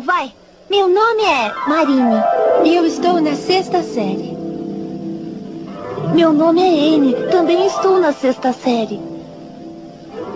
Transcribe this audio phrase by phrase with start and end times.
[0.00, 0.32] vai.
[0.70, 2.22] Meu nome é Marine
[2.64, 4.34] e eu estou na sexta série.
[6.14, 9.00] Meu nome é Anne, também estou na sexta série.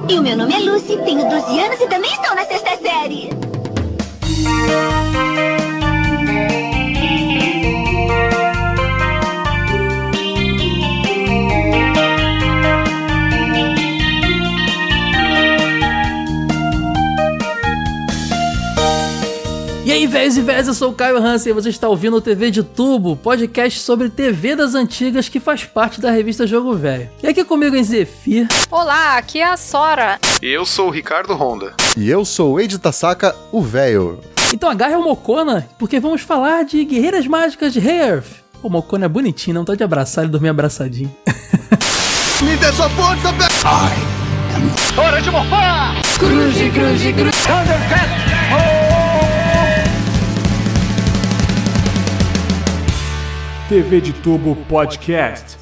[0.09, 3.31] E o meu nome é Lucy, tenho 12 anos e também estou na sexta série.
[20.09, 22.63] Velhos e velhas, eu sou o Caio Hansen e você está ouvindo o TV de
[22.63, 27.11] Tubo, podcast sobre TV das antigas que faz parte da revista Jogo Velho.
[27.23, 28.49] E aqui comigo em Zefir.
[28.71, 30.19] Olá, aqui é a Sora.
[30.41, 31.75] Eu sou o Ricardo Honda.
[31.97, 34.19] E eu sou o Eide Tasaka, o velho.
[34.55, 38.23] Então agarre o Mocona, porque vamos falar de Guerreiras Mágicas de Rei
[38.63, 41.15] O Mocona é bonitinho, não tá de abraçar, ele dormir abraçadinho.
[42.43, 43.49] Me dê sua força, velho!
[44.97, 46.01] Hora de morfar!
[46.19, 48.78] Cruze, cruze, cruze.
[53.69, 55.58] TV de Tubo Podcast.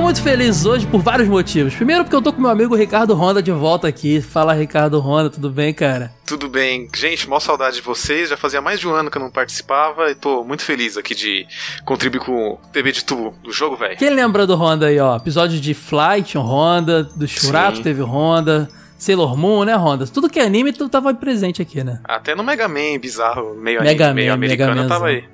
[0.00, 1.74] Tô muito feliz hoje por vários motivos.
[1.74, 4.22] Primeiro, porque eu tô com meu amigo Ricardo Honda de volta aqui.
[4.22, 6.10] Fala, Ricardo Honda, tudo bem, cara?
[6.26, 6.88] Tudo bem.
[6.96, 8.30] Gente, mó saudade de vocês.
[8.30, 11.14] Já fazia mais de um ano que eu não participava e tô muito feliz aqui
[11.14, 11.46] de
[11.84, 13.98] contribuir com o TV de tubo do jogo, velho.
[13.98, 15.16] Quem lembra do Honda aí, ó?
[15.16, 20.06] Episódio de Flight, Honda, do Churato teve Honda, Sailor Moon, né, Honda?
[20.06, 22.00] Tudo que é anime, tu tava presente aqui, né?
[22.04, 24.88] Até no Mega Man bizarro, meio, Mega anime, meio Man, Mega americano, eu Manzão.
[24.88, 25.24] tava aí.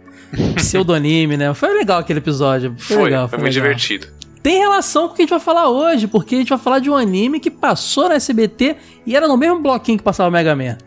[0.56, 1.54] Pseudonime, né?
[1.54, 2.74] Foi legal aquele episódio.
[2.76, 3.68] Foi, Foi, legal, foi foi muito legal.
[3.74, 4.25] divertido.
[4.46, 6.78] Tem relação com o que a gente vai falar hoje, porque a gente vai falar
[6.78, 10.32] de um anime que passou na SBT e era no mesmo bloquinho que passava o
[10.32, 10.78] Mega Man.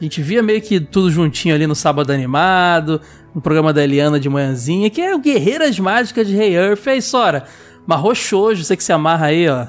[0.00, 3.00] A gente via meio que tudo juntinho ali no sábado animado,
[3.34, 6.86] no programa da Eliana de manhãzinha, que é o Guerreiras Mágicas de Rei Earth.
[6.86, 7.42] E aí, Sora,
[7.84, 9.66] Marro Shoujo, você que se amarra aí, ó.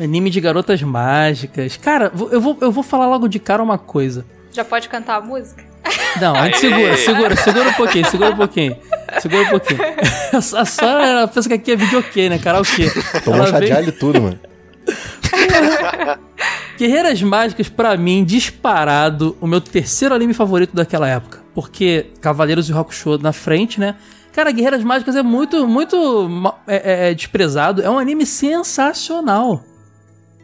[0.00, 1.76] Anime de garotas mágicas.
[1.76, 4.24] Cara, eu vou, eu vou falar logo de cara uma coisa.
[4.52, 5.73] Já pode cantar a música?
[6.20, 6.70] Não, a gente Aê!
[6.70, 8.76] segura, segura, segura um pouquinho, segura um pouquinho.
[9.20, 9.80] Segura um pouquinho.
[10.32, 12.38] A Sora, ela pensa que aqui é videokê, né?
[12.38, 12.90] Karaokê.
[13.24, 14.38] Tomou Ela chá de alho e tudo, mano.
[16.78, 21.40] Guerreiras Mágicas, pra mim, disparado, o meu terceiro anime favorito daquela época.
[21.54, 23.94] Porque Cavaleiros e Hakusho na frente, né?
[24.32, 26.28] Cara, Guerreiras Mágicas é muito, muito
[26.66, 27.80] é, é- é desprezado.
[27.82, 29.62] É um anime sensacional.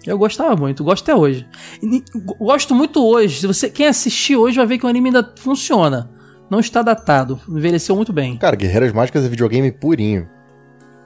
[0.07, 1.47] Eu gostava muito, gosto até hoje.
[1.83, 2.03] E-
[2.39, 3.41] Gosto muito hoje.
[3.41, 6.11] Se você, quem assistir hoje vai ver que o anime ainda funciona.
[6.51, 8.37] Não está datado, envelheceu muito bem.
[8.37, 10.27] Cara, Guerreiras Mágicas é videogame purinho.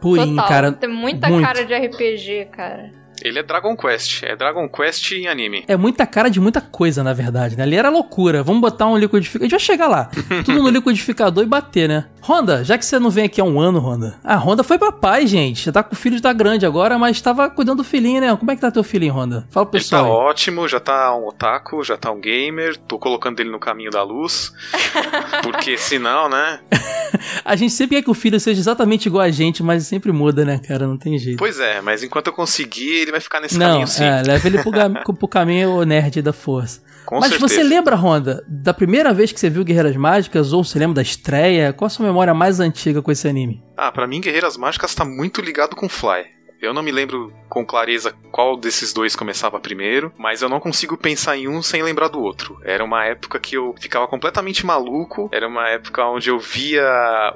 [0.00, 0.49] Purinho, Total.
[0.49, 0.72] cara.
[0.72, 1.44] Tem muita muito.
[1.47, 2.91] cara de RPG, cara.
[3.22, 5.65] Ele é Dragon Quest, é Dragon Quest em anime.
[5.69, 7.62] É muita cara de muita coisa, na verdade, né?
[7.62, 8.43] Ali era loucura.
[8.43, 9.43] Vamos botar um liquidificador.
[9.43, 10.11] A gente vai chegar lá.
[10.44, 12.05] Tudo no liquidificador e bater, né?
[12.27, 14.19] Honda, já que você não vem aqui há um ano, Honda.
[14.25, 15.67] A Honda foi papai, gente.
[15.67, 18.35] Já tá com o filho, já tá grande agora, mas tava cuidando do filhinho, né?
[18.35, 19.47] Como é que tá teu filhinho, Honda?
[19.51, 20.05] Fala pro Ele tá pessoal.
[20.07, 20.27] aí.
[20.31, 24.03] ótimo, já tá um otaku, já tá um gamer, tô colocando ele no caminho da
[24.03, 24.55] luz.
[25.45, 26.61] Porque senão, né?
[27.45, 30.45] A gente sempre quer que o filho seja exatamente igual a gente, mas sempre muda,
[30.45, 30.87] né, cara?
[30.87, 31.39] Não tem jeito.
[31.39, 34.03] Pois é, mas enquanto eu conseguir, ele vai ficar nesse não, caminho sim.
[34.05, 34.73] é, leva ele pro,
[35.15, 36.83] pro caminho nerd da força.
[37.14, 37.54] Com Mas certeza.
[37.54, 41.02] você lembra, Honda, da primeira vez que você viu Guerreiras Mágicas, ou você lembra da
[41.02, 41.72] estreia?
[41.72, 43.62] Qual a sua memória mais antiga com esse anime?
[43.76, 46.25] Ah, pra mim, Guerreiras Mágicas tá muito ligado com Fly.
[46.64, 50.97] Eu não me lembro com clareza qual desses dois começava primeiro, mas eu não consigo
[50.97, 52.58] pensar em um sem lembrar do outro.
[52.64, 56.84] Era uma época que eu ficava completamente maluco, era uma época onde eu via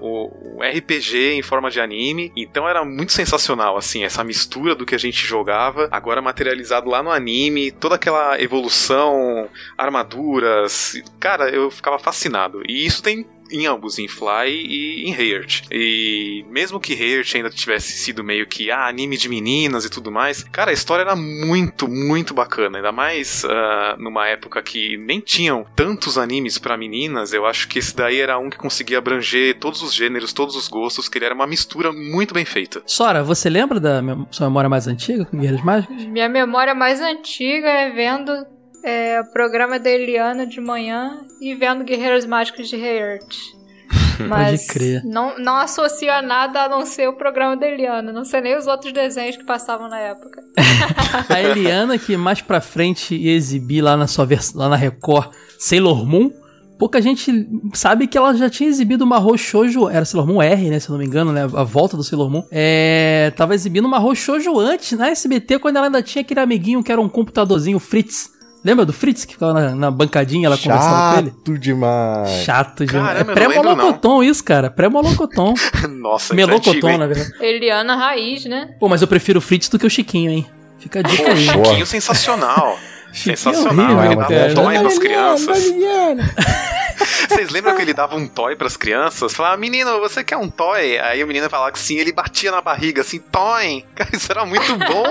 [0.00, 4.86] o, o RPG em forma de anime, então era muito sensacional, assim, essa mistura do
[4.86, 11.00] que a gente jogava, agora materializado lá no anime, toda aquela evolução, armaduras.
[11.20, 12.62] Cara, eu ficava fascinado.
[12.66, 15.64] E isso tem em ambos, em Fly e em Heart.
[15.70, 20.10] E mesmo que Heart ainda tivesse sido meio que ah, anime de meninas e tudo
[20.10, 22.78] mais, cara, a história era muito, muito bacana.
[22.78, 27.78] Ainda mais ah, numa época que nem tinham tantos animes pra meninas, eu acho que
[27.78, 31.24] esse daí era um que conseguia abranger todos os gêneros, todos os gostos, que ele
[31.24, 32.82] era uma mistura muito bem feita.
[32.86, 36.04] Sora, você lembra da sua memória mais antiga com Guerreiras Mágicas?
[36.04, 38.57] Minha memória mais antiga é vendo
[38.88, 43.36] é, o programa da Eliana de manhã e vendo Guerreiras Mágicas de Heart.
[44.28, 45.04] Mas crer.
[45.04, 48.12] Não, não associa nada a não ser o programa da Eliana.
[48.12, 50.42] Não sei nem os outros desenhos que passavam na época.
[51.28, 56.04] A Eliana, que mais pra frente ia exibir lá na sua lá na Record Sailor
[56.04, 56.30] Moon,
[56.78, 60.80] pouca gente sabe que ela já tinha exibido uma Shoujo, era Sailor Moon R, né,
[60.80, 62.44] se eu não me engano, né, a volta do Sailor Moon.
[62.50, 66.92] É, tava exibindo uma Shoujo antes na SBT quando ela ainda tinha aquele amiguinho que
[66.92, 68.37] era um computadorzinho Fritz.
[68.64, 71.30] Lembra do Fritz que ficava na, na bancadinha, ela conversava com ele?
[71.30, 72.30] Chato demais.
[72.44, 73.06] Chato demais.
[73.06, 74.70] Caramba, é pré-molocoton isso, cara.
[74.70, 75.54] Pré-molocoton.
[75.88, 76.98] Nossa, é antigo, Melocoton, hein?
[76.98, 77.32] na verdade.
[77.40, 78.74] Eliana Raiz, né?
[78.80, 80.46] Pô, mas eu prefiro o Fritz do que o Chiquinho, hein?
[80.78, 81.46] Fica a dica Pô, aí.
[81.46, 82.78] Chiquinho sensacional.
[83.12, 84.54] Chiquinho Sensacional, horrível, ele cara.
[84.54, 85.64] dava um toy pras crianças.
[87.28, 89.32] Vocês lembram que ele dava um toy pras crianças?
[89.34, 90.98] Falava, menino, você quer um toy?
[90.98, 93.84] Aí o menino falava que sim, ele batia na barriga assim, toy.
[93.94, 95.04] Cara, isso era muito bom.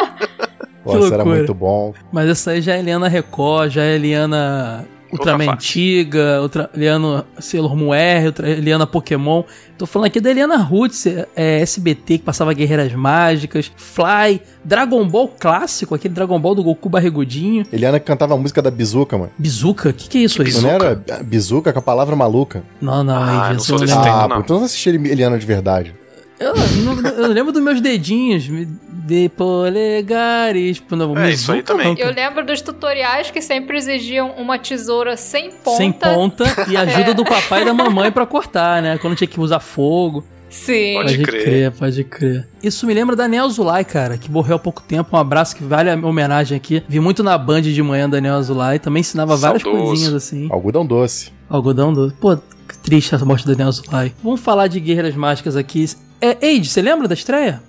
[0.93, 1.93] Pô, isso era muito bom.
[2.11, 7.25] Mas essa aí já é Eliana Record, já é Eliana Ultraman Outra antiga, outra Eliana
[7.39, 9.41] Sailor Moon R, outra Eliana Pokémon.
[9.77, 15.29] Tô falando aqui da Eliana Roots, é, SBT, que passava Guerreiras Mágicas, Fly, Dragon Ball
[15.29, 17.65] clássico, aquele Dragon Ball do Goku barrigudinho.
[17.71, 19.31] Eliana cantava a música da Bizuca, mano.
[19.37, 20.45] Bizuca, o que, que é isso aí?
[20.47, 20.67] Bizuca?
[20.67, 22.61] Não era Bizuca com a palavra maluca?
[22.81, 24.09] Não, não, Ah, aí, não sou eu desse lembro.
[24.09, 24.17] tempo.
[24.23, 24.35] Ah, não.
[24.35, 25.95] pô, então não assisti Eliana de verdade.
[26.39, 26.53] Eu,
[26.83, 28.67] não- eu lembro dos meus dedinhos, me-
[29.07, 30.77] de polegares.
[30.77, 31.95] Tipo, não, É, isso aí também.
[31.97, 35.77] Eu lembro dos tutoriais que sempre exigiam uma tesoura sem ponta.
[35.77, 38.97] Sem ponta e ajuda do papai e da mamãe pra cortar, né?
[38.97, 40.23] Quando tinha que usar fogo.
[40.49, 40.93] Sim.
[40.95, 41.43] Pode Pode crer.
[41.43, 41.71] crer.
[41.71, 42.47] pode crer.
[42.63, 45.15] Isso me lembra da Neo Azulay, cara, que morreu há pouco tempo.
[45.15, 46.83] Um abraço que vale a homenagem aqui.
[46.87, 48.79] Vi muito na Band de manhã da Neo Azulay.
[48.79, 49.85] Também ensinava várias Saudoso.
[49.85, 50.47] coisinhas assim.
[50.49, 51.31] Algodão doce.
[51.49, 52.15] Algodão doce.
[52.15, 54.13] Pô, que triste essa morte da Neo Azulay.
[54.23, 55.85] Vamos falar de Guerreiras Mágicas aqui.
[56.21, 57.61] É, Eide, você lembra da estreia?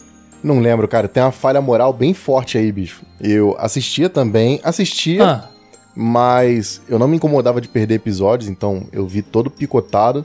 [0.43, 1.08] Não lembro, cara.
[1.08, 3.02] Tem uma falha moral bem forte aí, bicho.
[3.20, 5.49] Eu assistia também, assistia, Ah,
[5.94, 10.25] mas eu não me incomodava de perder episódios, então eu vi todo picotado.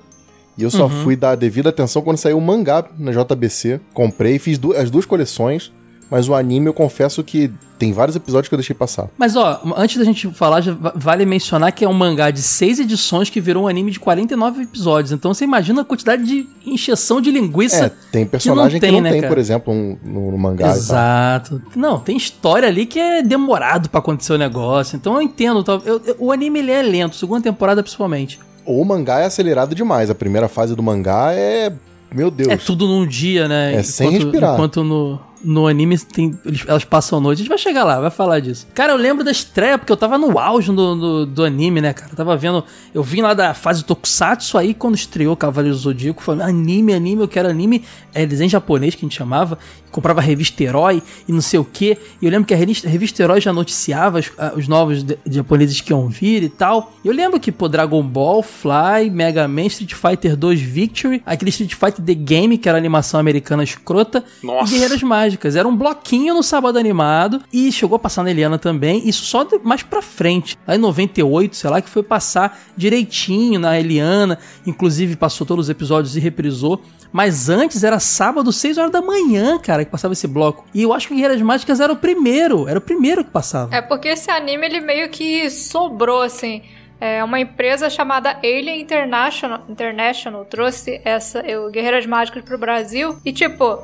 [0.55, 1.03] E eu só Uhum.
[1.03, 3.79] fui dar devida atenção quando saiu o mangá na JBC.
[3.91, 5.71] Comprei, fiz du- as duas coleções,
[6.13, 9.09] mas o anime eu confesso que tem vários episódios que eu deixei passar.
[9.17, 10.61] mas ó, antes da gente falar,
[10.95, 14.61] vale mencionar que é um mangá de seis edições que virou um anime de 49
[14.61, 15.11] episódios.
[15.11, 19.01] Então você imagina a quantidade de encheção de linguiça É, tem personagem que tem, não
[19.01, 19.33] né, tem, cara?
[19.33, 20.69] por exemplo, um- no, no mangá.
[20.69, 21.61] Exato.
[21.75, 24.95] Não, tem história ali que é demorado pra acontecer o negócio.
[24.95, 25.63] Então eu entendo.
[25.85, 28.39] Eu- eu- o anime ele é lento, segunda temporada principalmente.
[28.65, 30.09] Ou o mangá é acelerado demais.
[30.09, 31.73] A primeira fase do mangá é.
[32.13, 32.49] Meu Deus.
[32.49, 33.75] É tudo num dia, né?
[33.75, 34.53] É sem respirar.
[34.53, 36.37] Enquanto no, no anime tem,
[36.67, 37.39] elas passam noite.
[37.39, 38.67] A gente vai chegar lá, vai falar disso.
[38.73, 41.93] Cara, eu lembro da estreia, porque eu tava no auge do, do, do anime, né,
[41.93, 42.11] cara?
[42.11, 42.63] Eu tava vendo.
[42.93, 47.21] Eu vim lá da fase Tokusatsu, aí quando estreou Cavaleiro do Zodíaco, falando anime, anime,
[47.21, 47.83] eu quero anime.
[48.13, 49.57] É desenho japonês que a gente chamava.
[49.91, 51.97] Comprava revista Herói e não sei o quê.
[52.19, 55.19] E eu lembro que a revista, a revista Herói já noticiava os, os novos de-
[55.29, 56.93] japoneses que iam vir e tal.
[57.03, 61.49] E eu lembro que, pô, Dragon Ball, Fly, Mega Man, Street Fighter 2 Victory, aquele
[61.49, 64.69] Street Fighter The Game, que era animação americana escrota, Nossa.
[64.71, 65.03] e Guerreiras
[65.33, 65.55] Mágicas.
[65.55, 69.45] Era um bloquinho no sábado animado e chegou a passar na Eliana também, isso só
[69.63, 70.57] mais pra frente.
[70.67, 75.69] Lá em 98, sei lá, que foi passar direitinho na Eliana, inclusive passou todos os
[75.69, 76.81] episódios e reprisou.
[77.11, 80.65] Mas antes era sábado, 6 horas da manhã, cara, que passava esse bloco.
[80.73, 83.75] E eu acho que Guerreiras Mágicas era o primeiro, era o primeiro que passava.
[83.75, 86.63] É porque esse anime ele meio que sobrou assim.
[86.99, 93.33] É, uma empresa chamada Alien International, International trouxe essa o Guerreiras Mágicas pro Brasil e
[93.33, 93.83] tipo,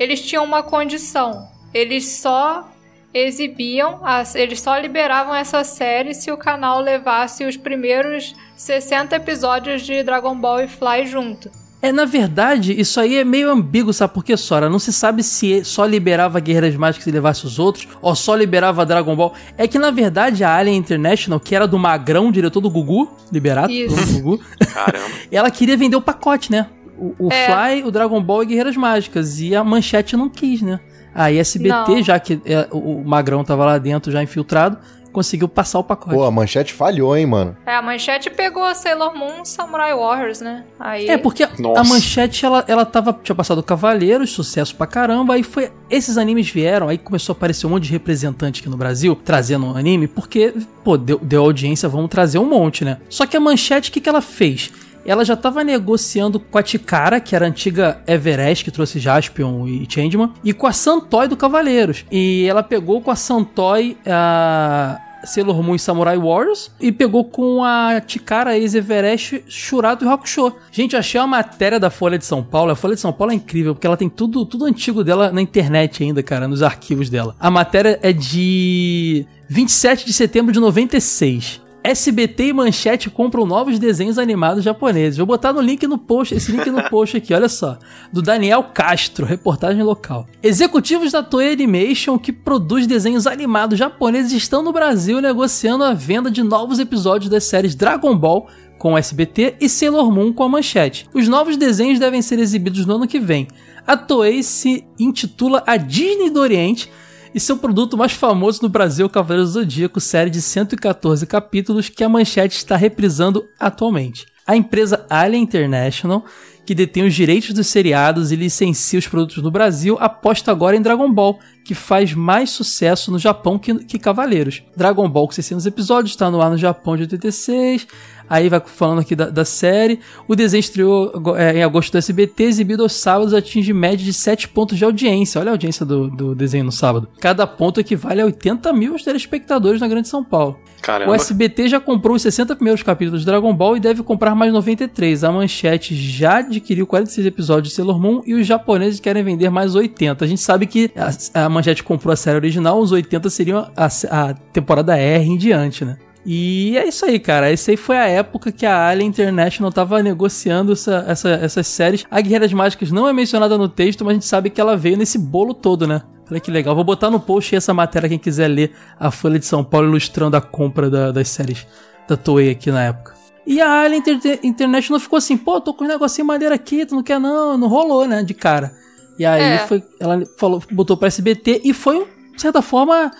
[0.00, 1.46] eles tinham uma condição.
[1.74, 2.68] Eles só
[3.12, 9.82] exibiam, as, eles só liberavam essa série se o canal levasse os primeiros 60 episódios
[9.82, 11.50] de Dragon Ball e Fly junto.
[11.82, 14.68] É, na verdade, isso aí é meio ambíguo, sabe por quê, Sora?
[14.68, 18.84] Não se sabe se só liberava Guerreiras Mágicas e levasse os outros, ou só liberava
[18.84, 19.32] Dragon Ball.
[19.56, 23.72] É que, na verdade, a Alien International, que era do Magrão, diretor do Gugu, Liberato,
[23.72, 23.96] Isso.
[23.96, 25.08] do Gugu, Caramba.
[25.32, 26.66] ela queria vender o pacote, né?
[27.00, 27.46] O, o É.
[27.46, 29.40] Fly, o Dragon Ball e Guerreiras Mágicas.
[29.40, 30.78] E a Manchete não quis, né?
[31.14, 32.02] A SBT, Não.
[32.02, 34.78] já que é, o, o Magrão tava lá dentro já infiltrado,
[35.12, 36.14] conseguiu passar o pacote.
[36.14, 37.56] Pô, a manchete falhou, hein, mano.
[37.66, 40.64] É, a manchete pegou Sailor Moon Samurai Warriors, né?
[40.78, 41.80] Aí É, porque Nossa.
[41.80, 46.48] a manchete, ela, ela tava, tinha passado Cavaleiros, sucesso pra caramba, aí foi, esses animes
[46.48, 50.06] vieram, aí começou a aparecer um monte de representante aqui no Brasil, trazendo um anime,
[50.06, 50.54] porque,
[50.84, 52.98] pô, deu, deu audiência, vamos trazer um monte, né?
[53.08, 54.70] Só que a manchete, o que que ela fez?
[55.10, 59.66] Ela já tava negociando com a Tikara, que era a antiga Everest, que trouxe Jaspion
[59.66, 62.04] e Changeman, e com a Santoy do Cavaleiros.
[62.12, 65.00] E ela pegou com a Santoy a...
[65.24, 70.54] Sailor Moon e Samurai Warriors e pegou com a Tikara ex-Everest Shurato e Hakusho.
[70.70, 72.70] Gente, achei uma matéria da Folha de São Paulo.
[72.70, 75.42] A Folha de São Paulo é incrível porque ela tem tudo, tudo antigo dela na
[75.42, 77.34] internet ainda, cara, nos arquivos dela.
[77.38, 81.60] A matéria é de 27 de setembro de 96.
[81.82, 85.16] SBT e Manchete compram novos desenhos animados japoneses.
[85.16, 87.78] Vou botar no link no post, esse link no post aqui, olha só.
[88.12, 90.26] Do Daniel Castro, reportagem local.
[90.42, 96.30] Executivos da Toei Animation, que produz desenhos animados japoneses, estão no Brasil negociando a venda
[96.30, 98.46] de novos episódios das séries Dragon Ball
[98.78, 101.06] com o SBT e Sailor Moon com a Manchete.
[101.14, 103.46] Os novos desenhos devem ser exibidos no ano que vem.
[103.86, 106.90] A Toei se intitula a Disney do Oriente
[107.34, 111.24] e seu produto mais famoso no Brasil é o Cavaleiro do Zodíaco, série de 114
[111.26, 114.26] capítulos que a Manchete está reprisando atualmente.
[114.44, 116.24] A empresa Alien International,
[116.66, 120.82] que detém os direitos dos seriados e licencia os produtos no Brasil, aposta agora em
[120.82, 124.62] Dragon Ball, que faz mais sucesso no Japão que, que Cavaleiros.
[124.76, 127.86] Dragon Ball com 600 episódios, está no ar no Japão de 86.
[128.30, 129.98] Aí vai falando aqui da, da série.
[130.28, 134.48] O desenho estreou é, em agosto do SBT, exibido aos sábados, atinge média de 7
[134.48, 135.40] pontos de audiência.
[135.40, 137.08] Olha a audiência do, do desenho no sábado.
[137.18, 140.56] Cada ponto equivale a 80 mil telespectadores na Grande São Paulo.
[140.80, 141.10] Caramba.
[141.10, 144.52] O SBT já comprou os 60 primeiros capítulos de Dragon Ball e deve comprar mais
[144.52, 145.24] 93.
[145.24, 149.74] A Manchete já adquiriu 46 episódios de Sailor Moon e os japoneses querem vender mais
[149.74, 150.24] 80.
[150.24, 150.90] A gente sabe que
[151.34, 155.36] a, a Manchete comprou a série original, os 80 seriam a, a temporada R em
[155.36, 155.98] diante, né?
[156.24, 157.50] E é isso aí, cara.
[157.50, 162.04] Essa aí foi a época que a Alien International tava negociando essa, essa, essas séries.
[162.10, 164.98] A Guerreiras Mágicas não é mencionada no texto, mas a gente sabe que ela veio
[164.98, 166.02] nesse bolo todo, né?
[166.30, 166.74] Olha que legal.
[166.74, 170.36] Vou botar no post essa matéria, quem quiser ler a Folha de São Paulo ilustrando
[170.36, 171.66] a compra da, das séries
[172.06, 173.14] da Toei aqui na época.
[173.46, 176.94] E a Alien Inter International ficou assim, pô, tô com um negocinho madeira aqui, tu
[176.94, 177.56] não quer não?
[177.56, 178.72] Não rolou, né, de cara.
[179.20, 179.58] E aí É.
[179.58, 183.10] foi, ela falou, botou pra SBT e foi, de certa forma,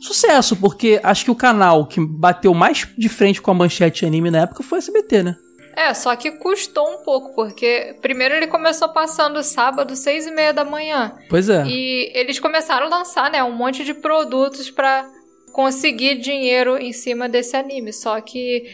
[0.00, 4.30] sucesso, porque acho que o canal que bateu mais de frente com a manchete anime
[4.30, 5.36] na época foi o SBT, né?
[5.76, 10.52] É, só que custou um pouco, porque primeiro ele começou passando sábado, seis e meia
[10.54, 11.12] da manhã.
[11.28, 11.62] Pois é.
[11.66, 15.06] E eles começaram a lançar, né, um monte de produtos pra
[15.52, 17.92] conseguir dinheiro em cima desse anime.
[17.92, 18.64] Só que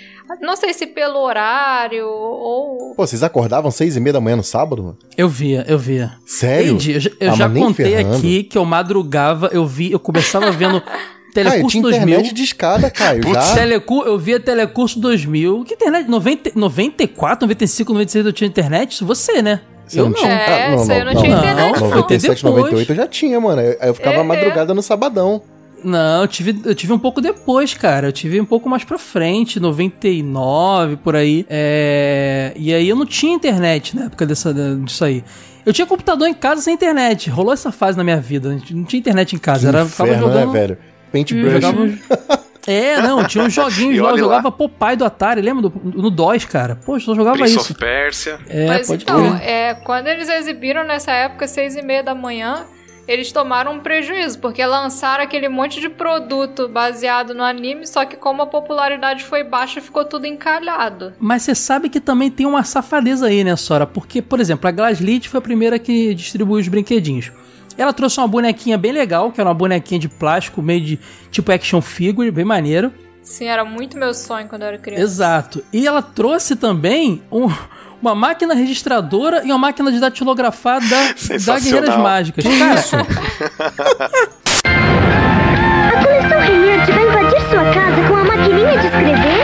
[0.41, 4.43] não sei se pelo horário ou Pô, vocês acordavam seis e meia da manhã no
[4.45, 4.83] sábado?
[4.83, 4.99] mano?
[5.17, 6.13] Eu via, eu via.
[6.27, 6.71] Sério?
[6.75, 6.93] Entendi.
[6.95, 8.17] Eu, já- eu Ah, já contei ferrando.
[8.17, 10.81] aqui que eu madrugava, eu vi, eu começava vendo
[11.35, 12.03] Caio, Telecurso tinha 2000.
[12.09, 13.55] internet de escada, Caio, já.
[13.55, 15.65] Telecu, eu via Telecurso 2000.
[15.65, 16.09] Que internet?
[16.09, 18.93] 90, 94, 95, 96 eu tinha internet?
[18.93, 19.61] Isso você, né?
[19.87, 20.33] Você eu não tinha?
[20.33, 21.43] É, Ah, não, isso aí eu não, não tinha não.
[21.43, 21.91] internet, não.
[21.91, 22.43] 97, Depois.
[22.57, 23.61] 98 eu já tinha, mano.
[23.61, 25.43] Aí eu ficava É, madrugada no sabadão.
[25.85, 28.09] Não, eu tive, eu tive um pouco depois, cara.
[28.09, 31.47] Eu tive um pouco mais pra frente, 99, por aí.
[31.49, 32.53] É...
[32.57, 35.23] E aí eu não tinha internet na época dessa, disso aí.
[35.65, 37.29] Eu tinha computador em casa sem internet.
[37.31, 38.57] Rolou essa fase na minha vida.
[38.71, 39.61] Não tinha internet em casa.
[39.63, 40.53] Que Era, inferno, ficava jogando.
[40.53, 40.79] né, velho?
[41.13, 41.53] Paintbrush.
[41.53, 44.37] Jogava É, não, tinha uns joguinhos lá, eu olha lá.
[44.37, 45.63] jogava Popeye do Atari, lembra?
[45.69, 46.75] Do, no DOS, cara.
[46.85, 47.73] Poxa, eu só jogava Prince isso.
[47.73, 48.41] of Persia.
[48.49, 49.49] É, Mas pode então, crer.
[49.49, 52.65] é, quando eles exibiram nessa época, seis e meia da manhã,
[53.07, 58.17] eles tomaram um prejuízo, porque lançaram aquele monte de produto baseado no anime, só que
[58.17, 61.15] como a popularidade foi baixa, ficou tudo encalhado.
[61.21, 63.87] Mas você sabe que também tem uma safadeza aí, né, Sora?
[63.87, 67.31] Porque, por exemplo, a Glaslit foi a primeira que distribuiu os brinquedinhos.
[67.79, 70.99] Ela trouxe uma bonequinha bem legal, que era uma bonequinha de plástico, meio de
[71.31, 72.91] tipo action figure, bem maneiro.
[73.23, 75.03] Sim, era muito meu sonho quando eu era criança.
[75.03, 75.65] Exato.
[75.73, 77.49] E ela trouxe também um-
[78.03, 81.59] uma máquina registradora e uma máquina de datilografar da, da.
[81.61, 82.45] Guerreiras Mágicas.
[82.45, 83.07] Cara,
[84.65, 89.36] A coleção Renerte vai invadir sua casa com a maquininha de escrever?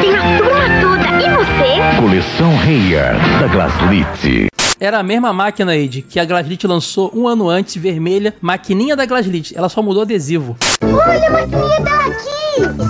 [0.00, 2.00] Tenho toda, e você?
[2.00, 4.48] Coleção Reyer, da Glaslit.
[4.80, 9.04] era a mesma máquina, Ed, que a Glaslit lançou um ano antes, vermelha, maquininha da
[9.06, 9.56] Glaslit.
[9.56, 10.56] Ela só mudou adesivo.
[10.82, 12.38] Olha, a maquininha tá aqui!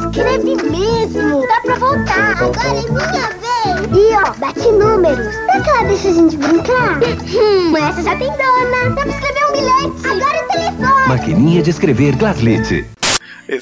[0.06, 1.46] Escreve mesmo!
[1.46, 2.42] Dá pra voltar!
[2.42, 3.88] Agora é minha vez!
[3.92, 5.34] E ó, bate números!
[5.46, 6.98] Dá cá, deixa a gente brincar!
[7.38, 8.94] Hum, essa já tem dona!
[8.94, 10.06] Dá pra escrever um bilhete!
[10.08, 11.08] Agora é telefone!
[11.08, 12.86] Maquininha de escrever Glaslit.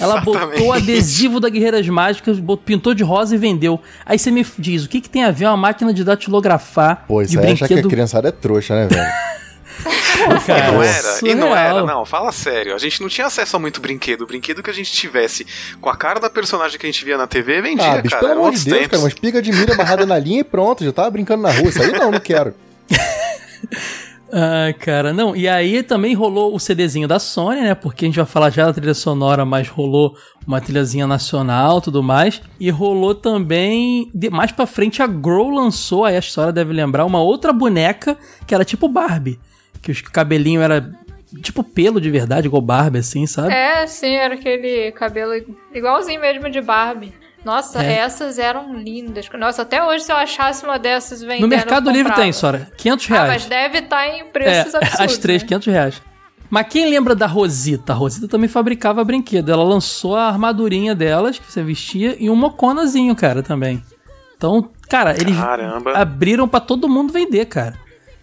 [0.00, 3.80] Ela botou o adesivo da Guerreiras Mágicas, pintou de rosa e vendeu.
[4.04, 7.22] Aí você me diz, o que, que tem a ver uma máquina de datilografar Pô,
[7.22, 7.88] de isso aí acha que a brinquedo?
[7.90, 9.06] criançada é trouxa, né, velho?
[10.46, 11.18] cara, não era?
[11.22, 12.04] E não era, não.
[12.04, 12.74] Fala sério.
[12.74, 14.22] A gente não tinha acesso a muito brinquedo.
[14.22, 15.46] O brinquedo que a gente tivesse
[15.80, 18.26] com a cara da personagem que a gente via na TV, vendia, Ah, bicho, cara.
[18.28, 18.88] pelo amor de Deus, tempos.
[18.90, 21.68] cara, uma espiga de mira amarrada na linha e pronto, já tava brincando na rua.
[21.68, 22.54] Isso aí não, não quero.
[24.32, 25.36] Ah, cara, não.
[25.36, 27.74] E aí também rolou o CDzinho da Sony, né?
[27.74, 30.16] Porque a gente vai falar já da trilha sonora, mas rolou
[30.46, 32.40] uma trilhazinha nacional tudo mais.
[32.58, 34.10] E rolou também.
[34.14, 38.16] de- mais pra frente, a Grow lançou, aí a história deve lembrar, uma outra boneca
[38.46, 39.38] que era tipo Barbie.
[39.80, 40.90] Que os cabelinho era
[41.42, 43.52] tipo pelo de verdade, igual Barbie, assim, sabe?
[43.52, 45.32] É, sim, era aquele cabelo
[45.74, 47.12] igualzinho mesmo de Barbie.
[47.46, 47.98] Nossa, É.
[47.98, 49.28] essas eram lindas.
[49.38, 52.68] Nossa, até hoje se eu achasse uma dessas vendendo, no Mercado Livre tem, Sora.
[52.76, 53.28] 500 Ah, reais.
[53.28, 55.00] mas deve estar em preços é, absurdos.
[55.00, 55.48] as três, né?
[55.48, 56.02] 500 reais.
[56.50, 57.92] Mas quem lembra da Rosita?
[57.92, 59.50] A Rosita também fabricava brinquedo.
[59.52, 63.80] Ela lançou a armadurinha delas, que você vestia, e um moconazinho, cara, também.
[64.36, 65.92] Então, cara, eles Caramba.
[65.96, 67.76] abriram pra todo mundo vender, cara.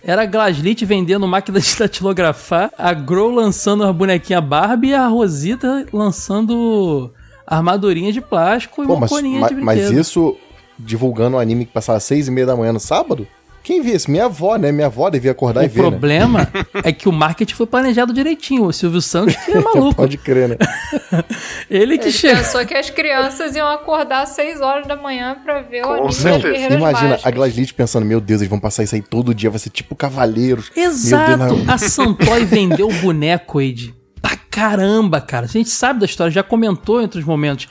[0.04, 5.08] Era a Glaslit vendendo máquina de datilografar, a Grow lançando a bonequinha Barbie e a
[5.08, 7.10] Rosita lançando
[7.46, 10.00] armadurinha de plástico e Pô, mas, moconinha ma- de mas brinquedo.
[10.00, 10.38] isso,
[10.78, 13.28] divulgando um anime que passava às seis e meia da manhã no sábado?
[13.64, 14.12] Quem via isso?
[14.12, 14.74] Minha avó, né?
[14.74, 15.90] Minha avó devia acordar e O ver, né?
[15.90, 16.52] problema
[16.84, 18.66] é que o marketing foi planejado direitinho.
[18.66, 19.96] O Silvio Santos que é maluco.
[19.96, 20.58] Pode crer, né?
[21.72, 22.38] Ele que Ele chega.
[22.40, 25.94] pensou que as crianças iam acordar às 6 horas da manhã pra ver o Com
[25.94, 26.50] anime certeza.
[26.52, 27.26] Guerreiras Imagina Mágicas.
[27.26, 29.96] a Glaslit pensando, meu Deus, eles vão passar isso aí todo dia, vai ser tipo
[29.96, 30.70] Cavaleiros.
[30.76, 31.38] Exato.
[31.38, 31.74] Meu Deus, não.
[31.74, 33.94] A Santoy vendeu o boneco, Ed.
[34.24, 35.46] Pra caramba, cara.
[35.46, 37.68] A gente sabe da história, já comentou em outros momentos.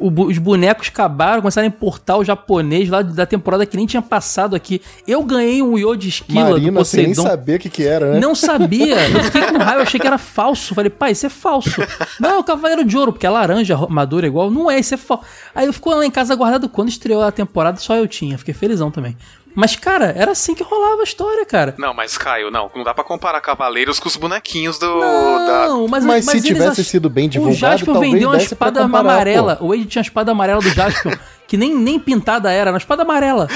[0.00, 4.02] O- os bonecos acabaram, começaram a importar o japonês lá da temporada que nem tinha
[4.02, 4.82] passado aqui.
[5.06, 7.22] Eu ganhei um Yo de esquila do Marina nem Poseidon.
[7.22, 8.18] saber o que que era, né?
[8.20, 9.08] Não sabia.
[9.08, 10.74] Eu fiquei com raiva, achei que era falso.
[10.74, 11.80] Falei, pai, isso é falso.
[12.18, 14.50] Não, é o Cavaleiro de Ouro, porque é laranja, madura igual.
[14.50, 15.22] Não é, isso é falso.
[15.54, 18.36] Aí eu ficou lá em casa guardado quando estreou a temporada, só eu tinha.
[18.36, 19.16] Fiquei felizão também.
[19.54, 21.74] Mas, cara, era assim que rolava a história, cara.
[21.78, 25.00] Não, mas Caio, não, não dá pra comparar Cavaleiros com os bonequinhos do.
[25.00, 25.66] da...
[25.68, 28.82] Não, mas, Mas se tivesse ach- sido bem O divulgado, Jaspion talvez vendeu uma espada
[28.82, 29.56] comparar, amarela.
[29.56, 29.66] pô.
[29.66, 31.12] O Wade tinha a espada amarela do Jaspion,
[31.46, 33.46] que nem, nem pintada era, era uma espada amarela.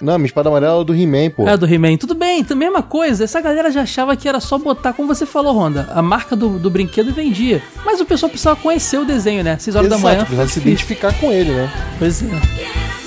[0.00, 1.46] Não, minha espada amarela é do He-Man, pô.
[1.48, 1.96] É, do He-Man.
[1.98, 3.24] Tudo bem, a mesma coisa.
[3.24, 6.58] Essa galera já achava que era só botar, como você falou, Honda, a marca do,
[6.58, 7.62] do brinquedo e vendia.
[7.84, 9.58] Mas o pessoal precisava conhecer o desenho, né?
[9.58, 10.18] 6 horas da manhã.
[10.20, 11.70] precisava se identificar com ele, né?
[11.98, 13.03] Pois é.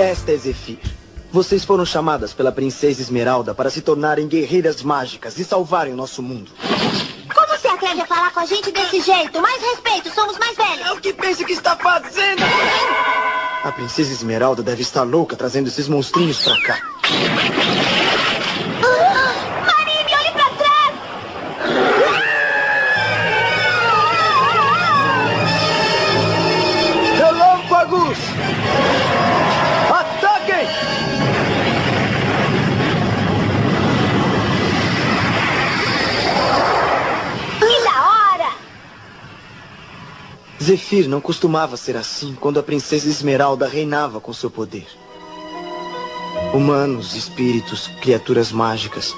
[0.00, 0.78] Esta é Zephyr.
[1.30, 6.22] Vocês foram chamadas pela Princesa Esmeralda para se tornarem guerreiras mágicas e salvarem o nosso
[6.22, 6.50] mundo.
[6.62, 9.42] Como você atreve a falar com a gente desse jeito?
[9.42, 10.86] Mais respeito, somos mais velhos.
[10.86, 12.42] É o que pensa que está fazendo?
[13.62, 16.80] A Princesa Esmeralda deve estar louca trazendo esses monstrinhos pra cá.
[40.62, 44.86] Zephyr não costumava ser assim quando a Princesa Esmeralda reinava com seu poder.
[46.52, 49.16] Humanos, espíritos, criaturas mágicas,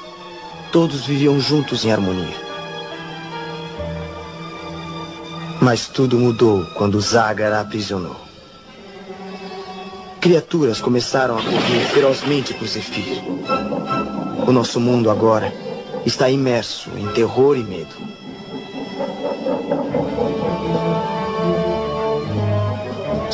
[0.71, 2.37] todos viviam juntos em harmonia.
[5.61, 8.17] Mas tudo mudou quando Zagar a aprisionou.
[10.21, 13.21] Criaturas começaram a correr ferozmente por Zephyr.
[14.47, 15.53] O nosso mundo agora
[16.07, 18.13] está imerso em terror e medo.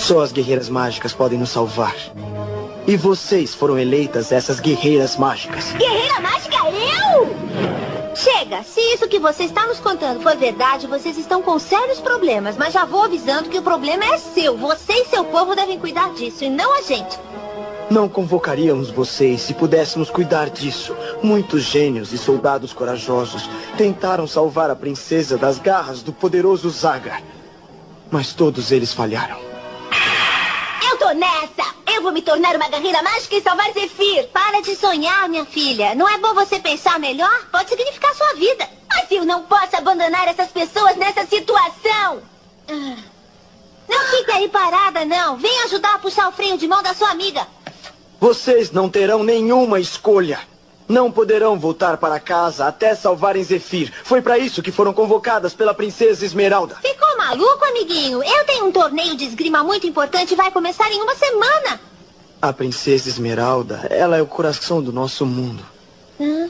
[0.09, 1.95] Só as guerreiras mágicas podem nos salvar.
[2.87, 5.73] E vocês foram eleitas essas guerreiras mágicas.
[5.73, 8.17] Guerreira mágica, eu?
[8.17, 12.57] Chega, se isso que você está nos contando for verdade, vocês estão com sérios problemas.
[12.57, 14.57] Mas já vou avisando que o problema é seu.
[14.57, 17.19] Você e seu povo devem cuidar disso, e não a gente.
[17.91, 20.97] Não convocaríamos vocês se pudéssemos cuidar disso.
[21.23, 27.23] Muitos gênios e soldados corajosos tentaram salvar a princesa das garras do poderoso Zagar.
[28.11, 29.48] Mas todos eles falharam.
[31.09, 31.75] Tô nessa!
[31.87, 34.29] Eu vou me tornar uma guerreira mágica e salvar Zephyr!
[34.29, 35.95] Para de sonhar, minha filha.
[35.95, 37.47] Não é bom você pensar melhor?
[37.51, 38.69] Pode significar sua vida.
[38.91, 42.21] Mas eu não posso abandonar essas pessoas nessa situação!
[42.69, 42.97] Ah.
[43.89, 45.39] Não fique aí parada, não.
[45.39, 47.49] Vem ajudar a puxar o freio de mão da sua amiga.
[48.21, 50.39] Vocês não terão nenhuma escolha.
[50.89, 53.93] Não poderão voltar para casa até salvarem Zephyr.
[54.03, 56.77] Foi para isso que foram convocadas pela princesa Esmeralda.
[56.77, 58.23] Ficou maluco, amiguinho?
[58.23, 61.79] Eu tenho um torneio de esgrima muito importante e vai começar em uma semana.
[62.41, 65.63] A princesa Esmeralda, ela é o coração do nosso mundo.
[66.19, 66.49] Hã?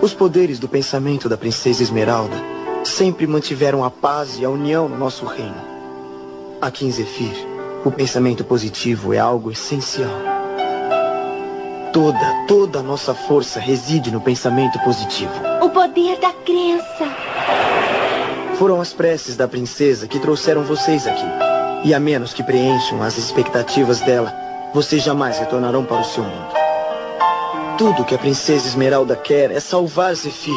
[0.00, 2.36] Os poderes do pensamento da princesa Esmeralda
[2.84, 5.60] sempre mantiveram a paz e a união no nosso reino.
[6.60, 7.36] Aqui em Zephyr,
[7.84, 10.35] o pensamento positivo é algo essencial.
[11.96, 15.32] Toda, toda a nossa força reside no pensamento positivo.
[15.62, 17.06] O poder da crença.
[18.58, 21.24] Foram as preces da princesa que trouxeram vocês aqui.
[21.84, 24.30] E a menos que preencham as expectativas dela,
[24.74, 26.54] vocês jamais retornarão para o seu mundo.
[27.78, 30.52] Tudo que a princesa Esmeralda quer é salvar Zephyr.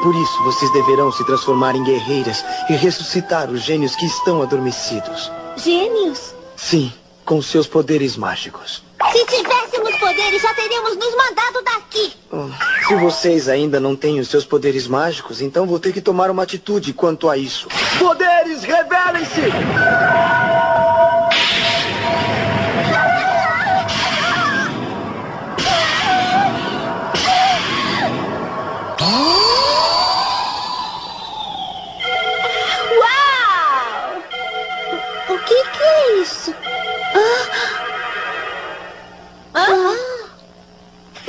[0.00, 5.28] Por isso, vocês deverão se transformar em guerreiras e ressuscitar os gênios que estão adormecidos.
[5.56, 6.32] Gênios?
[6.54, 6.92] Sim,
[7.24, 8.83] com seus poderes mágicos.
[9.14, 12.12] Se tivéssemos poderes, já teríamos nos mandado daqui.
[12.32, 12.48] Oh,
[12.88, 16.42] Se vocês ainda não têm os seus poderes mágicos, então vou ter que tomar uma
[16.42, 17.68] atitude quanto a isso.
[17.96, 19.42] Poderes, rebelem-se!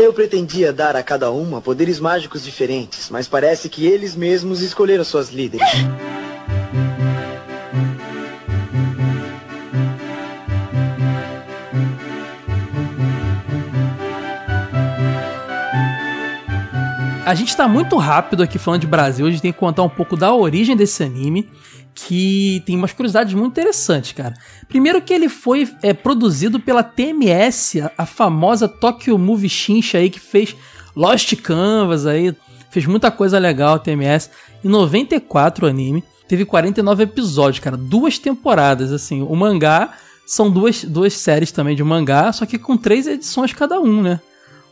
[0.05, 5.03] Eu pretendia dar a cada uma poderes mágicos diferentes, mas parece que eles mesmos escolheram
[5.03, 5.67] suas líderes.
[17.25, 19.89] A gente tá muito rápido aqui falando de Brasil, a gente tem que contar um
[19.89, 21.49] pouco da origem desse anime,
[21.95, 24.35] que tem umas curiosidades muito interessantes, cara.
[24.67, 30.09] Primeiro que ele foi é, produzido pela TMS, a, a famosa Tokyo Movie Shinsha aí,
[30.09, 30.53] que fez
[30.93, 32.35] Lost Canvas aí,
[32.69, 34.29] fez muita coisa legal TMS.
[34.61, 39.93] Em 94 o anime, teve 49 episódios, cara, duas temporadas, assim, o mangá
[40.25, 44.19] são duas, duas séries também de mangá, só que com três edições cada um, né?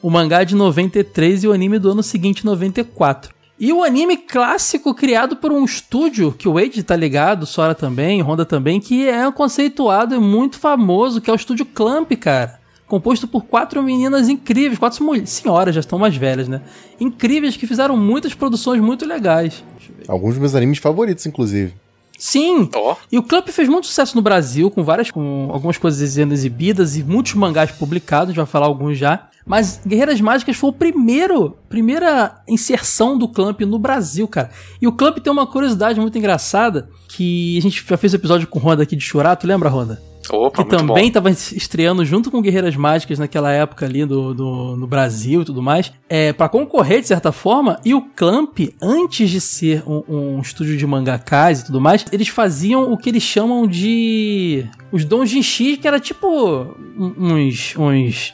[0.01, 3.32] O mangá é de 93 e o anime do ano seguinte, 94.
[3.59, 8.21] E o anime clássico criado por um estúdio que o Wade tá ligado, Sora também,
[8.21, 12.59] Honda também, que é conceituado e muito famoso, que é o estúdio Clamp, cara.
[12.87, 16.61] Composto por quatro meninas incríveis, quatro senhoras, já estão mais velhas, né?
[16.99, 19.63] Incríveis que fizeram muitas produções muito legais.
[20.07, 21.73] Alguns dos meus animes favoritos, inclusive.
[22.17, 22.69] Sim!
[22.75, 26.33] Ó, E o Clamp fez muito sucesso no Brasil, com várias, com algumas coisas sendo
[26.33, 29.27] exibidas e muitos mangás publicados, a gente vai falar alguns já.
[29.45, 34.49] Mas Guerreiras Mágicas foi o primeiro, primeira inserção do Clamp no Brasil, cara.
[34.81, 38.47] E o Clamp tem uma curiosidade muito engraçada, que a gente já fez um episódio
[38.47, 40.01] com o Honda aqui de Churato, lembra, Honda?
[40.31, 44.87] opa, que também estava estreando junto com Guerreiras Mágicas naquela época ali do, do- no
[44.87, 47.77] Brasil e tudo mais, é, para concorrer de certa forma.
[47.83, 52.29] E o Clamp, antes de ser um, um estúdio de mangakás e tudo mais, eles
[52.29, 58.33] faziam o que eles chamam de os doujinshi, que era tipo uns uns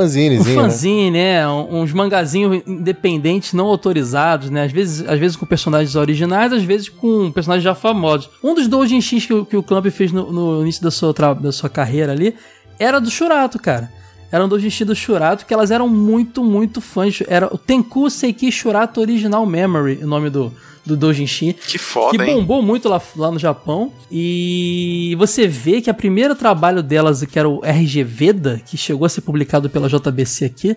[0.00, 0.62] Fanzinezinho, né?
[0.62, 1.48] fanzine, né?
[1.48, 4.64] Uns mangazinhos independentes, não autorizados, né?
[4.64, 8.28] Às vezes, às vezes com personagens originais, às vezes com personagens já famosos.
[8.42, 11.70] Um dos doujinshis que, que o Clamp fez no, no início da sua, da sua
[11.70, 12.34] carreira ali
[12.78, 13.90] era do Shurato, cara.
[14.30, 17.22] Era um doujinshi do Shurato que elas eram muito, muito fãs.
[17.26, 20.52] Era o Tenku Seiki Shurato Original Memory, o nome do,
[20.86, 22.36] do doujinshi Que foda, que hein?
[22.36, 23.92] bombou muito lá, lá no Japão.
[24.40, 29.04] E você vê que o primeiro trabalho delas, que era o RG Veda, que chegou
[29.04, 30.76] a ser publicado pela JBC aqui,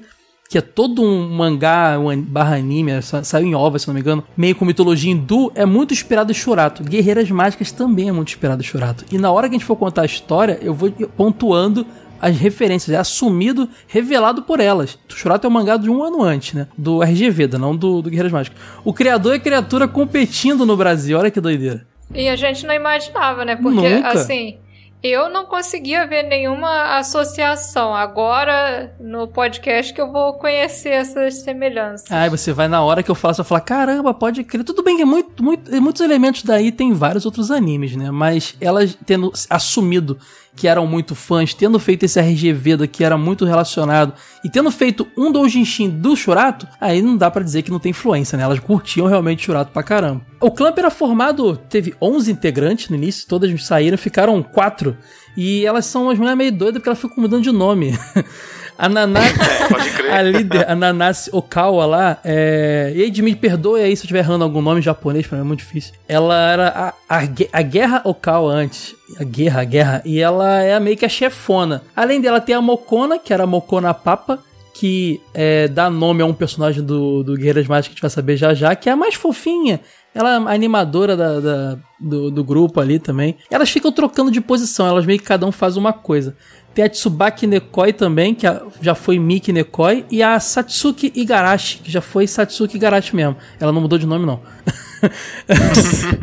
[0.50, 4.00] que é todo um mangá um barra anime, sa- saiu em ovas, se não me
[4.02, 6.84] engano, meio com mitologia hindu, é muito inspirado em Shurato.
[6.84, 9.06] Guerreiras Mágicas também é muito inspirado em Shurato.
[9.12, 11.86] E na hora que a gente for contar a história, eu vou pontuando
[12.22, 14.98] as referências, é assumido, revelado por elas.
[15.10, 16.68] O Shurato é um mangá de um ano antes, né?
[16.78, 18.60] Do RG Veda, não do, do Guerreiras Mágicas.
[18.84, 21.86] O criador e criatura competindo no Brasil, olha que doideira.
[22.14, 23.56] E a gente não imaginava, né?
[23.56, 24.10] Porque, Nunca.
[24.10, 24.58] assim,
[25.02, 27.96] eu não conseguia ver nenhuma associação.
[27.96, 32.12] Agora, no podcast, que eu vou conhecer essas semelhanças.
[32.12, 34.64] Aí você vai na hora que eu falo, você vai falar, caramba, pode crer.
[34.64, 38.12] Tudo bem que é muito, muito, muitos elementos daí tem vários outros animes, né?
[38.12, 40.18] Mas elas tendo assumido
[40.60, 44.70] que eram muito fãs, tendo feito esse RG Veda que era muito relacionado e tendo
[44.70, 48.44] feito um doujinshi do Shurato, aí não dá pra dizer que não tem influência, né?
[48.44, 50.22] Elas curtiam realmente Shurato pra caramba.
[50.38, 54.98] O Clamp era formado, teve 11 integrantes no início, todas saíram, ficaram quatro.
[55.38, 57.98] E elas são umas mulheres meio doidas porque elas ficam mudando de nome.
[58.80, 60.12] A Naná, É, pode crer.
[60.14, 62.94] a líder, a Nanase Okawa lá, é...
[62.96, 65.44] e aí de me perdoe aí se eu estiver errando algum nome japonês, pra mim
[65.44, 65.94] é muito difícil.
[66.08, 66.68] Ela era
[67.10, 71.06] a, a, a Guerra Okawa antes, a Guerra, a Guerra, e ela é meio que
[71.06, 71.82] a chefona.
[71.96, 74.40] Além dela tem a Mokona, que era a Mokona Papa,
[74.74, 78.10] que é, dá nome a um personagem do, do Guerreiras Mágicas que a gente vai
[78.10, 79.82] saber já já, que é a mais fofinha.
[80.16, 83.36] Ela é a animadora da, da- do, do grupo ali também.
[83.52, 86.36] Elas ficam trocando de posição, elas meio que cada um faz uma coisa.
[86.74, 88.46] Tem a Tsubaki Nekoi também, que
[88.82, 93.36] já foi Miki Nekoi, e a Satsuki Igarashi, que já foi Satsuki Igarashi mesmo.
[93.60, 94.40] Ela não mudou de nome, não.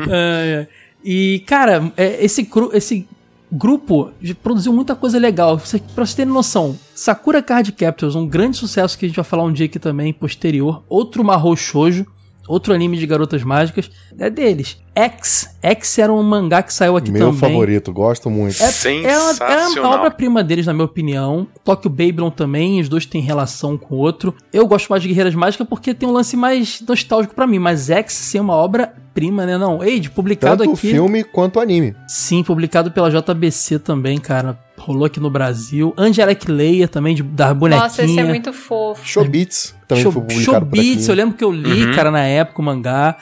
[0.07, 0.69] Ai, ai.
[1.05, 3.07] E, cara, é, esse, esse
[3.51, 4.11] grupo
[4.43, 5.57] produziu muita coisa legal.
[5.57, 5.67] Pra
[6.05, 9.53] vocês terem noção, Sakura Card Captors, um grande sucesso que a gente vai falar um
[9.53, 10.83] dia aqui também, posterior.
[10.89, 12.07] Outro Mahou Shoujo,
[12.49, 14.77] outro anime de garotas mágicas, é deles.
[14.95, 15.51] X.
[15.63, 17.39] X era um mangá que saiu aqui Meu também.
[17.41, 18.57] favorito, gosto muito.
[18.63, 19.93] É, é, uma, é Sensacional.
[19.93, 21.47] a obra-prima deles, na minha opinião.
[21.63, 24.35] Tokyo Babylon também, os dois têm relação com o outro.
[24.53, 27.91] Eu gosto mais de Guerreiras Mágicas porque tem um lance mais nostálgico pra mim, mas
[27.91, 29.59] X é uma obra-prima, né?
[29.59, 30.91] Não, Eide, publicado Tanto o aqui.
[30.93, 31.95] filme quanto o anime.
[32.09, 34.59] Sim, publicado pela JBC também, cara.
[34.79, 35.93] Rolou aqui no Brasil.
[35.97, 37.83] Angelic Leia também, de, da bonequinha.
[37.83, 39.07] Nossa, esse é muito fofo.
[39.07, 40.45] Showbiz também Show, foi publicado.
[40.67, 41.95] Showbiz, eu lembro que eu li, Uhum.
[41.95, 43.17] cara, na época, o mangá.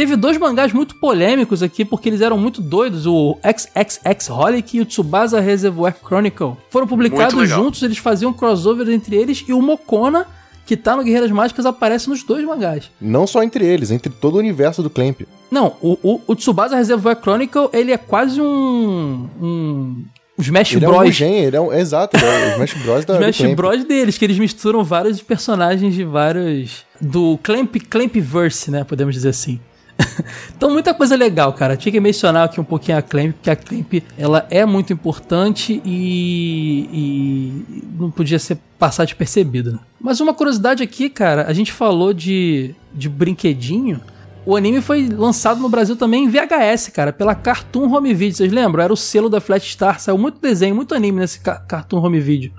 [0.00, 3.04] Teve dois mangás muito polêmicos aqui, porque eles eram muito doidos.
[3.06, 6.54] O XXX Holic e o Tsubasa Reservoir Chronicle.
[6.70, 9.44] Foram publicados juntos, eles faziam crossover entre eles.
[9.46, 10.26] E o Mokona,
[10.64, 12.90] que tá no Guerreiras Mágicas, aparece nos dois mangás.
[12.98, 15.20] Não só entre eles, entre todo o universo do Clamp.
[15.50, 19.28] Não, o, o, o Tsubasa Reservoir Chronicle, ele é quase um...
[19.38, 20.04] um
[20.38, 21.08] os Smash Ele é Bros.
[21.08, 21.70] um gen, ele é um.
[21.70, 23.04] Exato, ele é o Smash Bros.
[23.04, 23.54] da, Smash.
[23.54, 26.86] Bros deles, que eles misturam vários personagens de vários.
[26.98, 28.82] Do Clamp, Clampverse, né?
[28.82, 29.60] Podemos dizer assim.
[30.56, 31.76] então, muita coisa legal, cara.
[31.76, 35.80] Tinha que mencionar aqui um pouquinho a Clamp, porque a Clamp ela é muito importante
[35.84, 39.72] e, e não podia ser passar despercebido.
[39.72, 39.78] Né?
[40.00, 44.00] Mas uma curiosidade aqui, cara, a gente falou de, de brinquedinho.
[44.46, 48.36] O anime foi lançado no Brasil também em VHS, cara, pela Cartoon Home Video.
[48.36, 48.82] Vocês lembram?
[48.82, 50.00] Era o selo da Flat Star.
[50.00, 52.50] Saiu muito desenho, muito anime nesse ca- Cartoon Home Video.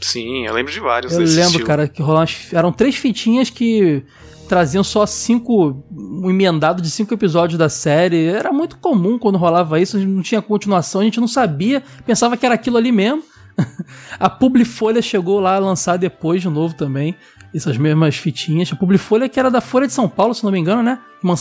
[0.00, 1.64] Sim, eu lembro de vários Eu lembro, estilo.
[1.66, 2.22] cara, que rolavam.
[2.24, 4.04] as- Eram três fitinhas que
[4.48, 5.84] traziam só cinco.
[5.90, 8.26] Um emendado de cinco episódios da série.
[8.26, 12.44] Era muito comum quando rolava isso, não tinha continuação, a gente não sabia, pensava que
[12.46, 13.22] era aquilo ali mesmo.
[14.18, 17.14] a Publifolha chegou lá a lançar depois de novo também.
[17.54, 18.72] Essas mesmas fitinhas.
[18.72, 20.98] A Publifolha que era da Folha de São Paulo, se não me engano, né?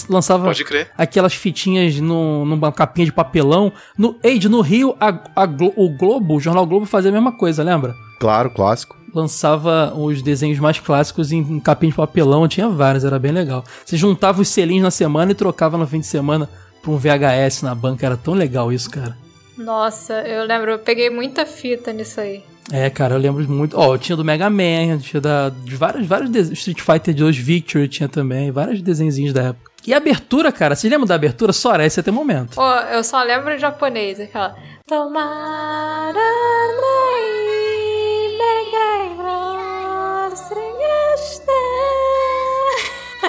[0.08, 0.92] Lançava Pode crer.
[0.96, 3.74] aquelas fitinhas no, numa capinha de papelão.
[3.98, 7.32] No, Eide, no Rio, a- a Glo- o Globo, o Jornal Globo fazia a mesma
[7.32, 7.96] coisa, lembra?
[8.20, 8.96] Claro, clássico.
[9.14, 13.64] Lançava os desenhos mais clássicos em, em capinha de papelão, tinha vários, era bem legal.
[13.86, 16.50] Você juntava os selinhos na semana e trocava no fim de semana
[16.82, 19.18] pra um VHS na banca, era tão legal isso, cara.
[19.58, 22.44] Nossa, eu lembro, eu peguei muita fita nisso aí.
[22.72, 23.78] É, cara, eu lembro muito.
[23.78, 26.60] Ó, tinha do Mega Man, tinha da, de vários, vários desenhos.
[26.60, 29.72] Street Fighter 2 Victory tinha também, vários desenhinhos da época.
[29.86, 31.52] E a abertura, cara, vocês lembram da abertura?
[31.52, 32.54] Sora, esse até o momento.
[32.58, 34.56] Ó, eu só lembro em japonês, aquela.
[34.88, 36.20] Tomara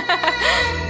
[0.06, 0.80] Yeah.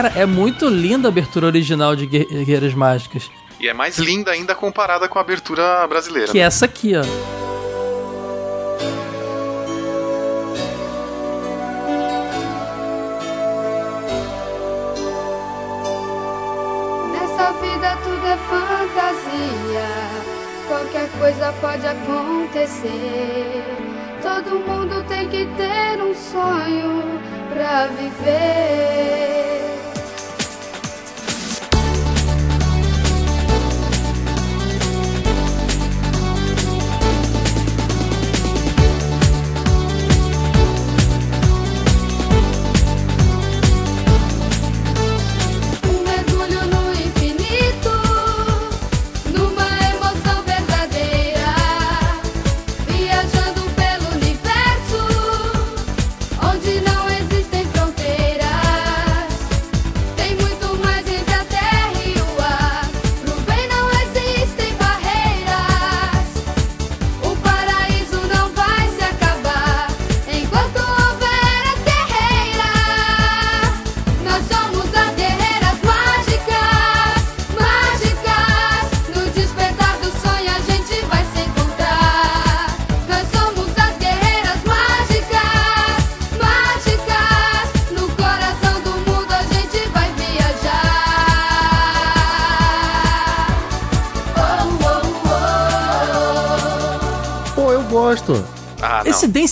[0.00, 3.30] Cara, é muito linda a abertura original de Guer- Guerreiras Mágicas.
[3.60, 6.32] E é mais linda ainda comparada com a abertura brasileira.
[6.32, 6.46] Que é né?
[6.46, 7.02] essa aqui, ó.
[17.12, 19.88] Nessa vida tudo é fantasia.
[20.68, 23.64] Qualquer coisa pode acontecer.
[24.22, 27.20] Todo mundo tem que ter um sonho
[27.52, 29.29] pra viver.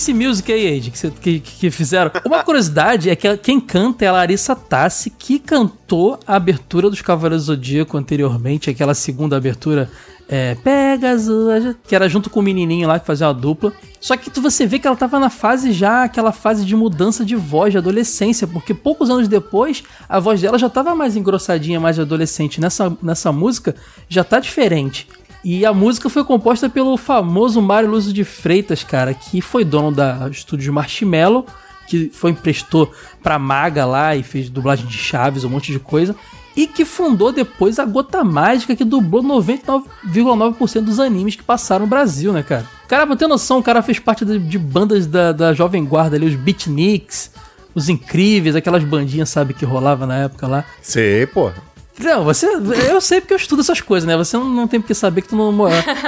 [0.09, 2.09] Esse music aí, Ed, que, que, que fizeram.
[2.25, 6.99] Uma curiosidade é que quem canta é a Larissa Tassi, que cantou a abertura dos
[6.99, 9.87] Cavaleiros do Zodíaco anteriormente, aquela segunda abertura.
[10.31, 13.73] É, Pegasus, que era junto com o menininho lá que fazia uma dupla.
[13.99, 17.25] Só que tu- você vê que ela tava na fase já, aquela fase de mudança
[17.25, 21.79] de voz, de adolescência, porque poucos anos depois a voz dela já tava mais engrossadinha,
[21.79, 22.61] mais adolescente.
[22.61, 23.75] Nessa, nessa música
[24.07, 25.07] já tá diferente.
[25.43, 29.91] E a música foi composta pelo famoso Mário Lúcio de Freitas, cara, que foi dono
[29.91, 31.45] da estúdio Marshmallow,
[31.87, 32.91] que foi emprestou
[33.23, 36.15] pra Maga lá e fez dublagem de Chaves, um monte de coisa,
[36.55, 41.89] e que fundou depois a Gota Mágica, que dublou 99,9% dos animes que passaram no
[41.89, 42.65] Brasil, né, cara?
[42.87, 46.17] Cara, pra ter noção, o cara fez parte de, de bandas da, da Jovem Guarda
[46.17, 47.31] ali, os Beatniks,
[47.73, 50.65] os Incríveis, aquelas bandinhas, sabe, que rolava na época lá.
[50.81, 51.51] Sei, pô.
[51.99, 52.47] Não, você.
[52.47, 54.15] Eu sei porque eu estudo essas coisas, né?
[54.15, 55.53] Você não, não tem porque saber que tu não.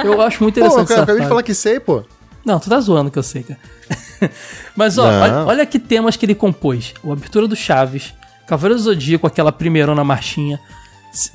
[0.02, 2.02] Eu acho muito Pô, interessante cara, essa acabei de falar que sei, pô.
[2.44, 3.60] Não, tu tá zoando que eu sei, cara.
[4.74, 8.14] Mas ó, olha, olha que temas que ele compôs: o Abertura do Chaves,
[8.46, 10.58] Cavaleiro do Zodíaco, aquela primeirona marchinha,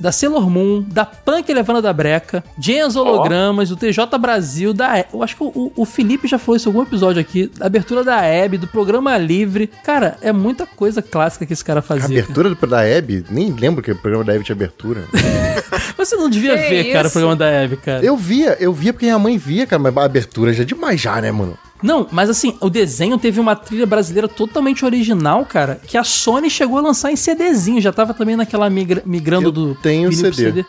[0.00, 5.04] da Sailor Moon, da Punk Levando da Breca, Jens Hologramas, do TJ Brasil, da.
[5.12, 8.02] Eu acho que o, o Felipe já falou isso em algum episódio aqui, da abertura
[8.04, 9.68] da Hebe, do programa Livre.
[9.84, 12.08] Cara, é muita coisa clássica que esse cara A fazia.
[12.08, 12.20] cara.
[12.20, 15.04] abertura do, da Hebe, nem lembro que o programa da Hebe tinha abertura.
[15.96, 17.12] Você não devia Que ver, cara, o isso?
[17.12, 18.04] programa da Hebe, cara.
[18.04, 21.00] eu via, eu via porque minha mãe via, cara, mas a abertura já é demais
[21.00, 21.56] já, né, mano?
[21.82, 26.50] Não, mas assim, o desenho teve uma trilha brasileira totalmente original, cara, que a Sony
[26.50, 30.34] chegou a lançar em CDzinho, já tava também naquela migra- migrando Eu do tenho pro
[30.52, 30.64] CD.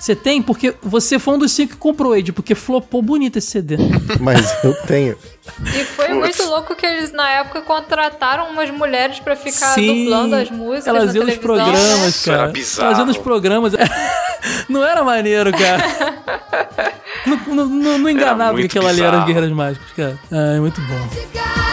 [0.00, 0.40] Você tem?
[0.40, 3.76] Porque você foi um dos cinco que comprou, Ed, porque flopou bonito esse CD.
[4.18, 5.14] Mas eu tenho.
[5.74, 10.36] E foi muito louco que eles, na época, contrataram umas mulheres pra ficar Sim, dublando
[10.36, 12.50] as músicas Elas na iam nos televisão, programas, Isso era cara.
[12.52, 12.86] bizarro.
[12.86, 13.72] Elas iam nos programas.
[14.70, 15.84] Não era maneiro, cara.
[17.26, 19.26] não, não- não- não enganava que aquela ali era as.
[19.26, 20.18] Guerreiras Mágicas, cara.
[20.30, 21.69] É muito bom.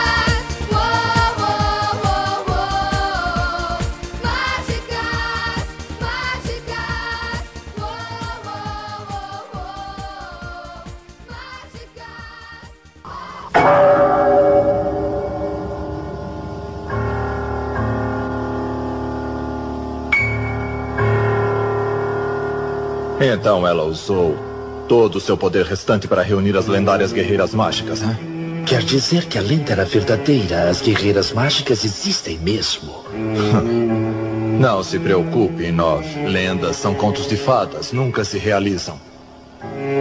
[23.19, 24.37] Então ela usou
[24.87, 28.17] todo o seu poder restante para reunir as lendárias guerreiras mágicas, né?
[28.65, 33.03] Quer dizer que a lenda era verdadeira, as guerreiras mágicas existem mesmo.
[34.59, 36.25] Não se preocupe, Nove.
[36.25, 38.99] Lendas são contos de fadas, nunca se realizam.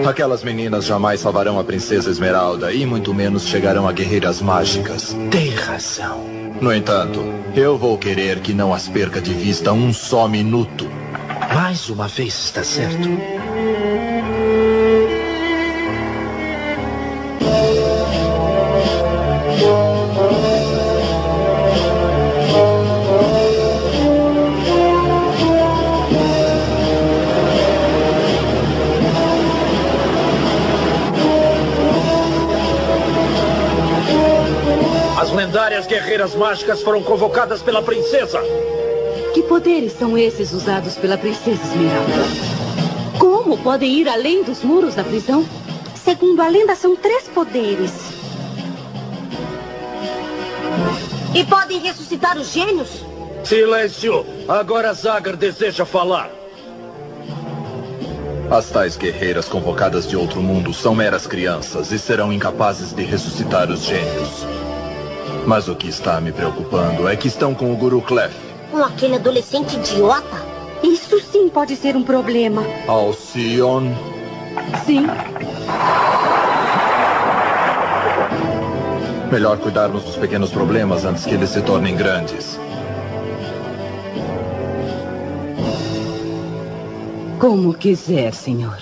[0.07, 5.16] Aquelas meninas jamais salvarão a princesa Esmeralda e muito menos chegarão a guerreiras mágicas.
[5.31, 6.24] Tem razão.
[6.61, 7.22] No entanto,
[7.55, 10.88] eu vou querer que não as perca de vista um só minuto.
[11.68, 13.09] Mais uma vez está certo.
[35.18, 38.40] As lendárias guerreiras mágicas foram convocadas pela princesa.
[39.37, 42.10] Que poderes são esses usados pela princesa Esmeralda?
[43.18, 45.44] Como podem ir além dos muros da prisão?
[45.94, 47.92] Segundo a lenda, são três poderes.
[51.34, 53.04] E podem ressuscitar os gênios?
[53.44, 54.24] Silêncio!
[54.48, 56.30] Agora Zagar deseja falar.
[58.50, 63.70] As tais guerreiras convocadas de outro mundo são meras crianças e serão incapazes de ressuscitar
[63.70, 64.46] os gênios.
[65.46, 68.46] Mas o que está me preocupando é que estão com o Guru Clef.
[68.71, 70.44] Com aquele adolescente idiota?
[70.83, 72.62] Isso sim pode ser um problema.
[72.87, 73.92] Alcion.
[74.85, 75.06] Sim.
[79.31, 82.58] Melhor cuidarmos dos pequenos problemas antes que eles se tornem grandes.
[87.38, 88.79] Como quiser, senhor.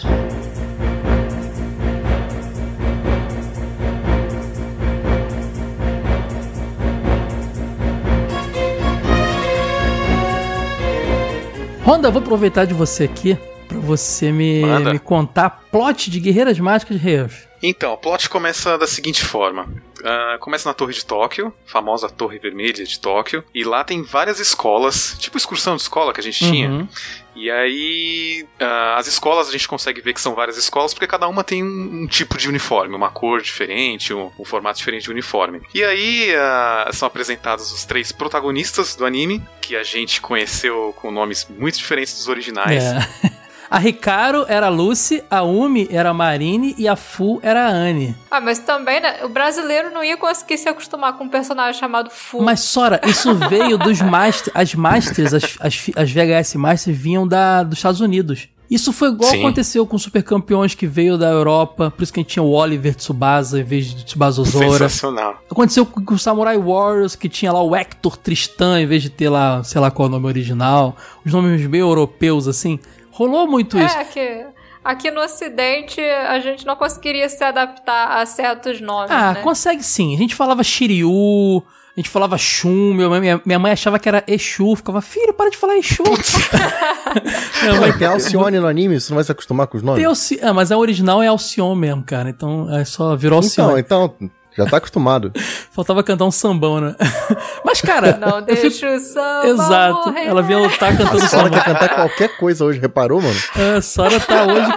[11.87, 13.37] Honda, eu vou aproveitar de você aqui
[13.68, 14.91] pra você me, Manda.
[14.91, 17.45] me contar plot de Guerreiras Mágicas de Rei Elf.
[17.62, 19.68] Então, o plot começa da seguinte forma.
[20.03, 24.41] Ah, começa na Torre de Tóquio, famosa Torre Vermelha de Tóquio, e lá tem várias
[24.41, 26.89] escolas, tipo excursão de escola que a gente tinha.
[27.35, 31.26] E aí, ah, as escolas a gente consegue ver que são várias escolas porque cada
[31.28, 35.11] uma tem um, um tipo de uniforme, uma cor diferente, um, um formato diferente de
[35.11, 35.61] uniforme.
[35.74, 41.11] E aí ah, são apresentados os três protagonistas do anime, que a gente conheceu com
[41.11, 42.85] nomes muito diferentes dos originais.
[42.85, 43.34] É.
[43.75, 47.68] A Ricardo era a Lucy, a Umi era a Marine e a Fu era a
[47.68, 48.14] Anne.
[48.31, 49.25] Ah, mas também, né?
[49.25, 52.41] O brasileiro não ia conseguir se acostumar com um personagem chamado Fu.
[52.41, 54.55] Mas, Sora, isso veio dos Masters.
[54.55, 55.59] As Masters, as,
[55.97, 58.49] as, VHS Masters vinham da, dos Estados Unidos.
[58.70, 59.41] Isso foi igual Sim.
[59.41, 62.53] aconteceu com Super Campeões que veio da Europa, por isso que a gente tinha o
[62.53, 64.89] Oliver Tsubasa em vez de Tsubasa Ozora.
[64.89, 65.43] Sensacional.
[65.51, 69.11] Aconteceu com com o Samurai Warriors, que tinha lá o Hector Tristan, em vez de
[69.11, 70.97] ter lá, sei lá qual é o nome original.
[71.27, 72.79] Os nomes meio europeus, assim.
[73.17, 73.97] Rolou muito isso.
[73.97, 74.47] É, que
[74.85, 79.41] aqui no Ocidente a gente não conseguiria se adaptar a certos nomes, Ah, né?
[79.41, 80.15] consegue sim.
[80.15, 81.62] A gente falava Shiryu,
[81.97, 85.33] a gente falava Shun, minha mãe, minha, minha mãe achava que era Exu, ficava, filho,
[85.33, 86.03] para de falar Exu.
[87.62, 89.99] minha mãe, Tem Alcione no anime, você não vai se acostumar com os nomes?
[89.99, 90.39] tem Alci...
[90.43, 92.29] Ah, mas a original é Alcion mesmo, cara.
[92.29, 93.81] Então é só virou Então, Alcione.
[93.81, 94.15] então,
[94.57, 95.32] já tá acostumado.
[95.70, 96.94] Faltava cantar um sambão, né?
[97.64, 98.16] mas, cara.
[98.16, 100.09] Não eu deixa fico- o samba Exato.
[100.11, 100.26] morrer.
[100.26, 101.50] Ela vinha lutar cantando A Sora samba.
[101.50, 103.38] quer cantar qualquer coisa hoje, reparou, mano?
[103.76, 104.70] A Sora tá hoje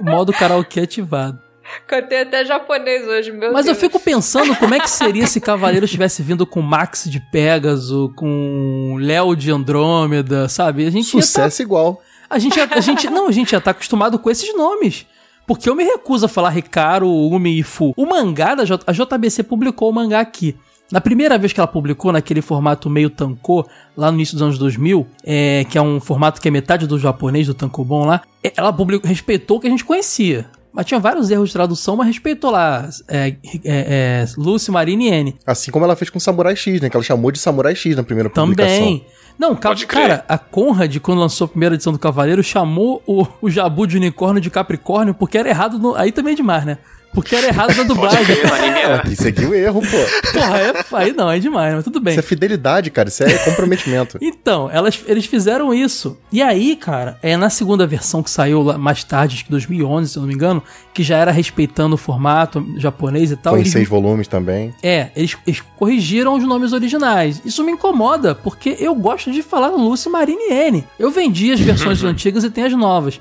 [0.00, 1.38] modo karaokê ativado.
[1.86, 3.78] Cantei até japonês hoje, meu Mas eu Deus.
[3.78, 8.96] fico pensando como é que seria se Cavaleiro tivesse vindo com Max de Pégaso, com
[9.00, 10.84] Léo de Andrômeda, sabe?
[10.84, 12.02] A gente ia tá- Sucesso igual.
[12.28, 15.06] a gente, ia- a gente não, a gente já tá acostumado com esses nomes.
[15.50, 17.92] Porque eu me recuso a falar Ricardo, Umi e Fu.
[17.96, 20.54] O mangá da J, a JBC publicou o mangá aqui.
[20.92, 24.58] Na primeira vez que ela publicou, naquele formato meio tankô, lá no início dos anos
[24.58, 28.52] 2000, é, que é um formato que é metade do japonês, do tankobon lá, é,
[28.56, 30.46] ela publicou, respeitou o que a gente conhecia.
[30.72, 33.34] Mas tinha vários erros de tradução, mas respeitou lá é, é,
[33.64, 35.36] é, Lucy, Marine e N.
[35.44, 36.88] Assim como ela fez com Samurai X, né?
[36.88, 38.78] Que ela chamou de Samurai X na primeira publicação.
[38.78, 39.04] Também.
[39.38, 39.54] Não,
[39.86, 39.86] crer.
[39.86, 43.96] cara, a Conrad, quando lançou a primeira edição do Cavaleiro, chamou o, o Jabu de
[43.96, 45.94] unicórnio de Capricórnio porque era errado no.
[45.94, 46.78] Aí também é demais, né?
[47.12, 48.24] Porque era errado na dublagem.
[48.24, 48.98] crer, no anime Ela era.
[49.02, 50.32] tem que seguir o erro, pô.
[50.32, 52.12] Porra, é, aí não, é demais, mas tudo bem.
[52.12, 53.08] Isso é fidelidade, cara.
[53.08, 54.16] Isso é comprometimento.
[54.20, 56.16] Então, elas, eles fizeram isso.
[56.32, 60.08] E aí, cara, é na segunda versão que saiu lá mais tarde, acho que 2011,
[60.10, 60.62] se eu não me engano,
[60.94, 63.54] que já era respeitando o formato japonês e tal.
[63.54, 64.72] Foi em eles- seis volumes também.
[64.82, 67.42] É, eles, eles corrigiram os nomes originais.
[67.44, 70.84] Isso me incomoda, porque eu gosto de falar Lucy Marine N.
[70.98, 73.20] Eu vendi as versões antigas e tem as novas.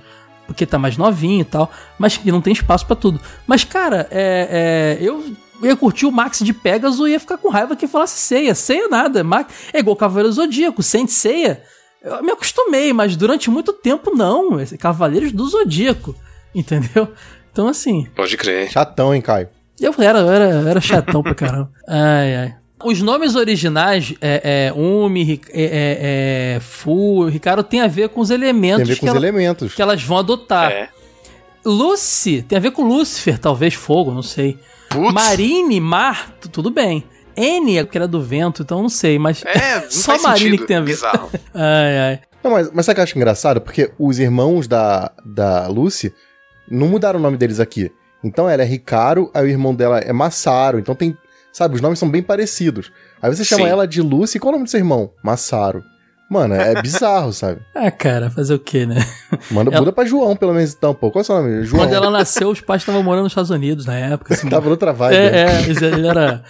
[0.49, 3.19] Porque tá mais novinho e tal, mas que não tem espaço pra tudo.
[3.45, 5.23] Mas, cara, é, é, eu
[5.61, 8.55] ia curtir o Max de Pegasus e ia ficar com raiva que falasse ceia.
[8.55, 9.23] Ceia nada.
[9.23, 11.61] Ma- É igual Cavaleiro Zodíaco, Saint Ceia.
[12.01, 14.57] Eu me acostumei, mas durante muito tempo não.
[14.79, 16.15] Cavaleiros do Zodíaco.
[16.55, 17.07] Entendeu?
[17.51, 18.69] Então, assim, Pode crer.
[18.71, 19.49] Chatão, hein, Caio?
[19.79, 21.71] eu era, eu era, eu era chatão pra caramba.
[21.87, 22.55] Ai, ai.
[22.83, 28.21] Os nomes originais, é, é, Umi, é, é, é, Fu, Ricardo, tem a ver com
[28.21, 29.73] os elementos, Tem a ver com que, os ela- elementos.
[29.75, 30.71] que elas vão adotar.
[30.71, 30.89] É.
[31.65, 34.57] Lucy tem a ver com Lúcifer, talvez fogo, não sei.
[34.89, 35.13] Putz.
[35.13, 37.03] Marine, mar, tu- tudo bem.
[37.35, 40.61] N é porque era do vento, então não sei, mas É, não só Marine sentido.
[40.61, 40.85] que tem a ver.
[40.93, 41.29] Bizarro.
[41.53, 42.19] Ai, ai.
[42.43, 43.61] Não, mas, mas sabe o que eu acho engraçado?
[43.61, 46.13] Porque os irmãos da, da Lucy
[46.69, 47.91] não mudaram o nome deles aqui.
[48.23, 50.79] Então ela é Ricaro, aí o irmão dela é Massaro.
[50.79, 51.17] Então tem.
[51.59, 52.89] Sabe, os nomes são bem parecidos.
[53.21, 53.69] Aí você chama Sim.
[53.69, 55.11] ela de Lucy, qual é o nome do seu irmão?
[55.21, 55.83] Massaro.
[56.29, 57.59] Mano, é bizarro, sabe?
[57.75, 59.05] Ah, cara, fazer o quê, né?
[59.51, 61.11] Manda Ela- muda pra João, pelo menos então, pô.
[61.11, 61.65] Qual é o seu nome?
[61.65, 61.83] João.
[61.83, 64.35] Quando ela nasceu, os pais estavam morando nos Estados Unidos na época.
[64.39, 65.17] Assim, Tava vibe.
[65.17, 65.25] né?
[65.25, 66.43] É, é, ele ele era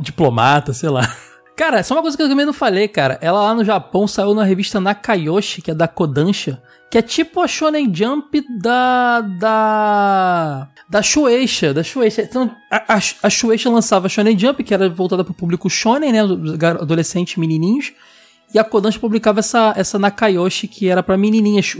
[0.00, 1.12] diplomata, sei lá.
[1.56, 3.16] Cara, só uma coisa que eu também não falei, cara.
[3.20, 7.40] Ela lá no Japão saiu na revista Nakayoshi, que é da Kodansha, que é tipo
[7.40, 9.20] a Shonen Jump da.
[9.20, 10.68] da.
[10.88, 12.22] da Shueisha, da Shueisha.
[12.22, 16.12] Então, a, a, a Shueisha lançava a Shonen Jump, que era voltada pro público shonen,
[16.12, 16.20] né,
[16.80, 17.92] adolescentes menininhos.
[18.52, 21.76] E a Kodansha publicava essa, essa Nakayoshi, que era pra menininhas,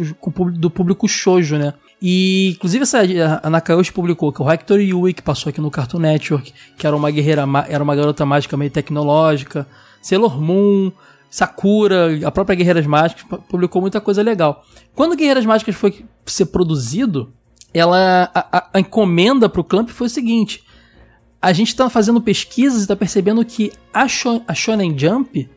[0.56, 1.74] do público shoujo, né?
[2.02, 3.00] E, inclusive, essa,
[3.42, 6.94] a Nakayoshi publicou que o Hector Yui, que passou aqui no Cartoon Network, que era
[6.94, 9.66] uma guerreira, era uma garota mágica meio tecnológica,
[10.02, 10.92] Sailor Moon,
[11.30, 14.64] Sakura, a própria Guerreiras Mágicas, pu- publicou muita coisa legal.
[14.94, 17.32] Quando Guerreiras Mágicas foi ser produzido,
[17.72, 20.62] ela a, a- encomenda pro Clamp foi o seguinte:
[21.40, 24.06] a gente está fazendo pesquisas e está percebendo que a
[24.54, 25.48] Shonen Jump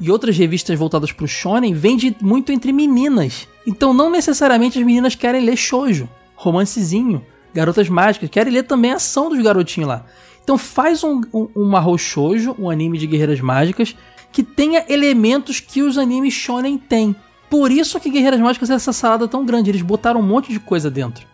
[0.00, 3.48] e outras revistas voltadas pro shonen vende muito entre meninas.
[3.66, 7.24] Então não necessariamente as meninas querem ler shoujo, romancezinho,
[7.54, 10.04] garotas mágicas, querem ler também a ação dos garotinhos lá.
[10.42, 13.94] Então faz um, um, um Shoujo, um anime de guerreiras mágicas,
[14.32, 17.14] que tenha elementos que os animes shonen têm.
[17.48, 20.58] Por isso que Guerreiras Mágicas é essa salada tão grande, eles botaram um monte de
[20.58, 21.26] coisa dentro.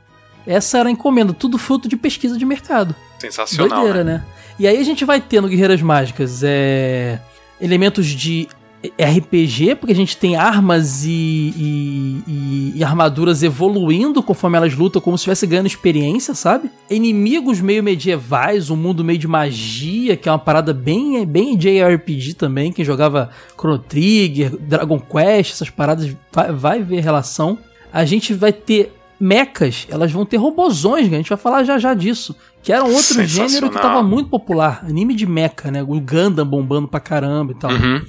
[0.44, 2.94] Essa era a encomenda, tudo fruto de pesquisa de mercado.
[3.20, 3.68] Sensacional.
[3.68, 4.14] Doideira, né?
[4.14, 4.24] né?
[4.58, 7.20] E aí a gente vai ter no Guerreiras Mágicas é,
[7.60, 8.48] elementos de
[8.96, 15.02] RPG, porque a gente tem armas e, e- e- e armaduras evoluindo conforme elas lutam,
[15.02, 16.70] como se estivesse ganhando experiência, sabe?
[16.88, 22.34] Inimigos meio medievais, um mundo meio de magia, que é uma parada bem, bem JRPG
[22.34, 22.70] também.
[22.72, 27.58] Quem jogava Chrono Trigger, Dragon Quest, essas paradas vai, vai ver relação.
[27.92, 31.94] A gente vai ter mechas, elas vão ter robozões, a gente vai falar já já
[31.94, 32.36] disso.
[32.68, 34.84] Que era um outro gênero que tava muito popular.
[34.86, 35.82] Anime de mecha, né?
[35.82, 37.70] O Gundam bombando pra caramba e tal.
[37.70, 38.02] Uhum.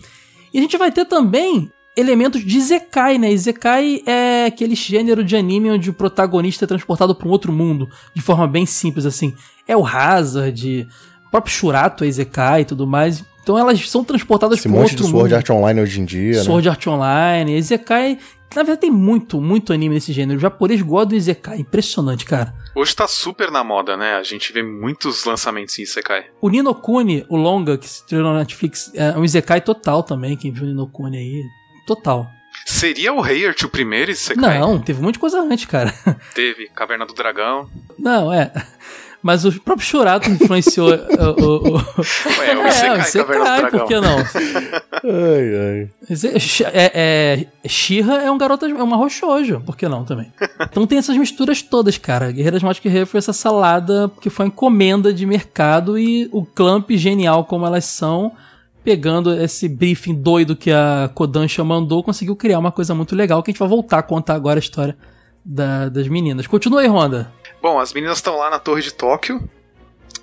[0.54, 3.32] E a gente vai ter também elementos de Izekai, né?
[3.32, 7.88] Izekai é aquele gênero de anime onde o protagonista é transportado para um outro mundo,
[8.14, 9.34] de forma bem simples, assim.
[9.66, 10.86] É o Hazard,
[11.26, 13.24] o próprio Shurato é Izekai e tudo mais.
[13.42, 15.38] Então elas são transportadas Esse para um monte de outro Sword mundo.
[15.38, 16.72] Art Online hoje em dia, Sword né?
[16.72, 18.18] Art Online, Izekai...
[18.56, 20.38] Na verdade tem muito, muito anime nesse gênero.
[20.38, 22.54] O japonês gosta do Izekai, impressionante, cara.
[22.74, 24.16] Hoje tá super na moda, né?
[24.16, 26.26] A gente vê muitos lançamentos em Isekai.
[26.42, 30.52] O Ninokuni, o longa que se estreou na Netflix, é um Izekai total também, quem
[30.52, 31.44] viu o Ninokuni aí,
[31.86, 32.28] total.
[32.66, 34.60] Seria o Heart o primeiro Isekai?
[34.60, 35.94] Não, teve muita coisa antes, cara.
[36.34, 37.70] Teve Caverna do Dragão.
[37.98, 38.52] Não, é.
[39.22, 41.42] Mas o próprio Churato influenciou o.
[41.42, 41.76] o, o...
[41.76, 43.80] Ué, o Isekai, você Caverna do cai, Dragão.
[43.80, 44.18] por que não?
[45.04, 46.40] Ai, ai.
[46.40, 46.92] Shi- É,
[47.64, 50.32] é, Shira é um garoto, é uma roxojo, por que não também?
[50.62, 52.32] Então tem essas misturas todas, cara.
[52.32, 56.90] Guerreiras Mágicas Guerreiro foi essa salada que foi uma encomenda de mercado e o Clamp,
[56.92, 58.32] genial como elas são,
[58.84, 63.50] pegando esse briefing doido que a Kodansha mandou, conseguiu criar uma coisa muito legal que
[63.50, 64.98] a gente vai voltar a contar agora a história
[65.46, 66.48] da- das meninas.
[66.48, 67.32] Continua aí, Honda.
[67.62, 69.42] Bom, as meninas estão lá na torre de Tóquio.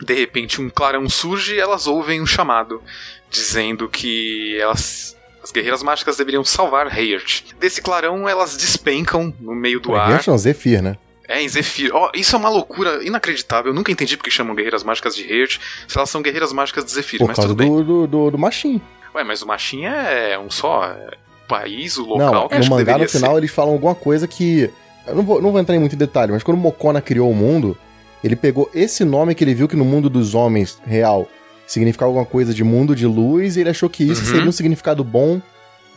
[0.01, 2.83] De repente, um clarão surge e elas ouvem um chamado,
[3.31, 7.55] dizendo que elas, as guerreiras mágicas deveriam salvar Heart.
[7.59, 10.11] Desse clarão, elas despencam no meio do É, ar.
[10.11, 10.97] Heart não, Zephyr, né?
[11.29, 11.91] É, em Zephyr.
[11.95, 13.71] Ó, isso é uma loucura inacreditável.
[13.73, 15.59] Eu nunca entendi porque chamam guerreiras mágicas de Heart,
[15.89, 17.69] se elas são guerreiras mágicas de Zephyr, Por mas causa tudo bem.
[17.71, 18.81] do, do, do, do Machin.
[19.15, 21.17] Ué, mas o Machin é um só é,
[21.49, 22.33] país, o local.
[22.43, 23.39] Não, que no mangá no final ser.
[23.39, 24.71] eles falam alguma coisa que.
[25.07, 27.77] Eu não vou, não vou entrar em muito detalhe, mas quando Mokona criou o mundo,
[28.25, 31.29] ele pegou esse nome que ele viu que no mundo dos homens real
[31.67, 34.31] significava alguma coisa de mundo de luz, e ele achou que isso Uhum.
[34.31, 35.41] seria um significado bom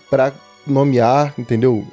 [0.10, 0.32] pra
[0.66, 1.86] nomear, entendeu?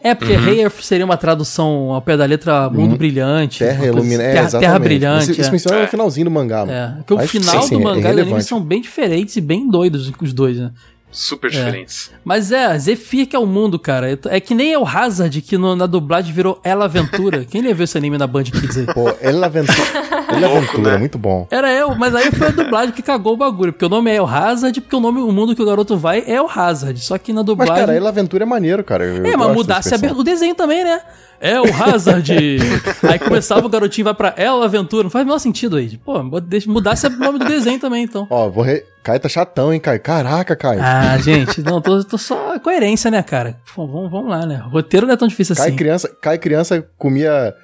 [0.00, 0.48] É, porque Uhum.
[0.48, 3.58] Heyer seria uma tradução ao pé da letra Mundo Hum, Brilhante.
[3.58, 4.22] Terra iluminada.
[4.22, 4.66] É, terra, exatamente.
[4.68, 5.30] terra Brilhante.
[5.32, 5.52] Isso, isso é.
[5.52, 6.64] menciona no finalzinho do mangá.
[6.68, 8.80] É, porque o Mas, final sim, sim, do é mangá e do anime são bem
[8.80, 10.70] diferentes e bem doidos os dois, né?
[11.10, 11.50] Super É.
[11.54, 12.10] diferentes.
[12.24, 14.12] Mas é, Zephyr que é o mundo, cara.
[14.12, 17.44] É- É que nem é o Hazard, que no- na dublagem virou Ela Aventura.
[17.44, 18.86] Quem levou esse anime na Band Kids aí?
[18.86, 19.76] Pô, Ela Aventura,
[20.28, 20.98] Ela Louco, Aventura, né?
[20.98, 21.46] muito bom.
[21.50, 23.72] Era eu, mas aí foi a dublagem que cagou o bagulho.
[23.72, 26.22] Porque o nome é o Hazard, porque o nome, o mundo que o garoto vai
[26.26, 26.98] é o Hazard.
[27.00, 27.74] Só que na Mas, dublagem.
[27.74, 29.04] cara, Ela Aventura é maneiro, cara.
[29.04, 31.00] Eu É, mas mudasse a o desenho também, né?
[31.40, 32.32] É o Hazard.
[33.08, 35.04] aí começava o garotinho vai pra Ela Aventura.
[35.04, 35.96] Não faz o menor sentido aí.
[35.98, 38.26] Pô, deixa- mudasse o nome do desenho também, então.
[38.28, 38.84] Ó, vou re...
[39.02, 40.00] Caio tá chatão, hein, Caio?
[40.00, 40.80] Caraca, Caio.
[40.82, 43.56] Ah, gente, não, tô, tô só coerência, né, cara?
[43.74, 44.62] Pô, vamos, vamos lá, né?
[44.66, 45.76] O roteiro não é tão difícil Cai assim.
[45.76, 47.54] criança, cai criança comia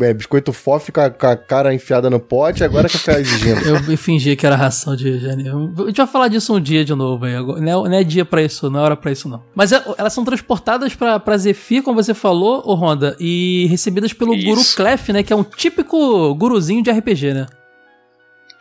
[0.00, 3.60] é, biscoito fofo com a, com a cara enfiada no pote, agora que fica exigindo.
[3.90, 5.72] Eu fingi que era ração de janeiro.
[5.78, 7.34] A gente vai falar disso um dia de novo aí.
[7.34, 7.60] agora.
[7.60, 9.42] Não é, não é dia pra isso, não é hora pra isso, não.
[9.54, 14.12] Mas é- elas são transportadas pra, pra Zephyr, como você falou, ô Honda, e recebidas
[14.12, 14.46] pelo Isso.
[14.46, 15.22] Guru Clef, né?
[15.22, 17.46] Que é um típico guruzinho de RPG, né?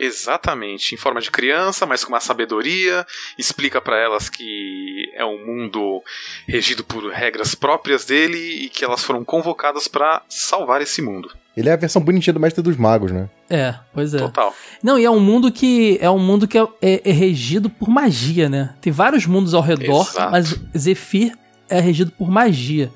[0.06, 3.06] Exatamente, em forma de criança, mas com uma sabedoria,
[3.38, 6.02] explica pra elas que é um mundo
[6.48, 11.32] regido por regras próprias dele e que elas foram convocadas pra salvar esse mundo.
[11.56, 13.30] Ele é a versão bonitinha do Mestre dos Magos, né?
[13.50, 14.18] É, pois é.
[14.18, 14.56] Total.
[14.82, 17.90] Não, e é um mundo que é um mundo que é, é- é regido por
[17.90, 18.74] magia, né?
[18.82, 20.32] Tem vários mundos ao redor, Exato.
[20.32, 21.38] mas Zephyr
[21.70, 22.92] é regido por magia.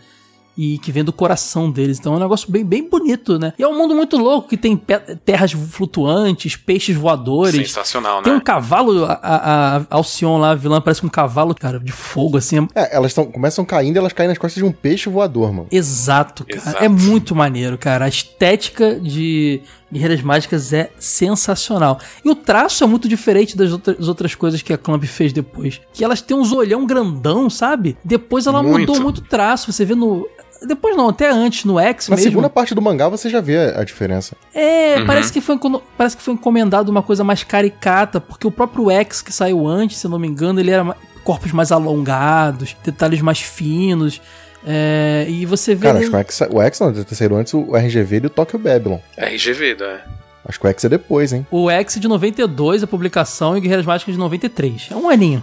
[0.58, 2.00] E que vem do coração deles.
[2.00, 3.54] Então é um negócio bem, bem bonito, né?
[3.58, 4.76] E é um mundo muito louco que tem
[5.24, 7.68] terras flutuantes, peixes voadores.
[7.68, 8.40] Sensacional, Tem né?
[8.40, 12.38] um cavalo, a, a, a Alcion lá, a vilã, parece um cavalo, cara, de fogo,
[12.38, 12.68] assim.
[12.74, 15.68] É, elas tão, começam caindo e elas caem nas costas de um peixe voador, mano.
[15.72, 16.58] Exato, cara.
[16.58, 16.84] Exato.
[16.84, 18.06] É muito maneiro, cara.
[18.06, 22.00] A estética de Guerreiras Mágicas é sensacional.
[22.24, 25.80] E o traço é muito diferente das outras, outras coisas que a Clamp fez depois.
[25.94, 27.98] Que elas têm uns olhão grandão, sabe?
[28.04, 28.80] Depois ela Muito.
[28.80, 29.72] mudou muito o traço.
[29.72, 30.28] Você vê no.
[30.66, 32.30] Depois não, até antes, no X Na mesmo.
[32.32, 34.36] segunda parte do mangá você já vê a diferença.
[34.54, 35.06] É, Uhum.
[35.06, 35.58] parece, que foi,
[35.98, 39.98] parece que foi encomendado uma coisa mais caricata, porque o próprio X que saiu antes,
[39.98, 44.22] se não me engano, ele era corpos mais alongados, detalhes mais finos.
[44.70, 45.88] é, e você vê.
[45.88, 48.18] Cara, ele- acho que o X, o X não, deve ter saído antes o RGV
[48.24, 48.98] e o Tokyo Babylon.
[49.18, 50.02] RGV, né?
[50.46, 51.46] Acho que o X é depois, hein?
[51.52, 54.88] O X de 92, a publicação, e o Guerreiras Mágicas de 93.
[54.92, 55.42] É um aninho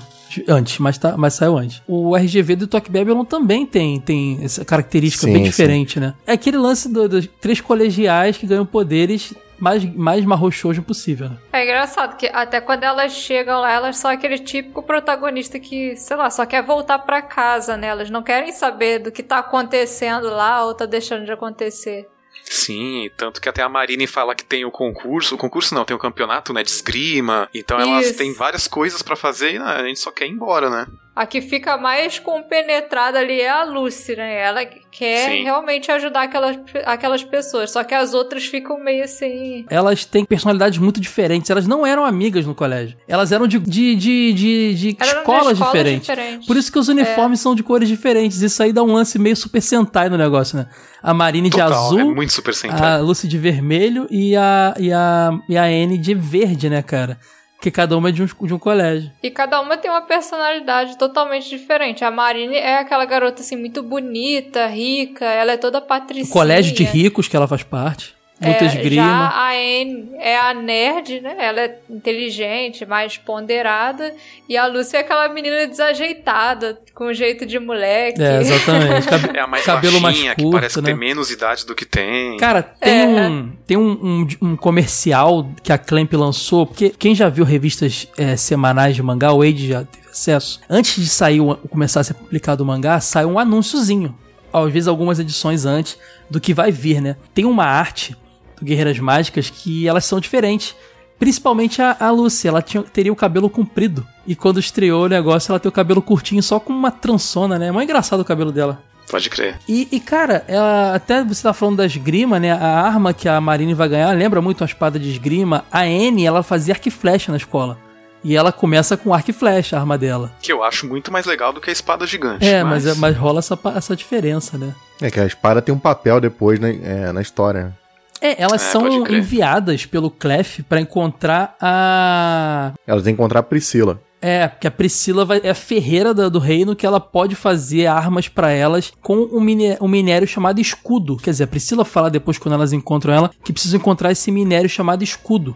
[0.49, 1.83] antes, mas, tá, mas saiu antes.
[1.87, 5.51] O RGV do Tokyo Babylon também tem, tem essa característica Sim, bem sim.
[5.51, 6.14] diferente, né?
[6.27, 11.37] É aquele lance do- dos três colegiais que ganham poderes mais, mais marrochoso possível, né?
[11.53, 16.16] É engraçado que até quando elas chegam lá, elas são aquele típico protagonista que, sei
[16.16, 17.87] lá, só quer voltar pra casa, né?
[17.87, 22.09] Elas não querem saber do que tá acontecendo lá ou tá deixando de acontecer.
[22.45, 25.35] Sim, tanto que até a Marine fala que tem o concurso.
[25.35, 26.63] O concurso não, tem o campeonato, né?
[26.63, 27.49] De esgrima.
[27.55, 28.19] Então elas Isso.
[28.19, 30.87] têm várias coisas pra fazer e né, a gente só quer ir embora, né?
[31.17, 34.41] A que fica mais compenetrada ali é a Lucy, né?
[34.41, 35.45] Ela quer Sim.
[35.45, 39.65] realmente ajudar aquelas, aquelas pessoas, só que as outras ficam meio assim.
[39.71, 41.49] Elas têm personalidades muito diferentes.
[41.51, 42.97] Elas não eram amigas no colégio.
[43.07, 46.01] Elas eram de, de, de, de, de de escolas, escolas diferentes.
[46.09, 46.47] diferentes.
[46.49, 48.43] Por isso que os uniformes são de cores diferentes.
[48.43, 50.67] Isso aí dá um lance meio Super Sentai no negócio, né?
[51.01, 52.01] A Marine de Total, azul.
[52.01, 53.01] é muito Super a Sentai.
[53.03, 57.19] Lucy de vermelho e a, e a, e a Anne de verde, né, cara?
[57.65, 59.11] Que cada uma é de um, de um colégio.
[59.23, 62.05] E cada uma tem uma personalidade totalmente diferente.
[62.05, 66.31] A Marine é aquela garota assim muito bonita, rica, ela é toda O patricinha.
[66.31, 68.14] colégio de ricos que ela faz parte.
[68.41, 69.07] Luta É, esgrima.
[69.07, 71.37] Já a Anne é a nerd, né?
[71.39, 74.12] Ela é inteligente, mais ponderada.
[74.49, 78.20] E a Lucy é aquela menina desajeitada, com jeito de moleque.
[78.20, 79.07] É, exatamente.
[79.09, 80.87] Cab- É a mais cabelo mais baixinha, que curto, parece né?
[80.91, 82.37] ter menos idade do que tem.
[82.37, 83.28] Cara, tem, É.
[83.28, 88.09] um, tem um, um, um comercial que a Clamp lançou, porque quem já viu revistas
[88.18, 90.61] é, semanais de mangá, o Wade já teve acesso.
[90.68, 94.12] Antes de sair o, começar a ser publicado o mangá, sai um anúnciozinho.
[94.53, 95.97] Às vezes algumas edições antes
[96.30, 97.16] do que vai vir, né?
[97.35, 98.16] Tem uma arte
[98.59, 100.75] do Guerreiras Mágicas que elas são diferentes.
[101.19, 104.07] Principalmente a, a Lucy, ela tinha, teria o cabelo comprido.
[104.27, 107.69] E quando estreou o negócio, ela tem o cabelo curtinho, só com uma trançona, né?
[107.69, 108.83] É muito engraçado o cabelo dela.
[109.09, 109.59] Pode crer.
[109.69, 112.51] E, e, cara, ela- até você tá falando da esgrima, né?
[112.53, 115.65] A arma que a Marine vai ganhar lembra muito uma espada de esgrima.
[115.71, 117.79] A Anne, ela fazia arco e flecha na escola.
[118.25, 120.33] E ela começa com arco e flecha, a arma dela.
[120.43, 122.45] Que eu acho muito mais legal do que a espada gigante.
[122.45, 124.75] É, mas, é- mas rola essa, essa diferença, né?
[125.01, 127.77] É que a espada tem um papel depois né, é, na história.
[128.21, 132.73] É, elas É, são enviadas pelo Clef pra encontrar a.
[132.87, 134.01] Elas têm que encontrar a Priscila.
[134.23, 137.85] É, porque a Priscila vai- é a ferreira da- do reino que ela pode fazer
[137.87, 141.19] armas pra elas com um, miné- um minério chamado escudo.
[141.19, 144.69] Quer dizer, a Priscila fala depois, quando elas encontram ela, que precisam encontrar esse minério
[144.71, 145.55] chamado escudo.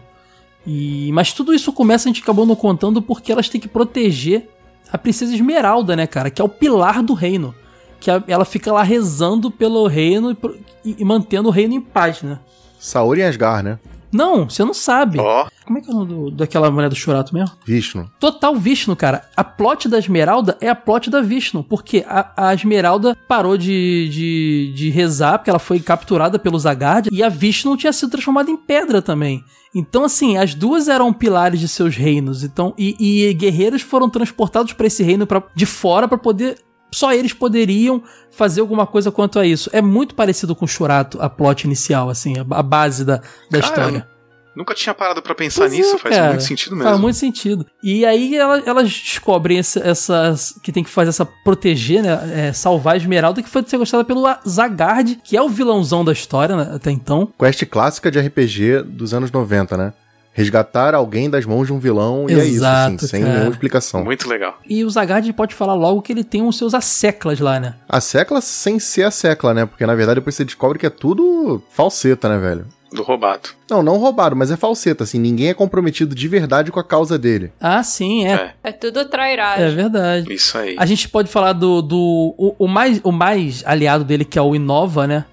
[0.67, 4.47] E, mas tudo isso começa, a gente acabou não contando, porque elas têm que proteger
[4.91, 6.29] a Princesa Esmeralda, né, cara?
[6.29, 7.55] Que é o pilar do reino.
[7.99, 11.73] Que a- ela fica lá rezando pelo reino e, pro- e- e mantendo o reino
[11.73, 12.39] em paz, né?
[12.79, 13.77] Saori Asgar, né?
[14.11, 15.19] Não, você não sabe.
[15.19, 17.55] Ó, Como é que é o nome do- daquela mulher do Churato mesmo?
[17.63, 18.09] Vishnu.
[18.19, 19.21] Total Vishnu, cara.
[19.37, 21.63] A plot da Esmeralda é a plot da Vishnu.
[21.63, 27.09] Porque a, a Esmeralda parou de, de, de rezar, porque ela foi capturada pelos Zagard.
[27.11, 29.43] E a Vishnu tinha sido transformada em pedra também.
[29.75, 32.43] Então, assim, as duas eram pilares de seus reinos.
[32.43, 32.95] Então, e,
[33.29, 36.57] e guerreiros foram transportados pra esse reino pra, de fora pra poder.
[36.91, 39.69] Só eles poderiam fazer alguma coisa quanto a isso.
[39.73, 43.17] É muito parecido com o Churato, a plot inicial, assim, a, base da,
[43.49, 44.07] da Cara, história.
[44.55, 46.29] nunca tinha parado pra pensar Pois nisso, é, faz cara.
[46.29, 46.89] muito sentido mesmo.
[46.89, 47.65] Faz muito sentido.
[47.83, 50.53] E aí ela- elas descobrem essa, essas.
[50.63, 52.47] que tem que fazer essa proteger, né?
[52.49, 56.55] é, salvar a Esmeralda, que foi sequestrada pelo Zagard, que é o vilãozão da história
[56.55, 57.31] né, até então.
[57.37, 59.93] Quest clássica de RPG dos anos 90, né?
[60.33, 63.33] Resgatar alguém das mãos de um vilão e é isso, assim, Exato, sem cara.
[63.33, 64.03] nenhuma explicação.
[64.03, 64.57] Muito legal.
[64.67, 67.75] E o Zagard pode falar logo que ele tem os seus asseclas lá, né?
[67.87, 69.65] A secla sem ser a secla, né?
[69.65, 72.65] Porque na verdade depois você descobre que é tudo falseta, né, velho?
[72.91, 73.49] Do roubado.
[73.69, 77.19] Não, não roubado, mas é falseta, assim, ninguém é comprometido de verdade com a causa
[77.19, 77.51] dele.
[77.61, 78.53] Ah, sim, é.
[78.63, 79.65] É tudo trairagem.
[79.65, 80.33] É, verdade.
[80.33, 80.75] Isso aí.
[80.77, 81.81] A gente pode falar do.
[81.83, 85.25] do o, o mais, o mais aliado dele, que é o Inova, né?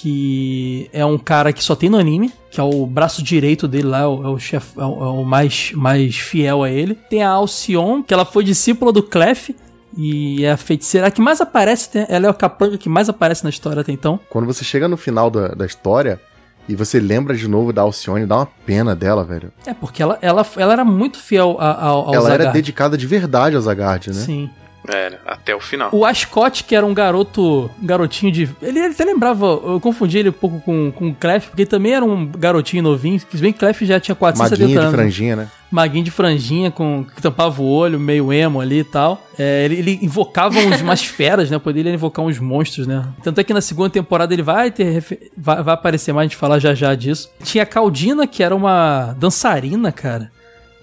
[0.00, 3.88] Que é um cara que só tem no anime, que é o braço direito dele
[3.88, 6.94] lá, é o, é o chefe, é o, é o mais, mais fiel a ele.
[6.94, 9.54] Tem a Alcion, que ela foi discípula do Clef.
[9.98, 12.06] E é a feiticeira a que mais aparece, né?
[12.10, 14.20] Ela é a capanga que mais aparece na história até então.
[14.28, 16.20] Quando você chega no final da, da história
[16.68, 19.50] e você lembra de novo da Alcione, dá uma pena dela, velho.
[19.64, 22.52] É, porque ela, ela, ela era muito fiel a- ao, ao ela era Zagard.
[22.52, 24.20] dedicada de verdade ao Zagard, né?
[24.20, 24.50] Sim.
[24.88, 25.90] Era, até o final.
[25.92, 28.42] O Ascot, que era um garoto, um garotinho de.
[28.62, 31.70] Ele, ele até lembrava, eu confundi ele um pouco com, com o Clef, porque ele
[31.70, 34.94] também era um garotinho novinho, se bem que Clef já tinha 470 Maguinha de anos.
[34.94, 35.48] franjinha, né?
[35.70, 39.20] Maguinho de franjinha, com, que tampava o olho, meio emo ali e tal.
[39.38, 41.58] É, ele, ele invocava uns, umas feras, né?
[41.58, 43.04] Poderia invocar uns monstros, né?
[43.22, 45.02] Tanto é que na segunda temporada ele vai ter.
[45.36, 47.30] Vai, vai aparecer mais, a gente falar já já disso.
[47.42, 50.30] Tinha a Caldina, que era uma dançarina, cara.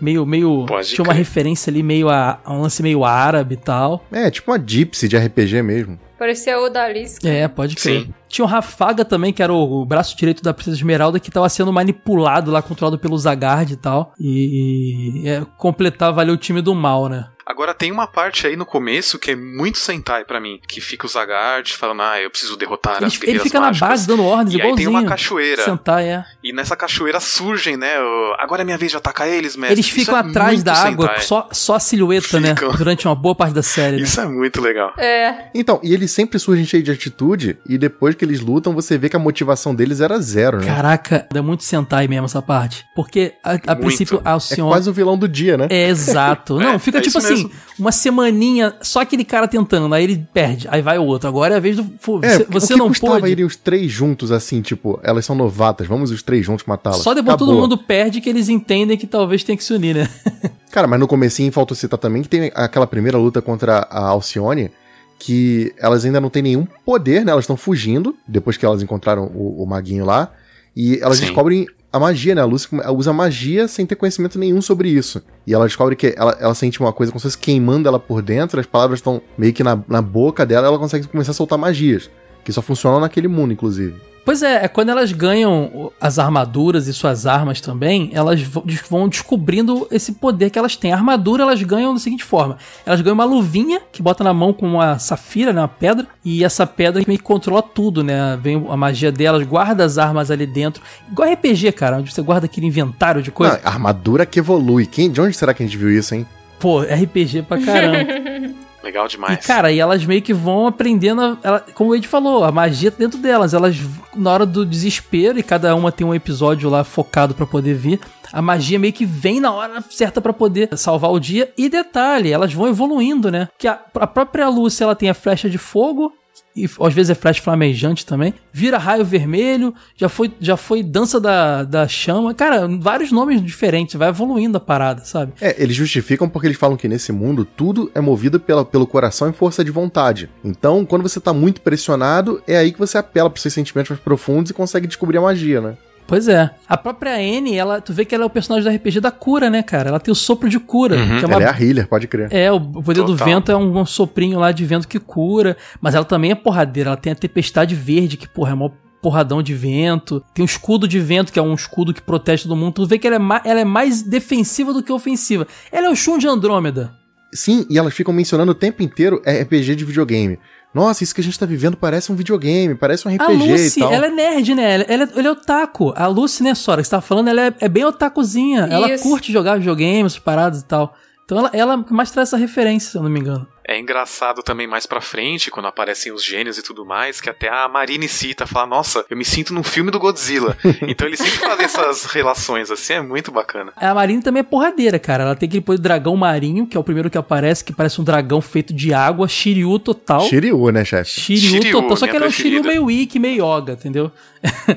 [0.03, 0.65] Meio, meio.
[0.65, 1.25] Pode tinha uma crer.
[1.25, 4.03] referência ali, meio a, a um lance meio árabe e tal.
[4.11, 5.97] É, tipo uma Gypsy de RPG mesmo.
[6.19, 7.27] Parecia o Odalisca.
[7.27, 8.03] É, pode crer.
[8.03, 8.13] Sim.
[8.29, 11.47] Tinha o Rafaga também, que era o, o braço direito da Princesa Esmeralda, que tava
[11.49, 14.13] sendo manipulado lá, controlado pelo Zagard e tal.
[14.19, 17.27] E, e, é, completava ali o time do mal, né?
[17.45, 21.05] Agora tem uma parte aí no começo que é muito Sentai pra mim, que fica
[21.05, 23.89] o Zagard falando, ah, eu preciso derrotar Ele, as ele guerreiras fica na mágicas.
[23.89, 24.89] base dando ordens, E aí tem igualzinho.
[24.91, 25.63] uma cachoeira.
[25.65, 26.25] Sentai, é.
[26.43, 27.99] E nessa cachoeira surgem, né?
[27.99, 29.75] o- Agora é minha vez de atacar eles, mestre.
[29.75, 31.21] Eles ficam é atrás da água, Sentai.
[31.23, 32.55] só, só a silhueta, né?
[32.55, 32.71] Ficam.
[32.73, 33.97] Durante uma boa parte da série.
[33.97, 34.03] né?
[34.03, 34.93] Isso é muito legal.
[34.97, 35.45] É.
[35.53, 39.09] Então, e eles sempre surgem cheios de atitude, e depois que eles lutam, você vê
[39.09, 40.65] que a motivação deles era zero, né?
[40.67, 42.85] Caraca, é muito Sentai mesmo essa parte.
[42.95, 45.67] Porque, a, a princípio, a é quase o vilão do dia, né?
[45.69, 46.57] É, exato.
[46.57, 50.27] Não, É, fica é tipo isso assim, uma semaninha, só aquele cara tentando, aí ele
[50.33, 51.27] perde, aí vai o outro.
[51.27, 51.83] Agora é a vez do.
[52.21, 53.31] É, você você o que não custava pode.
[53.31, 56.99] irem os três juntos, assim, tipo, elas são novatas, vamos os três juntos matá-las.
[56.99, 57.61] Só depois todo Acabou.
[57.61, 60.09] mundo perde que eles entendem que talvez tenha que se unir, né?
[60.71, 64.71] Cara, mas no comecinho faltou citar também que tem aquela primeira luta contra a Alcione,
[65.19, 67.31] que elas ainda não têm nenhum poder, né?
[67.31, 70.31] Elas estão fugindo, depois que elas encontraram o, o maguinho lá,
[70.75, 71.25] e elas Sim.
[71.25, 72.41] descobrem a magia, né?
[72.41, 75.21] A Lucy usa magia sem ter conhecimento nenhum sobre isso.
[75.45, 78.23] E ela descobre que ela, ela sente uma coisa como se fosse queimando ela por
[78.23, 81.59] dentro, as palavras estão meio que na, na boca dela, ela consegue começar a soltar
[81.59, 82.09] magias.
[82.43, 83.93] Que só funcionam naquele mundo, inclusive.
[84.25, 88.41] Pois é, é quando elas ganham as armaduras e suas armas também, elas
[88.89, 90.93] vão descobrindo esse poder que elas têm.
[90.93, 94.53] A armadura elas ganham da seguinte forma: elas ganham uma luvinha que bota na mão
[94.53, 98.37] com uma safira, né, uma pedra, e essa pedra meio que controla tudo, né?
[98.41, 100.81] Vem a magia delas, guarda as armas ali dentro.
[101.11, 103.59] Igual RPG, cara, onde você guarda aquele inventário de coisa.
[103.61, 104.85] Não, armadura que evolui.
[104.85, 106.25] Quem, de onde será que a gente viu isso, hein?
[106.59, 108.52] Pô, RPG pra caramba.
[108.83, 109.45] Legal E, demais.
[109.45, 112.91] cara, e elas meio que vão aprendendo, a- ela- como o Ed falou, a magia
[112.91, 113.53] tá dentro delas.
[113.53, 113.77] Elas,
[114.15, 117.99] na hora do desespero, e cada uma tem um episódio lá focado pra poder vir,
[118.31, 121.49] a magia meio que vem na hora certa pra poder salvar o dia.
[121.57, 123.47] E detalhe, elas vão evoluindo, né?
[123.57, 126.11] Que a, a própria Lúcia, ela tem a flecha de fogo,
[126.55, 128.33] e às vezes é flash flamejante também.
[128.51, 132.33] Vira raio vermelho, já foi, já foi dança da, da chama.
[132.33, 135.33] Cara, vários nomes diferentes, vai evoluindo a parada, sabe?
[135.41, 139.29] É, eles justificam porque eles falam que nesse mundo tudo é movido pela, pelo coração
[139.29, 140.29] e força de vontade.
[140.43, 144.01] Então, quando você tá muito pressionado, é aí que você apela pros seus sentimentos mais
[144.01, 145.77] profundos e consegue descobrir a magia, né?
[146.05, 146.49] Pois é.
[146.67, 149.49] A própria Anne, ela, tu vê que ela é o personagem do RPG da cura,
[149.49, 149.89] né, cara?
[149.89, 150.95] Ela tem o sopro de cura.
[150.97, 151.17] Uhum.
[151.19, 151.35] Que é, uma...
[151.35, 152.27] Ela é a healer, pode crer.
[152.31, 153.25] é, o poder do Total.
[153.27, 155.55] vento é um, um soprinho lá de vento que cura.
[155.81, 156.89] Mas ela também é porradeira.
[156.89, 158.69] Ela tem a tempestade verde, que, porra, é mó
[159.01, 160.23] porradão de vento.
[160.33, 162.73] Tem o escudo de vento, que é um escudo que protege todo mundo.
[162.73, 165.45] Tu vê que ela é, ma- ela é mais defensiva do que ofensiva.
[165.71, 166.93] Ela é o Shun de Andrômeda.
[167.33, 170.37] Sim, e elas ficam mencionando o tempo inteiro RPG de videogame.
[170.73, 173.79] Nossa, isso que a gente tá vivendo parece um videogame, parece um RPG A Lucy,
[173.79, 173.93] e tal.
[173.93, 174.73] ela é nerd, né?
[174.73, 175.93] Ela, ela, é- ela é otaku.
[175.95, 178.67] A Lucy, né, Sora, que você tava falando, ela é, é bem otakuzinha.
[178.69, 179.03] Ela Isso.
[179.03, 180.95] curte jogar videogames, paradas e tal.
[181.25, 183.47] Então ela, ela mais traz essa referência, se eu não me engano.
[183.65, 187.47] É engraçado também mais pra frente, quando aparecem os gênios e tudo mais, que até
[187.49, 190.57] a Marine cita, fala, nossa, eu me sinto num filme do Godzilla.
[190.87, 193.71] então eles sempre fazem essas relações, assim, é muito bacana.
[193.77, 195.23] A Marine também é porradeira, cara.
[195.23, 198.03] Ela tem aquele poder dragão marinho, que é o primeiro que aparece, que parece um
[198.03, 200.21] dragão feito de água, Shiryu total.
[200.27, 201.11] Shiryu, né, chefe?
[201.21, 201.97] Shiryu, Shiryu, total.
[201.97, 204.11] Só que ele é um Shiryu meio Ikki, meio Yoga, entendeu?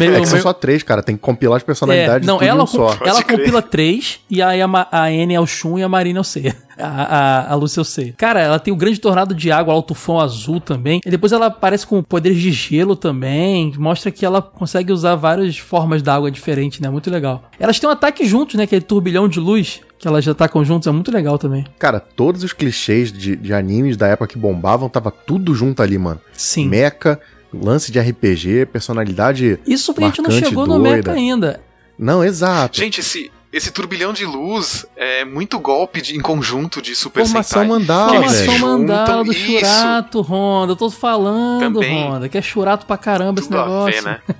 [0.00, 1.02] É que são só três, cara.
[1.02, 2.96] Tem que compilar as É, personalidades não, tudo em ela, um só.
[3.04, 6.22] ela compila três, e aí a, a Anne é o Shun e a Marina é
[6.22, 6.54] o Seiya.
[6.78, 8.14] A, a, a Lucy é o Seiya.
[8.16, 11.00] Cara, ela tem o grande tornado de água, lá, o tufão azul também.
[11.04, 13.72] E depois ela aparece com poderes de gelo também.
[13.76, 16.88] Mostra que ela consegue usar várias formas d'água diferentes, né?
[16.88, 17.50] Muito legal.
[17.58, 18.64] Elas têm um ataque juntos, né?
[18.64, 21.66] Aquele turbilhão de luz, que elas já atacam juntos, é muito legal também.
[21.78, 25.98] Cara, todos os clichês de, de animes da época que bombavam, tava tudo junto ali,
[25.98, 26.20] mano.
[26.32, 26.68] Sim.
[26.68, 27.18] Mecha,
[27.52, 29.58] lance de RPG, personalidade.
[29.66, 30.96] Isso porque a gente não marcante, chegou no doida.
[30.96, 31.60] Mecha ainda.
[31.98, 32.78] Não, exato.
[32.78, 37.62] Gente, esse, esse turbilhão de luz é muito golpe de, em conjunto de Super Formação
[37.62, 37.66] Sentai.
[37.78, 38.12] mandala.
[38.12, 39.40] Formação mandala do isso.
[39.40, 40.72] Churato, Honda.
[40.72, 42.06] Eu tô falando, Também.
[42.06, 44.02] Honda, que é churato pra caramba esse negócio.
[44.02, 44.20] ver, né?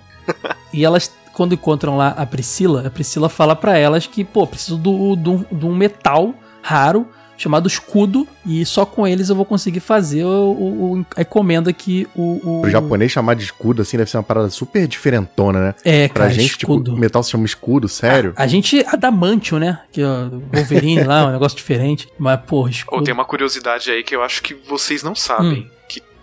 [0.74, 4.76] E elas, quando encontram lá a Priscila, a Priscila fala pra elas que, pô, preciso
[4.76, 9.80] do, do, de um metal raro chamado escudo, e só com eles eu vou conseguir
[9.80, 12.58] fazer o, o- o- a encomenda que o.
[12.58, 15.74] o Pro japonês chamar de escudo, assim, deve ser uma parada super diferentona, né?
[15.84, 16.90] É, Pra cara, gente, escudo.
[16.90, 18.32] tipo, metal se chama escudo, sério.
[18.36, 19.80] A gente, adamantio, né?
[19.92, 22.08] Que ó, Wolverine lá, um negócio diferente.
[22.18, 23.04] Mas, porra, Ou escudo.
[23.04, 25.62] tem uma curiosidade aí que eu acho que vocês não sabem.
[25.62, 25.77] Hum.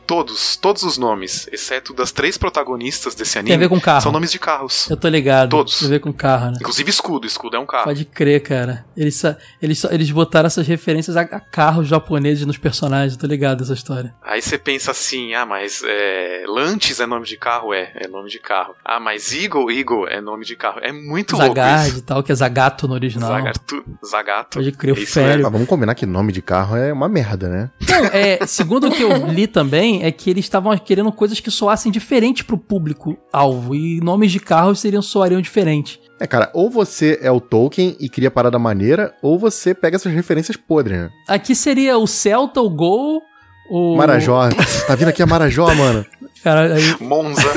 [0.05, 4.01] Todos, todos os nomes, exceto das três protagonistas desse anime, Tem a ver com carro.
[4.01, 4.89] são nomes de carros.
[4.89, 5.49] Eu tô ligado.
[5.49, 5.79] Todos.
[5.79, 6.57] Tem a ver com carro, né?
[6.59, 7.85] Inclusive escudo, escudo é um carro.
[7.85, 8.85] Pode crer, cara.
[8.95, 9.21] Eles,
[9.61, 13.73] eles, eles botaram essas referências a, a carros japoneses nos personagens, eu tô ligado essa
[13.73, 14.13] história.
[14.23, 17.73] Aí você pensa assim, ah, mas é, Lantes é nome de carro?
[17.73, 18.75] É, é nome de carro.
[18.83, 20.79] Ah, mas Eagle, Eagle é nome de carro.
[20.81, 21.97] É muito louco Zagard isso.
[21.99, 23.29] e tal, que é Zagato no original.
[23.29, 24.57] Zagartu, Zagato.
[24.57, 25.45] Pode crer, o É.
[25.45, 27.69] Ah, vamos combinar que nome de carro é uma merda, né?
[27.89, 31.51] Não, é, segundo o que eu li também, é que eles estavam querendo coisas que
[31.51, 33.75] soassem diferente pro público-alvo.
[33.75, 35.99] E nomes de carros seriam soariam diferente.
[36.19, 40.13] É, cara, ou você é o Tolkien e cria parada maneira, ou você pega essas
[40.13, 41.09] referências podres, né?
[41.27, 43.21] Aqui seria o Celta, o Gol,
[43.69, 43.95] o.
[43.97, 44.49] Marajó.
[44.87, 46.05] tá vindo aqui a Marajó, mano.
[46.45, 47.41] Cara, aí, Monza,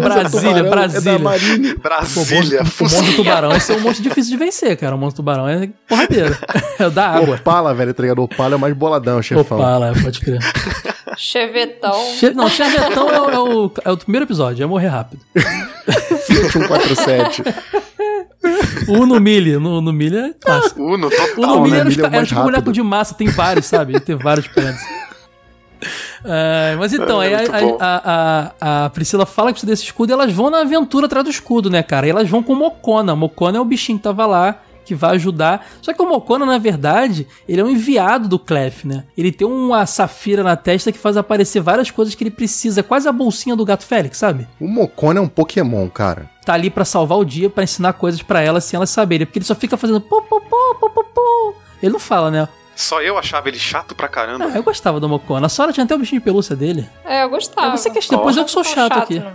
[0.00, 1.10] Brasília, Tubarão, Brasília.
[1.10, 1.74] É da Marine.
[1.82, 4.94] Brasília, O monstro tubarão, esse é um monstro difícil de vencer, cara.
[4.94, 6.36] O monstro tubarão é porradeiro.
[6.78, 7.34] É o da água.
[7.34, 8.22] Opala, velho, tá ligado?
[8.22, 9.58] Opala é o mais boladão, chefão.
[9.58, 10.38] Opala, pode crer.
[11.16, 11.94] Chevetão.
[12.18, 15.20] Che não, Chevetão é, o- é o, é o primeiro episódio, é morrer rápido.
[16.26, 17.42] Fiat 147.
[18.88, 20.82] O Uno Mille, no, no Mille é clássico.
[20.82, 21.34] Uno O total.
[21.36, 22.72] Uno Mille era, é era mais tipo boneco rápido.
[22.74, 23.98] de massa, tem vários, sabe?
[24.00, 24.80] Tem vários planos.
[26.24, 29.84] Ah, mas então, aí É, muito a, a, a, a Priscila fala que precisa desse
[29.84, 32.06] escudo e elas vão na aventura atrás do escudo, né, cara?
[32.06, 33.14] E elas vão com o Mocona.
[33.14, 35.66] Mocona é o bichinho que tava lá, que vai ajudar.
[35.82, 39.04] Só que o Mocona, na verdade, ele é um enviado do Clef, né?
[39.16, 42.82] Ele tem uma safira na testa que faz aparecer várias coisas que ele precisa.
[42.82, 44.48] Quase a bolsinha do gato Félix, sabe?
[44.58, 46.30] O Mocona é um Pokémon, cara.
[46.44, 49.26] Tá ali pra salvar o dia, pra ensinar coisas pra elas sem elas saberem.
[49.26, 51.54] Porque ele só fica fazendo pô, pô, pô, pô, pô, pô.
[51.82, 52.48] Ele não fala, né?
[52.74, 54.46] Só eu achava ele chato pra caramba.
[54.46, 55.46] Ah, eu gostava do Mocona.
[55.46, 56.88] A Sora tinha até o bichinho de pelúcia dele.
[57.04, 57.68] É, eu gostava.
[57.68, 59.18] É você que depois eu que sou Não chato, aqui.
[59.20, 59.32] não.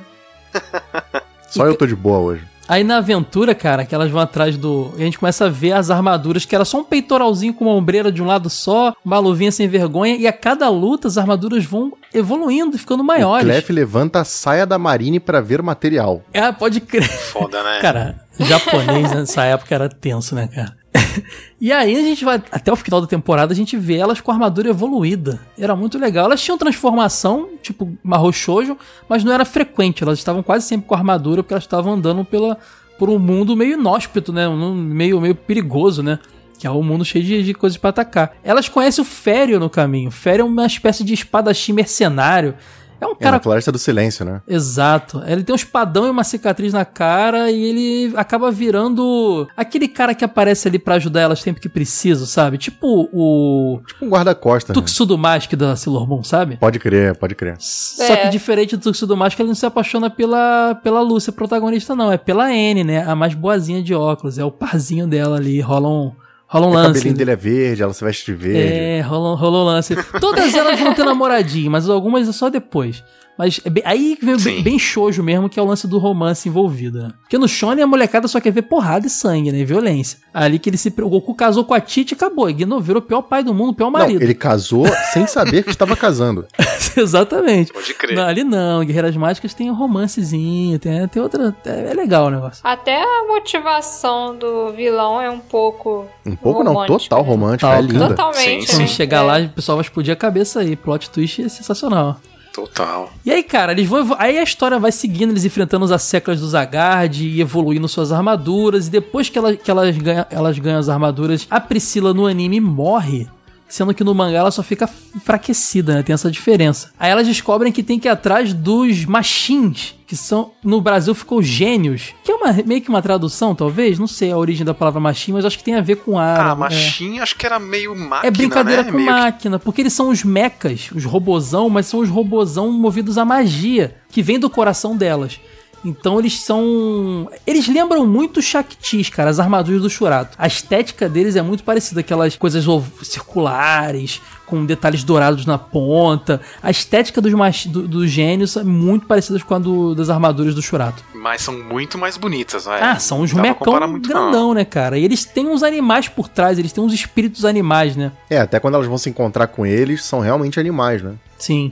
[1.49, 2.53] Só eu tô de boa hoje.
[2.68, 4.93] Aí na aventura, cara, que elas vão atrás do.
[4.97, 7.74] E a gente começa a ver as armaduras, que era só um peitoralzinho com uma
[7.74, 11.66] ombreira de um lado só, uma luvinha sem vergonha, e a cada luta as armaduras
[11.66, 13.45] vão evoluindo e ficando O maiores.
[13.45, 16.22] Clef levanta a saia da Marine pra ver o material.
[16.32, 17.07] É, pode crer.
[17.07, 17.80] Foda, né?
[17.82, 20.82] Cara, japonês nessa época era tenso, né, cara?
[21.59, 24.31] e aí a gente vai, até o final da temporada, a gente vê elas com
[24.31, 25.41] armadura evoluída.
[25.57, 26.25] Era muito legal.
[26.25, 28.77] Elas tinham transformação, tipo Mahou Shoujo,
[29.09, 30.03] mas não era frequente.
[30.03, 32.57] Elas estavam quase sempre com armadura, porque elas estavam andando pela,
[32.97, 34.47] por um mundo meio inóspito, né?
[34.47, 36.19] Um meio, meio perigoso, né?
[36.59, 38.35] Que é um mundo cheio de, de coisas pra atacar.
[38.43, 40.09] Elas conhecem o Fério no caminho.
[40.09, 42.55] O Fério é uma espécie de espadachim mercenário.
[42.99, 44.41] É um É cara na Floresta do Silêncio, né?
[44.47, 45.21] Exato.
[45.25, 50.13] Ele tem um espadão e uma cicatriz na cara e ele acaba virando aquele cara
[50.15, 52.57] que aparece ali pra ajudar elas sempre que precisa, sabe?
[52.57, 54.75] Tipo o Tipo um guarda-costas.
[54.75, 54.81] né?
[54.81, 56.57] Tuxedo Mask da Sailor Moon, sabe?
[56.57, 57.55] Pode crer, pode crer.
[57.59, 62.11] Só que diferente do Tuxedo Mask, ele não se apaixona pela, pela Lúcia, protagonista, não.
[62.11, 63.03] É pela N, né?
[63.05, 64.37] A mais boazinha de óculos.
[64.37, 65.59] É o parzinho dela ali.
[65.61, 66.11] Rola um,
[66.54, 66.93] rola um o lance.
[66.93, 68.60] cabelinho dele é verde, ela se veste de verde.
[68.60, 69.95] É, rolou, rolou lance.
[70.20, 73.04] Todas elas vão ter namoradinho, mas algumas é só depois.
[73.38, 75.97] Mas é bem- aí que vem bem, bem shoujo mesmo, que é o lance do
[75.97, 77.11] romance envolvido, né?
[77.21, 79.57] Porque no Shonen a molecada só quer ver porrada e sangue, né?
[79.59, 80.19] E violência.
[80.34, 80.93] Ali que ele se...
[81.01, 82.47] O Goku casou com a Tite e acabou.
[82.49, 84.21] Ignorou, virou o pior pai do mundo, o pior Não, marido.
[84.21, 86.45] ele casou sem saber que estava casando.
[86.95, 87.73] Exatamente.
[87.73, 88.15] Pode crer.
[88.15, 88.84] Não, ali não.
[88.86, 91.55] Guerreiras Mágicas tem um romancezinho, tem, tem outra...
[91.65, 92.61] É, é legal o negócio.
[92.63, 96.05] Até a motivação do vilão é um pouco.
[96.25, 97.29] Um pouco não, total né?
[97.29, 98.07] romântica, Total, é linda.
[98.09, 98.67] Totalmente.
[98.67, 98.88] Quando né?
[98.88, 99.21] chegar É.
[99.21, 100.75] lá, o pessoal vai explodir a cabeça aí.
[100.75, 102.19] Plot twist é sensacional.
[102.54, 103.12] Total.
[103.26, 104.16] E aí, cara, eles vão.
[104.20, 108.88] Aí a história vai seguindo, eles enfrentando os asseclas do Zagard e evoluindo suas armaduras.
[108.88, 112.60] E depois que, ela, que elas, ganham, elas ganham as armaduras, a Priscila no anime
[112.62, 113.28] morre.
[113.74, 116.03] Sendo que no mangá ela só fica enfraquecida, né?
[116.03, 116.91] Tem essa diferença.
[116.99, 120.51] Aí elas descobrem que tem que ir atrás dos machins, que são.
[120.63, 122.13] No Brasil ficou gênios.
[122.24, 123.97] Que é uma, meio que uma tradução, talvez?
[123.97, 126.51] Não sei a origem da palavra machim, mas acho que tem a ver com ar.
[126.51, 128.91] Ah, Machine acho que era meio máquina, É brincadeira né?
[128.91, 133.17] com Meio máquina, porque eles são os mechas, os robozão, mas são os robozão movidos
[133.17, 135.39] à magia, que vem do coração delas.
[135.86, 137.29] Então eles são.
[137.45, 140.36] Eles lembram muito Shaktis, cara, as armaduras do Churato.
[140.38, 142.65] A estética deles é muito parecida, aquelas coisas
[143.01, 146.39] circulares, com detalhes dourados na ponta.
[146.61, 147.65] A estética dos, mach...
[147.67, 151.03] do- dos gênios é muito parecida com a do- das armaduras do Churato.
[151.13, 152.79] Mas são muito mais bonitas, né?
[152.81, 154.97] Ah, são uns mecão grandão, né, cara?
[154.97, 158.11] E eles têm uns animais por trás, eles têm uns espíritos animais, né?
[158.29, 161.13] É, até quando elas vão se encontrar com eles, são realmente animais, né?
[161.38, 161.71] Sim.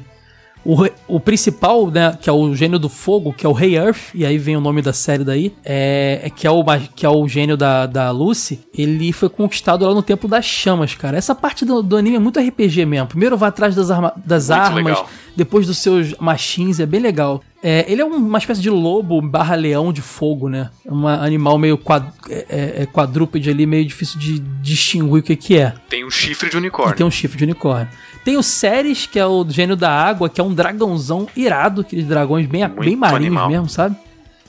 [0.64, 4.14] O, o principal, né, que é o gênio do fogo, que é o Rei Earth,
[4.14, 6.64] e aí vem o nome da série daí, é, é que, é o,
[6.95, 10.93] que é o gênio da, da Lucy, ele foi conquistado lá no Templo das Chamas,
[10.93, 11.18] cara.
[11.18, 13.07] Essa parte do, do anime é muito RPG mesmo.
[13.07, 15.09] Primeiro vai atrás das, arma- das Muito armas, legal.
[15.36, 17.41] depois dos seus machins, é bem legal.
[17.64, 20.70] É, ele é um- uma espécie de lobo barra leão de fogo, né?
[20.86, 25.24] É um animal meio quad, é, é- é quadrúpede ali, meio difícil de distinguir o
[25.24, 25.74] que, que é.
[25.89, 26.95] Tem um chifre de E unicórnio.
[26.95, 27.88] tem um chifre de unicórnio.
[28.24, 32.05] Tem o Ceres, que é o gênio da água, que é um dragãozão irado, aqueles
[32.05, 33.49] dragões bem, bem marinhos animal.
[33.49, 33.95] mesmo, sabe?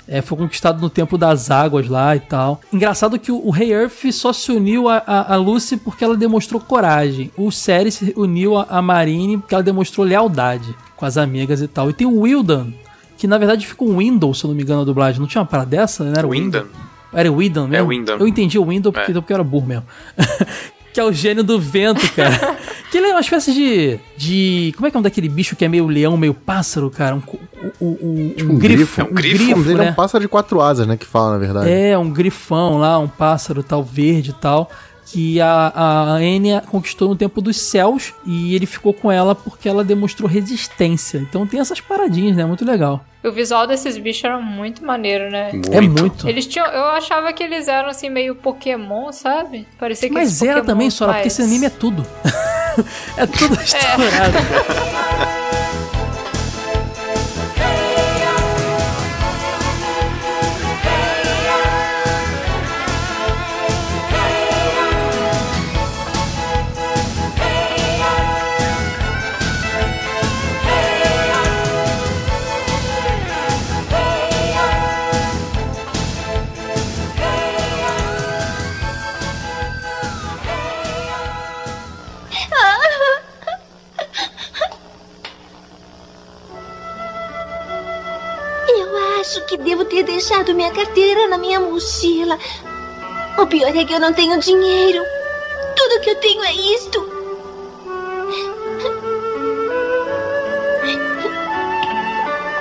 [0.06, 2.60] É, foi conquistado no tempo das águas lá e tal.
[2.72, 6.16] Engraçado que o, o Rei Earth só se uniu a, a, a Lucy porque ela
[6.16, 7.30] demonstrou coragem.
[7.36, 11.68] O Ceres se uniu a, a Marine porque ela demonstrou lealdade com as amigas e
[11.68, 11.88] tal.
[11.88, 12.72] E tem o Wildan,
[13.16, 15.20] que na verdade ficou um Windows, se eu não me engano, a dublagem.
[15.20, 16.02] Não tinha uma parada dessa?
[16.04, 16.66] Não era o Windan.
[17.14, 17.88] Era o Windan mesmo?
[17.88, 18.16] Windan.
[18.18, 19.14] Eu entendi o Window porque, É.
[19.14, 19.84] porque eu era burro mesmo.
[20.92, 22.56] que é o gênio do vento, cara.
[22.90, 23.98] que ele é uma espécie de.
[24.16, 24.72] de.
[24.76, 27.14] Como é que é um daquele bicho que é meio leão, meio pássaro, cara?
[27.16, 27.22] Um,
[27.80, 28.76] um, um, um um grifo.
[28.76, 29.00] grifo.
[29.00, 29.44] É um grifo?
[29.44, 30.96] O nome dele é um pássaro de quatro asas, né?
[30.96, 31.70] Que fala, na verdade.
[31.70, 34.70] É, um grifão lá, um pássaro tal, verde e tal.
[35.12, 39.68] Que a, a Enya conquistou no tempo dos céus e ele ficou com ela porque
[39.68, 41.18] ela demonstrou resistência.
[41.18, 42.46] Então tem essas paradinhas, né?
[42.46, 43.04] Muito legal.
[43.22, 45.52] O visual desses bichos era muito maneiro, né?
[45.70, 46.26] É muito.
[46.26, 46.66] Eles tinham.
[46.66, 49.68] Eu achava que eles eram assim, meio Pokémon, sabe?
[49.78, 52.06] Parecia que Mas era também, Sora, porque esse anime é tudo.
[53.16, 54.38] é tudo estourado.
[55.94, 55.98] Eu
[89.32, 92.38] acho que devo ter deixado minha carteira na minha mochila.
[93.38, 95.02] O pior é que eu não tenho dinheiro.
[95.74, 97.00] Tudo que eu tenho é isto.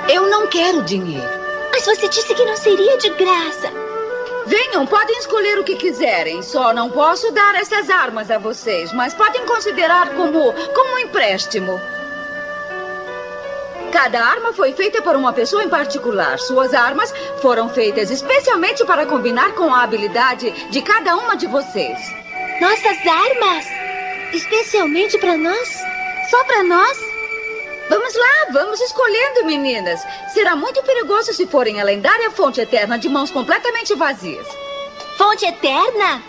[0.08, 1.28] Eu não quero dinheiro.
[1.70, 3.70] Mas você disse que não seria de graça.
[4.46, 6.40] Venham, podem escolher o que quiserem.
[6.40, 11.78] Só não posso dar essas armas a vocês, mas podem considerar como, como um empréstimo.
[13.92, 16.38] Cada arma foi feita por uma pessoa em particular.
[16.38, 17.12] Suas armas
[17.42, 21.98] foram feitas especialmente para combinar com a habilidade de cada uma de vocês.
[22.58, 23.66] Nossas armas?
[24.32, 25.68] Especialmente pra nós?
[26.30, 26.98] Só pra nós?
[27.90, 30.00] Vamos lá, vamos escolhendo, meninas.
[30.32, 34.46] Será muito perigoso se forem à lendária fonte eterna de mãos completamente vazias.
[35.18, 36.22] Fonte eterna?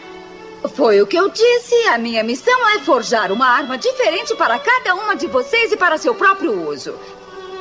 [0.76, 1.88] Foi o que eu disse.
[1.88, 5.98] A minha missão é forjar uma arma diferente para cada uma de vocês e para
[5.98, 6.94] seu próprio uso.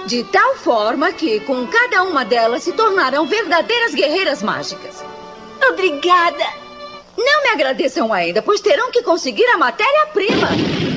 [0.06, 5.02] De tal forma que, com cada uma delas, se tornarão verdadeiras guerreiras mágicas.
[5.70, 6.44] Obrigada.
[7.16, 10.48] Não me agradeçam ainda, pois terão que conseguir a matéria-prima.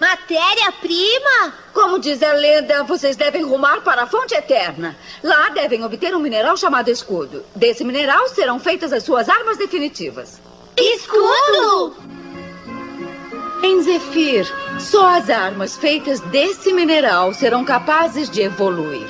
[0.00, 1.54] Matéria-prima?
[1.74, 4.96] Como diz a lenda, vocês devem rumar para a Fonte Eterna.
[5.22, 7.44] Lá devem obter um mineral chamado escudo.
[7.54, 10.40] Desse mineral serão feitas as suas armas definitivas.
[10.76, 11.96] Escudo?
[13.78, 14.44] Em Zefir,
[14.80, 19.06] só as armas feitas desse mineral serão capazes de evoluir.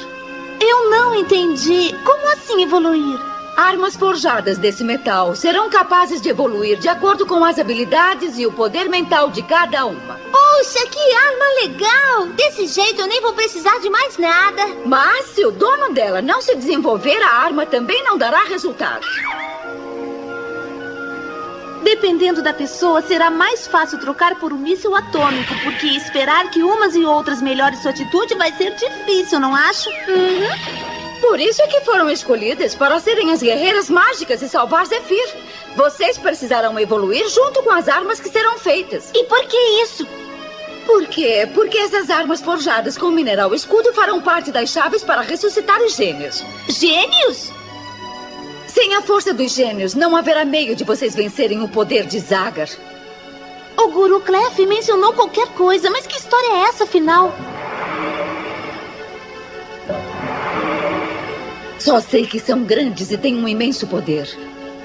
[0.60, 1.96] Eu não entendi.
[2.04, 3.18] Como assim evoluir?
[3.56, 8.52] Armas forjadas desse metal serão capazes de evoluir de acordo com as habilidades e o
[8.52, 10.20] poder mental de cada uma.
[10.30, 12.26] Poxa, que arma legal!
[12.36, 14.66] Desse jeito eu nem vou precisar de mais nada.
[14.84, 19.06] Mas se o dono dela não se desenvolver, a arma também não dará resultado.
[21.82, 26.94] Dependendo da pessoa, será mais fácil trocar por um míssil atômico, porque esperar que umas
[26.94, 29.88] e outras melhorem sua atitude vai ser difícil, não acho?
[29.88, 30.98] Uhum.
[31.20, 35.36] Por isso é que foram escolhidas para serem as guerreiras mágicas e salvar Zefir.
[35.76, 39.10] Vocês precisarão evoluir junto com as armas que serão feitas.
[39.14, 40.06] E por que isso?
[40.86, 41.46] Por quê?
[41.54, 46.42] Porque essas armas forjadas com mineral escudo farão parte das chaves para ressuscitar os gênios.
[46.68, 47.52] Gênios?
[48.78, 52.68] Sem a força dos gênios, não haverá meio de vocês vencerem o poder de Zagar.
[53.76, 57.34] O Guru Clef mencionou qualquer coisa, mas que história é essa, afinal?
[61.80, 64.28] Só sei que são grandes e têm um imenso poder.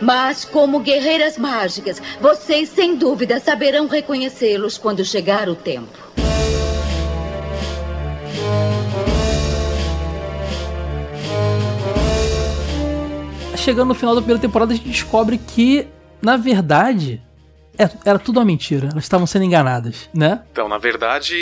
[0.01, 5.99] Mas, como guerreiras mágicas, vocês sem dúvida saberão reconhecê-los quando chegar o tempo.
[13.63, 15.87] Chegando no final da primeira temporada, a gente descobre que,
[16.21, 17.21] na verdade,
[17.79, 18.89] é- era tudo uma mentira.
[18.91, 20.41] Elas estavam sendo enganadas, né?
[20.51, 21.33] Então, na verdade,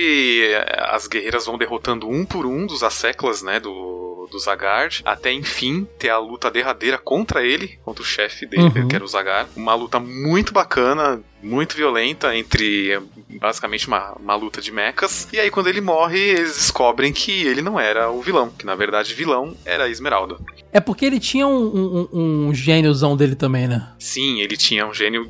[0.43, 5.31] eh, as guerreiras vão derrotando um por um dos asseclas, né, do, do Zagard, até
[5.31, 8.87] enfim ter a luta derradeira contra ele, contra o chefe dele, Uhum.
[8.87, 9.49] que era o Zagard.
[9.55, 13.01] Uma luta muito bacana, muito violenta, entre eh,
[13.39, 15.27] basicamente uma, uma luta de mechas.
[15.33, 18.75] E aí, quando ele morre, eles descobrem que ele não era o vilão, que na
[18.75, 20.37] verdade vilão era a Esmeralda.
[20.71, 23.91] É porque ele tinha um, um, um gêniozão dele também, né?
[23.99, 25.29] Sim, ele tinha um gênio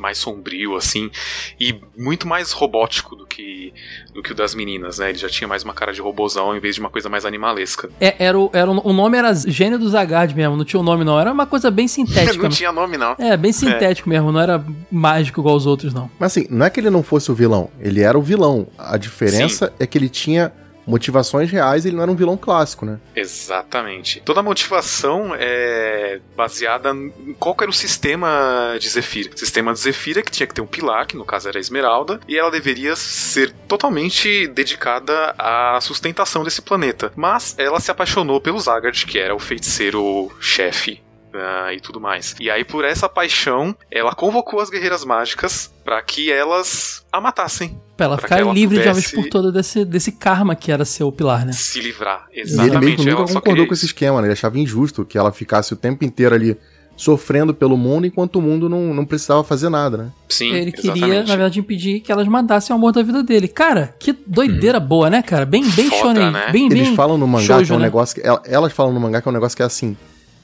[0.00, 1.10] mais sombrio, assim,
[1.58, 3.72] e muito mais robótico do que,
[4.14, 5.10] do que o das meninas, né?
[5.10, 7.90] Ele já tinha mais uma cara de robozão em vez de uma coisa mais animalesca.
[8.00, 10.82] É, era o, era o, o nome era Gênio do Zagard mesmo, não tinha o
[10.82, 11.20] nome não.
[11.20, 12.36] Era uma coisa bem sintética.
[12.42, 13.14] não tinha nome, não.
[13.18, 16.10] É, bem sintético mesmo, não era mágico igual os outros, não.
[16.18, 18.66] Mas assim, não é que ele não fosse o vilão, ele era o vilão.
[18.78, 20.52] A diferença é que ele tinha
[20.90, 22.98] motivações reais ele não era um vilão clássico, né?
[23.14, 24.20] Exatamente.
[24.20, 29.30] Toda a motivação é baseada em qual era o sistema de Zephyr.
[29.34, 31.58] O sistema de Zephyr é que tinha que ter um pilar, que no caso era
[31.58, 37.12] a Esmeralda, e ela deveria ser totalmente dedicada à sustentação desse planeta.
[37.14, 41.00] Mas ela se apaixonou pelo Zagard, que era o feiticeiro chefe
[41.34, 42.34] ah, e tudo mais.
[42.40, 47.78] E aí, por essa paixão, ela convocou as guerreiras mágicas para que elas a matassem.
[47.96, 50.72] Pra ela Pra ficar ela livre de uma vez por toda desse, desse karma que
[50.72, 51.52] era ser o pilar, né?
[51.52, 52.26] Se livrar.
[52.32, 53.04] E ele Exatamente.
[53.04, 54.28] mesmo nunca concordou com esse esquema, né?
[54.28, 56.56] Ele achava injusto que ela ficasse o tempo inteiro ali
[56.96, 60.10] sofrendo pelo mundo enquanto o mundo não, não precisava fazer nada, né?
[60.28, 61.28] Sim, Ele queria, exatamente.
[61.28, 63.48] na verdade, impedir que elas matassem o amor da vida dele.
[63.48, 65.46] Cara, que doideira boa, né, cara?
[65.46, 66.30] Bem, bem Foda, shonen.
[66.30, 66.50] né?
[66.52, 67.84] Bem, Eles bem falam no mangá shoujo, que é um né?
[67.86, 68.26] negócio que.
[68.26, 69.96] el- Elas falam no mangá que é um negócio que é assim.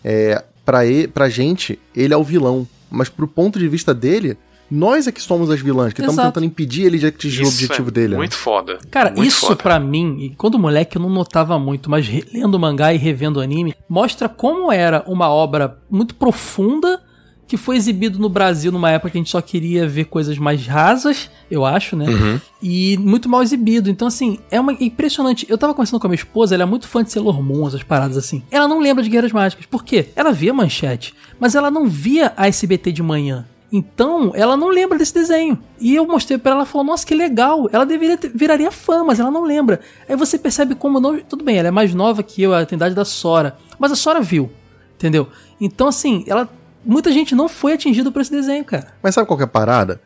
[0.03, 2.69] É, pra, e, pra gente, ele é o vilão.
[2.91, 4.37] Mas pro ponto de vista dele,
[4.71, 7.53] nós é que somos as vilãs, que estamos tentando impedir ele de atingir o Isso
[7.65, 8.09] objetivo é dele.
[8.11, 8.17] né?
[8.17, 8.79] Muito foda.
[8.91, 9.57] Cara, muito isso foda.
[9.57, 13.39] pra mim, e quando moleque eu não notava muito, mas lendo o mangá e revendo
[13.39, 17.01] o anime, mostra como era uma obra muito profunda
[17.47, 20.67] que foi exibido no Brasil numa época que a gente só queria ver coisas mais
[20.67, 22.07] rasas, eu acho, né?
[22.09, 22.41] Uhum.
[22.61, 23.89] E muito mal exibido.
[23.89, 25.47] Então, assim, é uma impressionante.
[25.49, 27.83] Eu tava conversando com a minha esposa, ela é muito fã de Sailor Moon, essas
[27.85, 28.43] paradas assim.
[28.51, 29.65] Ela não lembra de Guerreiras Mágicas.
[29.67, 30.09] Por quê?
[30.17, 33.47] Ela via manchete, mas ela não via a SBT de manhã.
[33.71, 35.59] Então, ela não lembra desse desenho.
[35.81, 37.69] E eu mostrei pra ela e falou: Nossa, que legal.
[37.73, 39.81] Ela deveria ter- viraria fã, mas ela não lembra.
[40.09, 41.19] Aí você percebe como não.
[41.21, 43.57] Tudo bem, ela é mais nova que eu, ela tem a idade da Sora.
[43.79, 44.51] Mas a Sora viu.
[44.97, 45.29] Entendeu?
[45.61, 46.49] Então, assim, ela.
[46.87, 48.89] Muita gente não foi atingida por esse desenho, cara.
[49.03, 50.01] Mas sabe qual que é a parada?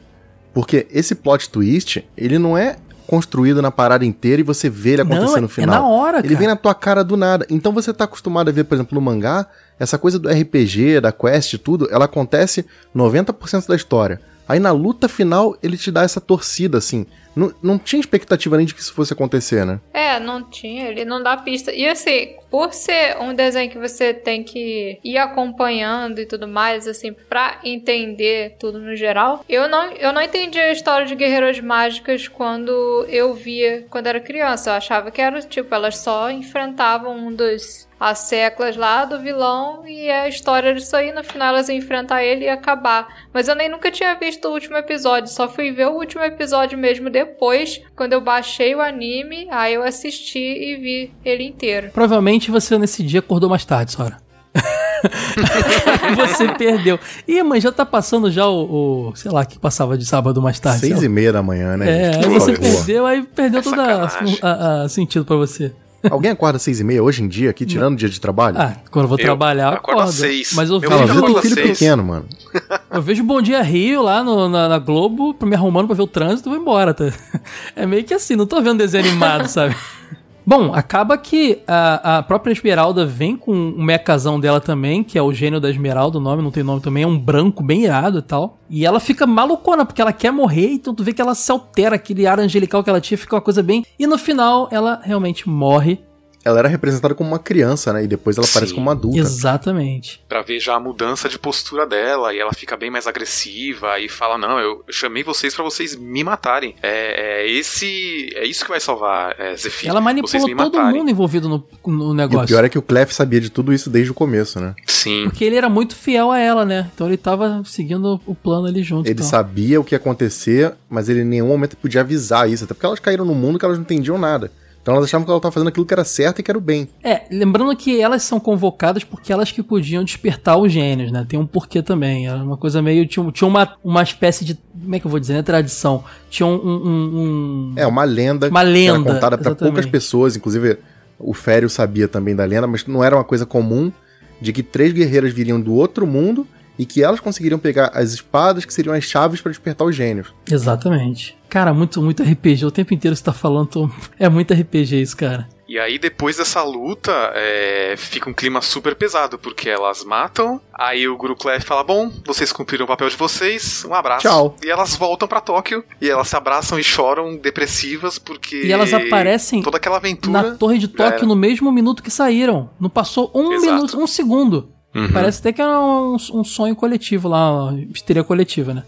[0.54, 2.76] Porque esse plot twist, ele não é
[3.06, 5.82] construído na parada inteira e você vê ele acontecer Não, no é final.
[5.82, 6.38] na hora, Ele cara.
[6.38, 7.44] vem na tua cara do nada.
[7.50, 9.46] Então você tá acostumado a ver, por exemplo, no mangá,
[9.80, 12.64] essa coisa do RPG, da quest e tudo, ela acontece
[12.94, 14.20] 90% da história.
[14.50, 17.06] Aí na luta final, ele te dá essa torcida, assim.
[17.36, 19.78] Não, não tinha expectativa nem de que isso fosse acontecer, né?
[19.94, 21.72] É, não tinha, ele não dá pista.
[21.72, 26.88] E assim, por ser um desenho que você tem que ir acompanhando e tudo mais,
[26.88, 31.60] assim, pra entender tudo no geral, eu não, eu não entendi a história de Guerreiras
[31.60, 34.70] Mágicas quando eu via quando era criança.
[34.70, 39.86] Eu achava que era, tipo, elas só enfrentavam um dos as seclas lá do vilão
[39.86, 43.06] e a história disso aí, no final elas iam enfrentar ele e acabar.
[43.32, 46.78] Mas eu nem nunca tinha visto o último episódio, só fui ver o último episódio
[46.78, 51.90] mesmo depois, quando eu baixei o anime, aí eu assisti e vi ele inteiro.
[51.92, 54.16] Provavelmente você nesse dia acordou mais tarde, Sora.
[56.16, 56.98] você perdeu.
[57.26, 60.58] Ih, mãe, já tá passando já o, o- sei lá, que passava de sábado mais
[60.58, 60.80] tarde.
[60.80, 62.02] Seis sei e meia da manhã, né?
[62.12, 64.08] É, aí você perdeu, aí perdeu todo a,
[64.42, 65.72] a- a sentido pra você.
[66.08, 68.56] Alguém acorda seis e meia hoje em dia, aqui, tirando o dia de trabalho?
[68.58, 70.52] Ah, quando eu vou Eu trabalhar, eu acordo às seis.
[70.54, 71.78] Mas eu Meu vejo, acorda teu filho seis.
[71.78, 72.26] pequeno, mano.
[72.90, 76.06] eu vejo Bom Dia Rio lá no- na, na Globo, me arrumando pra ver o
[76.06, 76.94] trânsito e vou embora.
[76.94, 77.04] Tá?
[77.76, 79.74] É meio que assim, não tô vendo desenho animado, sabe?
[80.50, 85.22] Bom, acaba que a, a própria Esmeralda vem com um mecazão dela também, que é
[85.22, 88.18] o gênio da Esmeralda, o nome não tem nome também, é um branco bem irado
[88.18, 88.58] e tal.
[88.68, 91.94] E ela fica malucona, porque ela quer morrer, então tu vê que ela se altera,
[91.94, 93.84] aquele ar angelical que ela tinha, fica uma coisa bem.
[93.96, 96.00] E no final, ela realmente morre.
[96.44, 98.04] Ela era representada como uma criança, né?
[98.04, 98.52] E depois ela Sim.
[98.52, 99.18] aparece como uma adulta.
[99.18, 100.22] Exatamente.
[100.28, 104.08] Pra ver já a mudança de postura dela e ela fica bem mais agressiva e
[104.08, 106.74] fala: Não, eu eu chamei vocês pra vocês me matarem.
[106.82, 108.30] É, é esse.
[108.34, 109.90] É isso que vai salvar é, Zephyr.
[109.90, 110.98] Ela vocês manipulou me todo matarem.
[110.98, 112.46] mundo envolvido no, no E o negócio.
[112.46, 114.74] pior é que o Clef sabia de tudo isso desde o começo, né?
[114.86, 115.24] Sim.
[115.24, 116.90] Porque ele era muito fiel a ela, né?
[116.94, 119.06] Então ele tava seguindo o plano ali junto.
[119.06, 119.26] Ele então.
[119.26, 122.64] sabia o que ia acontecer, mas ele em nenhum momento podia avisar isso.
[122.64, 124.50] Até porque elas caíram no mundo que elas não entendiam nada.
[124.82, 126.60] Então elas achavam que ela estava fazendo aquilo que era certo e que era o
[126.60, 126.88] bem.
[127.04, 131.26] É, lembrando que elas são convocadas porque elas que podiam despertar os gênios, né?
[131.28, 132.26] Tem um porquê também.
[132.26, 133.06] Era uma coisa meio.
[133.06, 134.58] Tinha, tinha uma, uma espécie de.
[134.82, 135.34] Como é que eu vou dizer?
[135.34, 136.02] Não é tradição.
[136.30, 136.54] Tinha um.
[136.54, 138.48] um- um- É, uma lenda.
[138.48, 140.34] Uma que lenda, era contada para poucas pessoas.
[140.34, 140.78] Inclusive,
[141.18, 143.92] o Fério sabia também da lenda, mas não era uma coisa comum
[144.40, 146.46] de que três guerreiras viriam do outro mundo
[146.80, 150.32] e que elas conseguiriam pegar as espadas que seriam as chaves pra despertar os gênios.
[150.50, 151.36] Exatamente.
[151.46, 152.64] Cara, muito, muito RPG.
[152.64, 153.66] O tempo inteiro você tá falando.
[153.68, 155.46] tô- É muito RPG isso, cara.
[155.68, 160.60] E aí, depois dessa luta, é, fica um clima super pesado, porque elas matam.
[160.72, 164.22] Aí o Guru Clef fala: Bom, vocês cumpriram o papel de vocês, um abraço.
[164.26, 164.56] Tchau.
[164.64, 168.64] E elas voltam pra Tóquio e elas se abraçam e choram depressivas, porque.
[168.64, 170.42] E elas aparecem Toda aquela aventura.
[170.42, 172.70] Na Torre de Tóquio no mesmo minuto que saíram.
[172.80, 173.72] Não passou um Exato.
[173.74, 174.72] minuto, um segundo.
[174.94, 175.12] Uhum.
[175.12, 178.82] Parece até que era um, um sonho coletivo lá, uma histeria coletiva, né?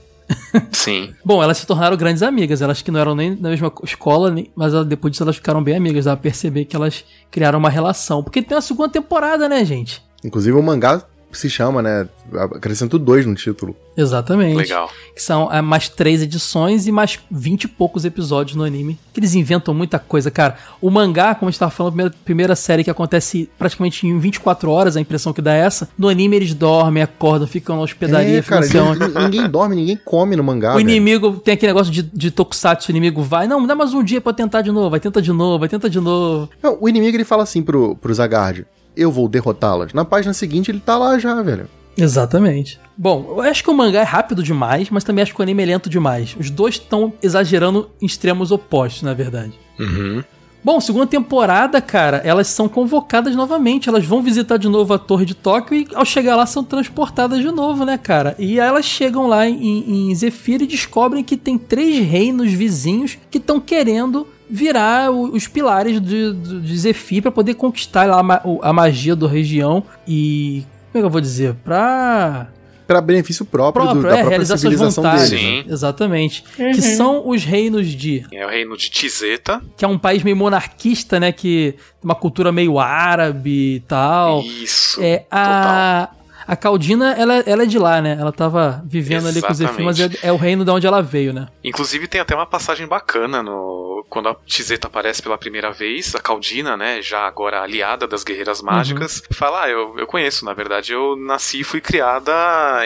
[0.73, 1.15] Sim.
[1.25, 2.63] Bom, elas se tornaram grandes amigas.
[2.63, 5.77] Elas que não eram nem na mesma escola, nem- mas depois disso elas ficaram bem
[5.77, 6.05] amigas.
[6.07, 8.23] Dá pra perceber que elas criaram uma relação.
[8.23, 10.03] Porque tem uma segunda temporada, né, gente?
[10.25, 11.05] Inclusive o mangá
[11.39, 12.09] se chama, né?
[12.55, 13.77] Acrescento dois no título.
[13.97, 14.57] Exatamente.
[14.57, 14.91] Legal.
[15.15, 18.99] Que são é, mais três edições e mais vinte e poucos episódios no anime.
[19.13, 20.57] Que eles inventam muita coisa, cara.
[20.81, 24.19] O mangá, como a gente tava falando, a primeira, primeira série que acontece praticamente em
[24.19, 25.89] 24 horas, a impressão que dá é essa.
[25.99, 29.01] No anime eles dormem, acordam, ficam na hospedaria, é, ficam cara, onde.
[29.01, 30.73] ninguém, ninguém dorme, ninguém come no mangá.
[30.73, 30.89] O velho.
[30.89, 34.21] inimigo tem aquele negócio de, de tokusatsu, o inimigo vai, não, dá mais um dia
[34.21, 36.49] pra tentar de novo, vai tentar de novo, vai tentar de novo.
[36.63, 39.93] Não, o inimigo ele fala assim pro, pro Zagard: Eu vou derrotá-las.
[39.93, 41.69] Na página seguinte ele tá lá já, velho.
[41.97, 42.81] Exatamente.
[42.97, 45.63] Bom, eu acho que o mangá é rápido demais, mas também acho que o anime
[45.63, 46.37] é lento demais.
[46.39, 49.53] Os dois estão exagerando em extremos opostos, na verdade.
[49.79, 50.23] Uhum.
[50.65, 53.89] Bom, segunda temporada, cara, elas são convocadas novamente.
[53.89, 57.41] Elas vão visitar de novo a Torre de Tóquio e ao chegar lá são transportadas
[57.41, 58.37] de novo, né, cara?
[58.39, 63.19] E aí elas chegam lá em, em Zephyr e descobrem que tem três reinos vizinhos
[63.29, 68.21] que estão querendo virar o- os pilares de, de, Zephyr pra poder conquistar lá
[68.63, 70.65] a, magia da região e.
[70.93, 71.55] Como é que eu vou dizer?
[71.65, 72.49] Pra
[72.87, 75.31] Pra benefício próprio, do- próprio, da é, própria realizar suas civilização vontades.
[75.31, 75.45] deles.
[75.45, 75.57] Sim.
[75.59, 75.65] né?
[75.73, 76.45] Exatamente.
[76.59, 76.73] Uhum.
[76.73, 79.63] Que são os reinos de É o reino de Tizeta.
[79.77, 81.33] que é um país meio monarquista, né?
[81.33, 81.75] Que
[82.05, 84.43] uma cultura meio árabe e tal.
[84.43, 85.01] Isso.
[85.03, 86.11] É, a,
[86.47, 88.17] a Caldina, ela, ela é de lá, né?
[88.21, 90.27] Ela tava vivendo ali com os Zephyr, mas é, Exatamente.
[90.27, 91.49] é o reino de onde ela veio, né?
[91.63, 96.21] Inclusive tem até uma passagem bacana no quando a Tizeta aparece pela primeira vez, a
[96.21, 100.93] Caldina, né, já agora aliada das guerreiras mágicas, fala: ah, eu, eu conheço, na verdade,
[100.93, 102.33] eu nasci e fui criada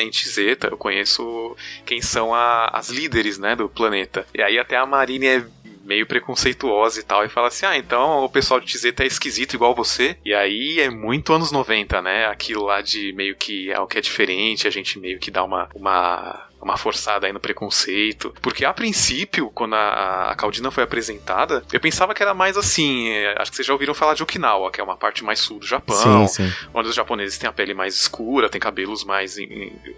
[0.01, 4.25] em Tizeta, eu conheço quem são a- as líderes, né, do planeta.
[4.35, 5.45] E aí até a Marine é
[5.87, 9.55] meio preconceituosa e tal, e fala assim: ah, então o pessoal de Tizeta é esquisito
[9.55, 10.17] igual você.
[10.25, 12.27] E aí é muito anos 90, né?
[12.27, 15.45] Aquilo lá de meio que é o que é diferente, a gente meio que dá
[15.45, 15.69] uma.
[15.75, 18.35] uma uma forçada aí no preconceito.
[18.43, 23.09] Porque a princípio, quando a, a Caldina foi apresentada, eu pensava que era mais assim.
[23.09, 25.59] é, acho que vocês já ouviram falar de Okinawa, que é uma parte mais sul
[25.61, 26.27] do Japão.
[26.27, 26.53] Sim, sim.
[26.75, 29.37] Onde os japoneses têm a pele mais escura, têm cabelos mais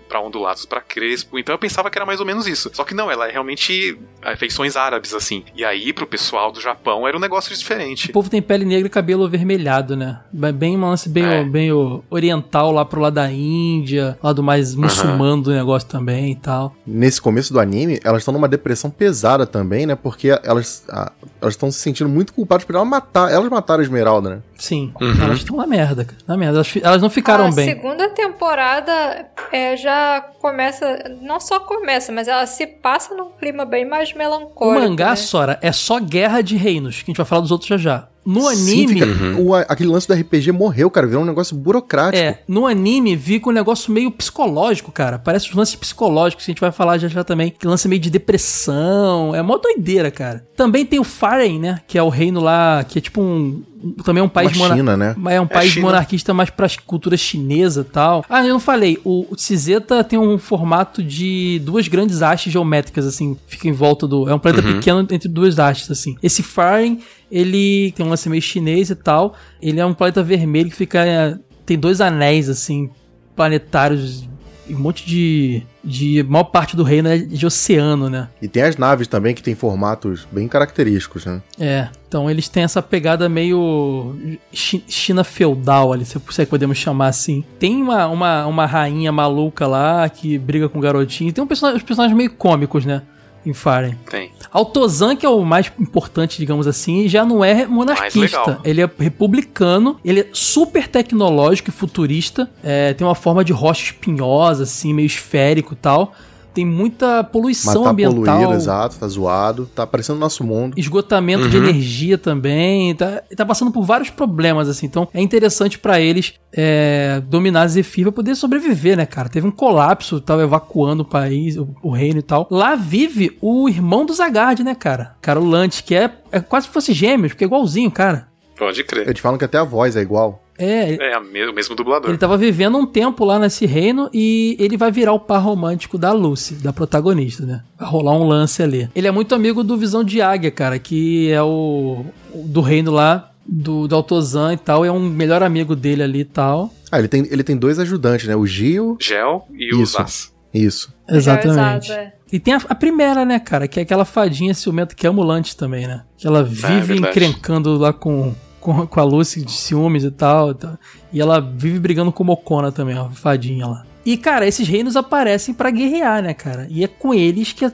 [0.08, 1.38] pra ondulados pra crespo.
[1.38, 2.70] Então eu pensava que era mais ou menos isso.
[2.74, 3.98] Só que não, ela é realmente
[4.36, 5.44] feições árabes, assim.
[5.54, 8.10] E aí, pro pessoal do Japão, era um negócio diferente.
[8.10, 10.20] O povo tem pele negra e cabelo avermelhado, né?
[10.32, 11.44] Bem um lance bem, É.
[11.44, 11.70] bem
[12.10, 16.57] oriental lá pro lado da Índia, lado mais muçulmano do negócio também e tal.
[16.86, 19.94] Nesse começo do anime, elas estão numa depressão pesada também, né?
[19.94, 23.30] Porque elas ah, elas estão se sentindo muito culpadas por ela matar.
[23.30, 24.38] Elas mataram a Esmeralda, né?
[24.58, 25.22] Sim, Uhum.
[25.22, 26.18] elas estão na merda, cara.
[26.26, 26.56] Na merda.
[26.58, 27.68] Elas, elas não ficaram a bem.
[27.68, 33.84] segunda temporada é, já começa, não só começa, mas ela se passa num clima bem
[33.88, 34.80] mais O melancólico.
[34.88, 35.16] mangá, né?
[35.16, 38.08] Sora, é só guerra de reinos, que a gente vai falar dos outros já já.
[38.30, 39.00] No Sim, anime.
[39.00, 41.06] fica- o- aquele lance do RPG morreu, cara.
[41.06, 42.22] Virou um negócio burocrático.
[42.22, 45.18] É, no anime fica um negócio meio psicológico, cara.
[45.18, 47.54] Parece os lances psicológicos que a gente vai falar já já também.
[47.58, 49.34] Que lance meio de depressão.
[49.34, 50.46] É mó doideira, cara.
[50.56, 51.80] Também tem o Faren, né?
[51.86, 53.62] Que é o reino lá, que é tipo um.
[54.04, 55.14] Também é um país Uma China, né?
[55.30, 55.86] É um país China.
[55.86, 58.24] monarquista mais pra cultura chinesa e tal.
[58.28, 58.98] Ah, eu não falei.
[59.04, 63.36] O, o Tzeta tem um formato de duas grandes hastes geométricas, assim.
[63.46, 64.28] Fica em volta do.
[64.28, 64.74] É um planeta Uhum.
[64.74, 66.16] pequeno entre duas hastes, assim.
[66.20, 66.98] Esse Faren,
[67.30, 69.34] ele tem um lance meio chinês e tal.
[69.60, 71.38] Ele é um planeta vermelho que fica.
[71.66, 72.90] tem dois anéis, assim,
[73.36, 74.28] planetários.
[74.68, 75.62] E um monte de.
[75.82, 76.22] de.
[76.24, 78.28] Maior parte do reino é de oceano, né?
[78.42, 81.40] E tem as naves também que tem formatos bem característicos, né?
[81.58, 84.14] É, então eles têm essa pegada meio
[84.52, 87.42] chi- China feudal ali, se é podemos chamar assim.
[87.58, 91.32] Tem uma, uma, uma rainha maluca lá que briga com o garotinho.
[91.32, 93.02] Tem um personagem, os personagens meio cômicos, né?
[93.44, 93.94] Em Faren.
[94.10, 94.32] Tem.
[94.52, 98.60] Altozan, que é o mais importante, digamos assim, já não é monarquista.
[98.64, 102.50] Ele é republicano, ele é super tecnológico e futurista.
[102.62, 106.14] é, tem uma forma de rocha espinhosa, assim, meio esférico e tal.
[106.58, 108.36] Tem muita poluição Mas tá ambiental.
[108.36, 109.66] poluído, exato, tá zoado.
[109.76, 110.74] Tá parecendo nosso mundo.
[110.76, 111.68] Esgotamento de Uhum.
[111.68, 112.96] energia também.
[112.96, 114.86] Tá, tá passando por vários problemas, assim.
[114.86, 119.28] Então é interessante pra eles é, dominar Zephyr pra poder sobreviver, né, cara?
[119.28, 122.48] Teve um colapso, tava evacuando o país, o, o reino e tal.
[122.50, 125.14] Lá vive o irmão do Zagard, né, cara?
[125.22, 128.26] Carolante, que é, é quase se fosse gêmeos, porque é igualzinho, cara.
[128.58, 129.06] Pode crer.
[129.06, 130.42] Eu te falo que até a voz é igual.
[130.58, 132.10] É, É o mesmo dublador.
[132.10, 135.96] ele tava vivendo um tempo lá nesse reino e ele vai virar o par romântico
[135.96, 137.62] da Lucy, da protagonista, né?
[137.78, 138.88] Vai rolar um lance ali.
[138.94, 142.04] Ele é muito amigo do Visão de Águia, cara, que é o,
[142.34, 146.24] do reino lá, do, do Altozan e tal, é um melhor amigo dele ali e
[146.24, 146.72] tal.
[146.90, 148.34] Ah, ele tem, ele tem dois ajudantes, né?
[148.36, 148.96] O Gil.
[149.00, 149.96] Gel e o Isso.
[149.96, 150.32] Zaz.
[150.52, 150.92] Isso.
[151.08, 151.90] Exatamente.
[151.90, 152.12] Exato, é.
[152.32, 155.56] E tem a, a primeira, né, cara, que é aquela fadinha ciumenta que é ambulante
[155.56, 156.02] também, né?
[156.16, 157.10] Que ela vive verdade.
[157.10, 158.34] encrencando lá com,
[158.68, 160.78] com, com a Lucy de ciúmes e tal, e tal.
[161.10, 163.84] E ela vive brigando com o Mocona também, a fadinha lá.
[164.04, 166.66] E, cara, esses reinos aparecem pra guerrear, né, cara?
[166.70, 167.64] E é com eles que.
[167.64, 167.70] é,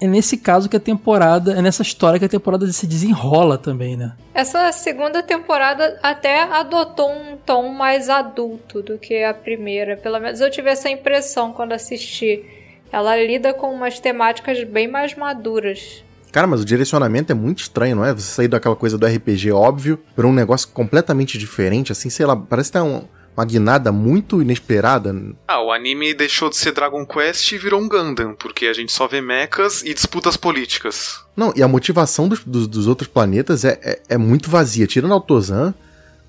[0.00, 1.52] é nesse caso que a temporada.
[1.52, 4.12] É nessa história que a temporada se desenrola também, né?
[4.34, 9.96] Essa segunda temporada até adotou um tom mais adulto do que a primeira.
[9.96, 12.44] Pelo menos eu tive essa impressão quando assisti.
[12.92, 16.04] Ela lida com umas temáticas bem mais maduras.
[16.36, 18.12] Cara, mas o direcionamento é muito estranho, não é?
[18.12, 22.36] Você sair daquela coisa do RPG óbvio pra um negócio completamente diferente, assim, sei lá,
[22.36, 23.04] parece que tá um-
[23.34, 25.16] uma guinada muito inesperada.
[25.48, 28.92] Ah, o anime deixou de ser Dragon Quest e virou um Gundam, porque a gente
[28.92, 31.20] só vê mechas e disputas políticas.
[31.34, 34.86] Não, e a motivação dos, dos, dos outros planetas é, é, é muito vazia.
[34.86, 35.72] Tirando Altozan,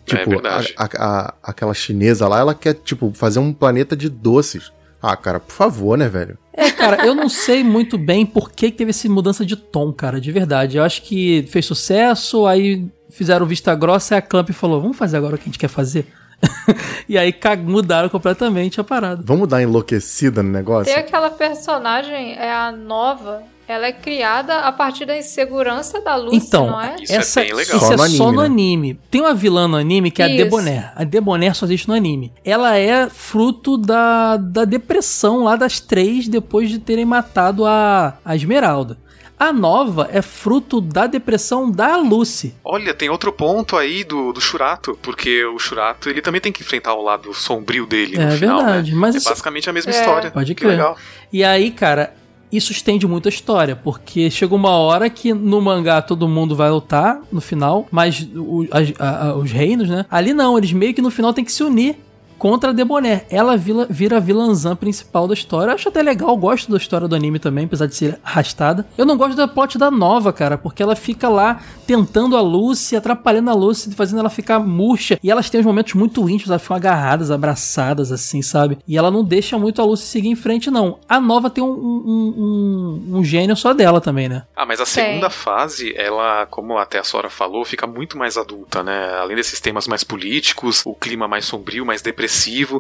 [0.09, 0.73] É tipo, verdade.
[0.77, 0.89] a, a-
[1.27, 4.71] a- aquela chinesa lá, ela quer, tipo, fazer um planeta de doces.
[5.01, 6.37] Ah, cara, por favor, né, velho?
[6.53, 10.19] É, cara, eu não sei muito bem por que teve essa mudança de tom, cara,
[10.19, 10.77] de verdade.
[10.77, 15.17] Eu acho que fez sucesso, aí fizeram vista grossa e a Clamp falou: vamos fazer
[15.17, 16.07] agora o que a gente quer fazer.
[17.07, 17.33] e aí
[17.63, 19.21] mudaram completamente a parada.
[19.23, 20.93] Vamos dar enlouquecida no negócio?
[20.93, 23.43] Tem aquela personagem, é a nova.
[23.67, 26.95] Ela é criada a partir da insegurança da Lucy, Então, não é?
[27.09, 27.75] essa, bem legal.
[27.77, 28.45] isso Só é no só anime, no né?
[28.45, 28.99] anime.
[29.11, 30.37] Tem uma vilã no anime que é a Isso.
[30.37, 30.91] Debonair.
[30.95, 32.31] A Debonair só existe no anime.
[32.45, 38.35] Ela é fruto da, da depressão lá das três depois de terem matado a, a
[38.35, 38.97] Esmeralda.
[39.39, 42.55] A nova é fruto da depressão da Lucy.
[42.63, 46.63] Olha, tem outro ponto aí do, do Shurato, porque o Shurato ele também tem que
[46.63, 48.97] enfrentar o lado sombrio dele É no final, verdade, né?
[48.97, 49.99] mas é isso- basicamente a mesma É.
[49.99, 50.31] história.
[50.31, 50.71] Pode que crer.
[50.71, 50.97] legal.
[51.31, 52.15] E aí, cara,
[52.51, 56.69] isso estende muito a história, porque chega uma hora que no mangá todo mundo vai
[56.71, 58.65] lutar no final, mas o-
[58.99, 60.05] a- a- os reinos, né?
[60.09, 61.97] Ali não, eles meio que no final tem que se unir
[62.37, 63.25] contra a Debonair.
[63.29, 65.71] Ela vira, vira a vilãzã principal da história.
[65.71, 68.85] Eu acho até legal, gosto da história do anime também, apesar de ser arrastada.
[68.97, 72.95] Eu não gosto da plot da nova, cara, porque ela fica lá tentando a Lucy,
[72.95, 75.19] atrapalhando a Lucy, fazendo ela ficar murcha.
[75.23, 78.77] E elas têm uns momentos muito íntimos, elas ficam agarradas, abraçadas, assim, sabe?
[78.87, 80.99] E ela não deixa muito a Lucy seguir em frente, não.
[81.07, 84.43] A nova tem um, um, um, um gênio só dela também, né?
[84.55, 88.83] Ah, mas a segunda fase, ela, como até a Sora falou, fica muito mais adulta,
[88.83, 89.17] né?
[89.19, 92.26] Além desses temas mais políticos, o clima mais sombrio, mais depressivo,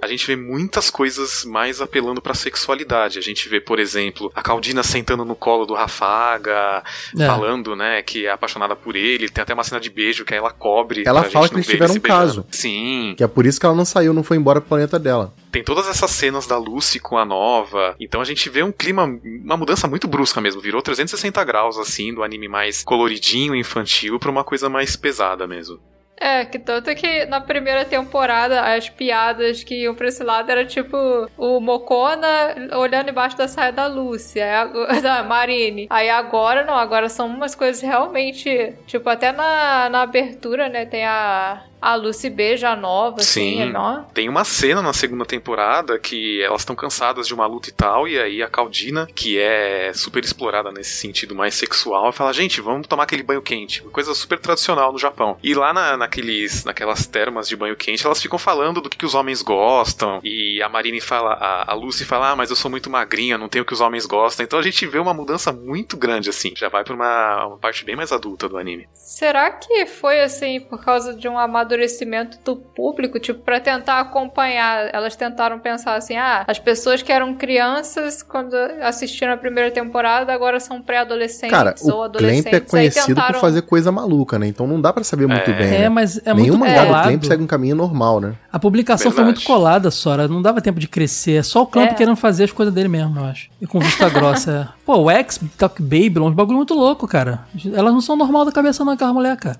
[0.01, 3.17] a gente vê muitas coisas mais apelando pra sexualidade.
[3.17, 6.83] A gente vê, por exemplo, a Caldina sentando no colo do Rafaga,
[7.17, 7.25] É.
[7.25, 9.29] falando, né, que é apaixonada por ele.
[9.29, 11.03] Tem até uma cena de beijo que ela cobre.
[11.05, 12.41] Ela pra fala gente que não eles ver tiveram se um caso.
[12.43, 12.47] beijando.
[12.51, 13.13] Sim.
[13.17, 15.33] Que é por isso que ela não saiu, não foi embora pro planeta dela.
[15.51, 17.95] Tem todas essas cenas da Lucy com a nova.
[17.99, 19.05] Então a gente vê um clima,
[19.43, 20.61] uma mudança muito brusca mesmo.
[20.61, 25.79] Virou 360 graus, assim, do anime mais coloridinho, infantil, pra uma coisa mais pesada mesmo.
[26.19, 30.65] É, que tanto que na primeira temporada as piadas que iam pra esse lado era
[30.65, 30.97] tipo
[31.37, 35.85] o Mocona olhando embaixo da saia da aí ag- da Marine.
[35.89, 38.73] Aí agora não, agora são umas coisas realmente.
[38.87, 40.85] Tipo, até na, na abertura, né?
[40.87, 43.73] Tem a, a Lucy beija a nova, assim, Sim.
[43.75, 44.01] ó.
[44.13, 48.07] Tem uma cena na segunda temporada que elas estão cansadas de uma luta e tal,
[48.07, 52.87] e aí a Caldina, que é super explorada nesse sentido mais sexual, fala: gente, vamos
[52.87, 53.81] tomar aquele banho quente.
[53.83, 55.37] Coisa super tradicional no Japão.
[55.43, 59.05] E lá na, naqueles, naquelas termas de banho quente, elas ficam falando do que, que
[59.05, 60.19] os homens gostam.
[60.23, 63.49] E a Marine fala, a, a Lucy fala: ah, mas eu sou muito magrinha, não
[63.49, 64.43] tenho o que os homens gostam.
[64.43, 66.53] Então a gente vê uma mudança muito grande, assim.
[66.55, 68.87] Já vai pra uma, uma parte bem mais adulta do anime.
[68.93, 71.37] Será que foi assim por causa de um
[71.71, 74.89] amadurecimento do público, tipo, pra tentar acompanhar?
[74.93, 80.33] Elas tentaram pensar assim: ah, as pessoas que eram crianças quando assistiram a primeira temporada
[80.33, 82.43] agora são pré-adolescentes Cara, ou o adolescentes.
[82.49, 84.47] Clamp é conhecido tentaram- por fazer coisa maluca, né?
[84.47, 85.53] Então não dá pra saber muito É.
[85.53, 85.67] bem.
[85.67, 85.89] É, né?
[85.89, 87.03] mas é Nenhum muito mangá do.
[87.07, 88.33] Clamp segue um caminho normal, né?
[88.51, 89.43] A publicação foi Verdade.
[89.45, 90.27] muito colada, Sora.
[90.27, 91.33] Não dava tempo de crescer.
[91.39, 91.93] É só o Clamp É.
[91.93, 93.49] querendo fazer as coisas dele mesmo, eu acho.
[93.61, 94.69] E com vista grossa.
[94.73, 94.77] é.
[94.85, 97.41] Pô, o X, Talk Babylon, uns bagulho muito louco, cara.
[97.73, 99.57] Elas não são normal da cabeça não, aquela mulher, cara.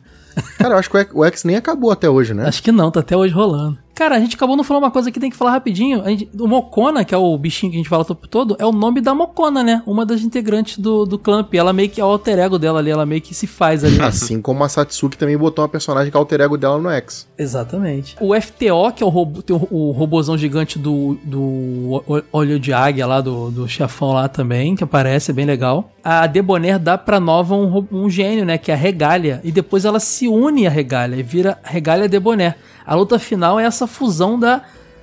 [0.58, 2.48] Cara, eu acho que o X- nem acabou até hoje, né?
[2.48, 3.78] Acho que não, tá até hoje rolando.
[3.98, 6.04] Cara, a gente acabou não falando uma coisa que tem que falar rapidinho.
[6.06, 8.66] Gente- o Mocona, que é o bichinho que a gente fala o tempo todo, é
[8.66, 9.82] o nome da Mocona, né?
[9.88, 11.52] Uma das integrantes do, do Clamp.
[11.56, 13.98] Ela meio que é o alter ego dela ali, ela meio que se faz ali.
[14.06, 17.28] Assim como a Satsuki também botou uma personagem que é alter ego dela no X.
[17.36, 18.16] Exatamente.
[18.22, 22.60] O FTO, que é o, robô, tem o, o robôzão gigante do, do o- olho
[22.60, 25.90] de águia lá, do, do chefão lá também, que aparece, é bem legal.
[26.04, 28.60] a Debonair dá pra Nova um, um gênio, né?
[28.60, 29.42] Que é a Regalia.
[29.44, 32.56] E depois ela se une à Regalia e vira Regalia Debonair.
[32.88, 34.62] A luta final é essa fusão da,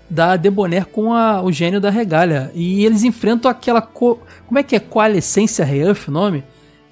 [0.09, 2.51] da Debonair com a- o gênio da Regalia.
[2.55, 3.83] E eles enfrentam aquela.
[3.83, 4.81] co- como é que é?
[4.81, 6.43] Coalescência Reuf o nome?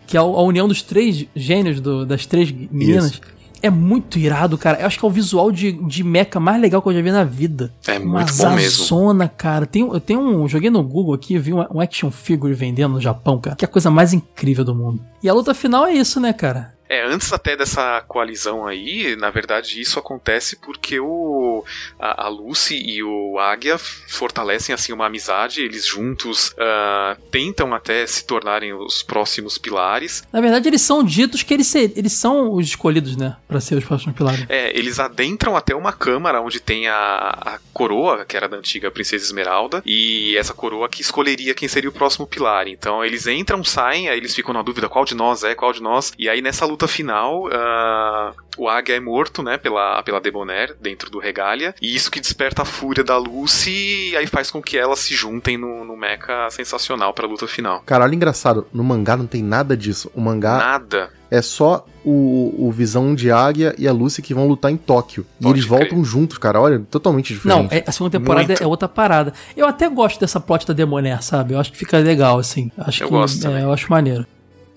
[0.06, 3.20] Que é a, a união dos três gênios, do- das três meninas.
[3.64, 4.81] É muito irado, cara.
[4.81, 7.12] Eu acho que é o visual de, de mecha mais legal que eu já vi
[7.12, 7.73] na vida.
[7.86, 8.85] É Uma muito bom mesmo.
[8.85, 9.66] zona, cara.
[9.66, 10.48] Tem, eu tenho um.
[10.48, 13.55] Joguei no Google aqui, vi uma- um action figure vendendo no Japão, cara.
[13.55, 15.01] Que é a coisa mais incrível do mundo.
[15.23, 16.74] E a luta final é isso, né, cara?
[16.93, 21.64] É, antes até dessa coalizão aí, na verdade isso acontece porque o
[21.98, 28.06] a, a Lucy e o Águia fortalecem assim uma amizade, eles juntos ah, tentam até
[28.06, 30.23] se tornarem os próximos pilares.
[30.32, 33.36] Na verdade, eles são ditos que eles, eles são os escolhidos, né?
[33.48, 34.44] Pra ser os próximos pilares.
[34.48, 36.94] É, eles adentram até uma câmara onde tem a,
[37.40, 41.89] a coroa, que era da antiga Princesa Esmeralda, e essa coroa que escolheria quem seria
[41.90, 42.69] o próximo pilar.
[42.69, 45.82] Então eles entram, saem, aí eles ficam na dúvida qual de nós é, qual de
[45.82, 46.12] nós.
[46.19, 51.10] E aí nessa luta final, ah, o Águia é morto, né, pela, pela Debonair, dentro
[51.10, 54.76] do Regalia, e isso que desperta a fúria da Lucy, e aí faz com que
[54.76, 57.82] elas se juntem no, no mecha sensacional pra luta final.
[57.86, 60.10] Cara, olha engraçado, no mangá não tem nada disso.
[60.14, 61.10] O mangá Nada.
[61.30, 65.24] é só o, o Visão de Águia e a Lucy que vão lutar em Tóquio.
[65.40, 65.78] E Pode eles crer.
[65.78, 66.60] voltam juntos, cara.
[66.60, 67.84] Olha, totalmente Não, diferente.
[67.86, 68.62] é- a segunda temporada Muito.
[68.62, 69.32] é outra parada.
[69.56, 71.54] Eu até gosto dessa plot da Demonair, sabe?
[71.54, 72.70] Eu acho que fica legal, assim.
[72.76, 74.26] Acho Eu que, gosto é, eu acho maneiro.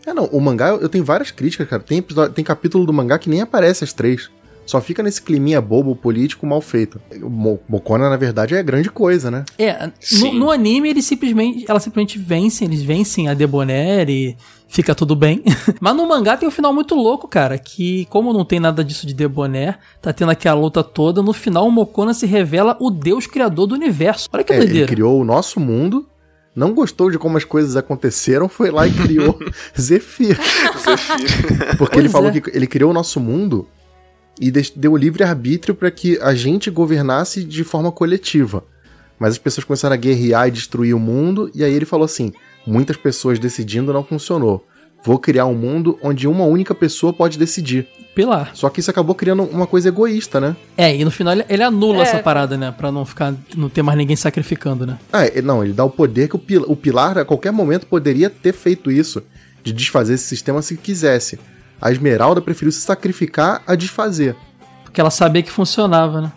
[0.05, 1.81] É, não, o mangá, eu tenho várias críticas, cara.
[1.81, 4.29] Tem, episódio, tem capítulo do mangá que nem aparece as três.
[4.65, 6.99] Só fica nesse climinha bobo, político, mal feito.
[7.69, 9.45] Mokona, na verdade, é grande coisa, né?
[9.59, 14.35] É, no, no anime eles simplesmente, elas simplesmente vencem, eles vencem a Debonair e
[14.67, 15.43] fica tudo bem.
[15.79, 19.05] Mas no mangá tem um final muito louco, cara, que como não tem nada disso
[19.05, 23.27] de Debonair, tá tendo aquela luta toda, no final o Mokona se revela o deus
[23.27, 24.27] criador do universo.
[24.33, 24.87] Olha que É, ele doideira.
[24.87, 26.07] criou o nosso mundo,
[26.55, 29.37] não gostou de como as coisas aconteceram, foi lá e criou
[29.79, 30.37] Zephyr.
[31.77, 32.39] Porque ele Pois falou é.
[32.39, 33.67] que ele criou o nosso mundo
[34.39, 38.63] e deu livre-arbítrio para que a gente governasse de forma coletiva.
[39.19, 42.33] Mas as pessoas começaram a guerrear e destruir o mundo, e aí ele falou assim:
[42.65, 44.65] muitas pessoas decidindo não funcionou.
[45.05, 47.87] Vou criar um mundo onde uma única pessoa pode decidir.
[48.15, 48.51] Pilar.
[48.55, 50.55] Só que isso acabou criando uma coisa egoísta, né?
[50.77, 52.01] É, e no final ele, ele anula É.
[52.01, 52.73] essa parada, né?
[52.75, 53.33] Pra não ficar.
[53.55, 54.97] não ter mais ninguém sacrificando, né?
[55.13, 57.85] Ah, ele- não, ele dá o poder que o, pil- o Pilar a qualquer momento
[57.85, 59.21] poderia ter feito isso,
[59.63, 61.37] de desfazer esse sistema se quisesse.
[61.81, 64.33] A Esmeralda preferiu se sacrificar a desfazer.
[64.85, 66.31] Porque ela sabia que funcionava, né?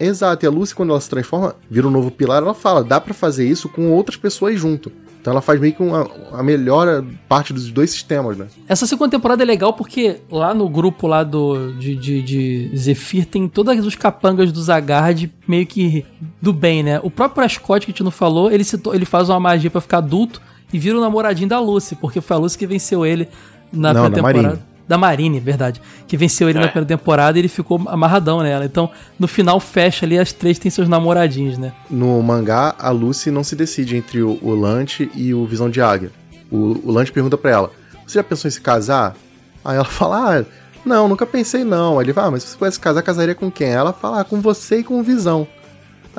[0.00, 3.00] Exato, e a Lucy, quando ela se transforma, vira um novo pilar, ela fala, dá
[3.00, 4.90] pra fazer isso com outras pessoas junto.
[5.20, 8.46] Então ela faz meio que uma, a melhor parte dos dois sistemas, né?
[8.66, 13.26] Essa segunda temporada é legal porque lá no grupo lá do de, de, de Zephyr
[13.26, 16.06] tem todos os capangas do Zagard meio que
[16.40, 17.00] do bem, né?
[17.02, 19.80] O próprio Ascot que a gente não falou, ele, to- ele faz uma magia pra
[19.82, 20.40] ficar adulto
[20.72, 23.28] e vira o namoradinho da Lucy, porque foi a Lucy que venceu ele
[23.72, 24.60] na Não, primeira
[24.90, 24.98] da.
[24.98, 24.98] Marine.
[24.98, 25.80] Da Marine, verdade.
[26.06, 26.68] Que venceu ele na É.
[26.68, 28.64] primeira temporada e ele ficou amarradão nela.
[28.64, 31.72] Então, no final, fecha ali, as três têm seus namoradinhos, né?
[31.88, 35.80] No mangá, a Lucy não se decide entre o, o Lante e o Visão de
[35.80, 36.10] Águia.
[36.50, 37.70] O, o Lante pergunta pra ela,
[38.06, 39.14] você já pensou em se casar?
[39.64, 40.44] Aí ela fala, ah,
[40.84, 41.98] não, nunca pensei não.
[41.98, 43.68] Aí ele fala, ah, mas se você pudesse casar, casaria com quem?
[43.68, 45.46] Aí ela fala, ah, com você e com o Visão.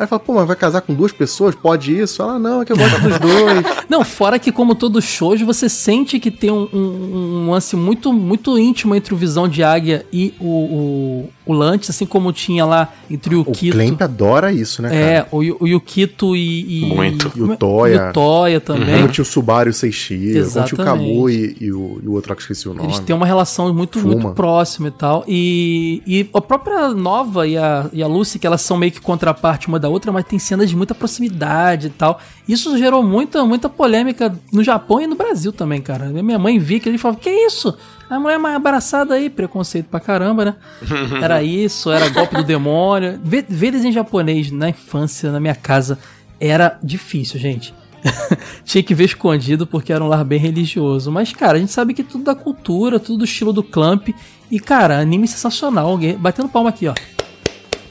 [0.01, 1.53] Aí fala, pô, mas vai casar com duas pessoas?
[1.53, 2.23] Pode isso?
[2.23, 3.63] Ela, não, é que eu gosto dos dois.
[3.87, 8.11] Não, fora que como todo shoujo, você sente que tem um, um, um lance muito,
[8.11, 12.65] muito íntimo entre o Visão de Águia e o, o, o Lantes, assim como tinha
[12.65, 13.73] lá entre o, O Kito.
[13.77, 15.01] Clemp adora isso, né, cara?
[15.01, 16.85] É, o, o Yukito e, e...
[16.95, 17.27] Muito.
[17.27, 18.05] é- E o Toya.
[18.07, 18.95] E o Toya também.
[19.01, 21.57] Como tinha o Subaru e o Seishi, tinha o Kamu Exatamente.
[21.61, 22.87] e, e o, e o outro que esqueci o nome.
[22.87, 24.15] Eles têm uma relação muito, Fuma.
[24.15, 25.23] muito próxima e tal.
[25.27, 28.99] E, e a própria Nova e a, e a Lucy, que elas são meio que
[28.99, 32.19] contraparte uma da outra, mas tem cenas de muita proximidade e tal.
[32.47, 36.05] Isso gerou muita, muita polêmica no Japão e no Brasil também, cara.
[36.07, 37.77] Minha mãe via que ele falava: Que isso?
[38.09, 40.55] A mulher mais abraçada aí, preconceito pra caramba, né?
[41.21, 43.19] Era isso, era golpe do demônio.
[43.23, 45.97] Ver, ver desenho japonês na infância, na minha casa,
[46.39, 47.73] era difícil, gente.
[48.65, 51.11] Tinha que ver escondido porque era um lar bem religioso.
[51.11, 54.09] Mas, cara, a gente sabe que tudo da cultura, tudo do estilo do Clamp.
[54.49, 55.95] E, cara, anime sensacional.
[55.97, 56.93] Guerre- Batendo palma aqui, ó.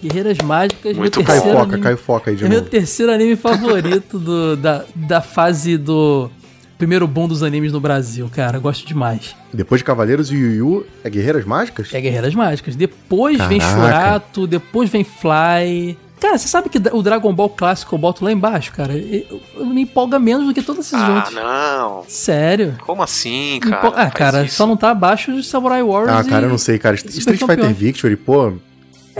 [0.02, 0.96] Guerreiras Mágicas.
[0.96, 2.70] Muito meu cai terceiro foca, anime- cai foca aí de É meu novo.
[2.70, 6.30] terceiro anime favorito do, da, da fase do
[6.78, 8.58] primeiro boom dos animes no Brasil, cara.
[8.58, 9.36] Gosto demais.
[9.52, 11.88] Depois de Cavaleiros e Yu Yu, é Guerreiras Mágicas?
[11.92, 12.74] É Guerreiras Mágicas.
[12.76, 13.80] Depois vem Caraca.
[13.82, 15.98] Shurato, depois vem Fly.
[16.20, 18.92] Cara, você sabe que o Dragon Ball clássico eu boto lá embaixo, cara?
[18.94, 21.34] Eu, eu me empolga menos do que todos esses Ah, outros.
[21.34, 22.04] não.
[22.06, 22.76] Sério?
[22.84, 23.76] Como assim, cara?
[23.78, 24.54] empol- Ah, Faz cara, isso.
[24.56, 26.94] só não tá abaixo de Samurai Warriors Ah, cara, e- eu não sei, cara.
[26.98, 27.72] Super Street Fighter.
[27.74, 28.52] Victory, pô,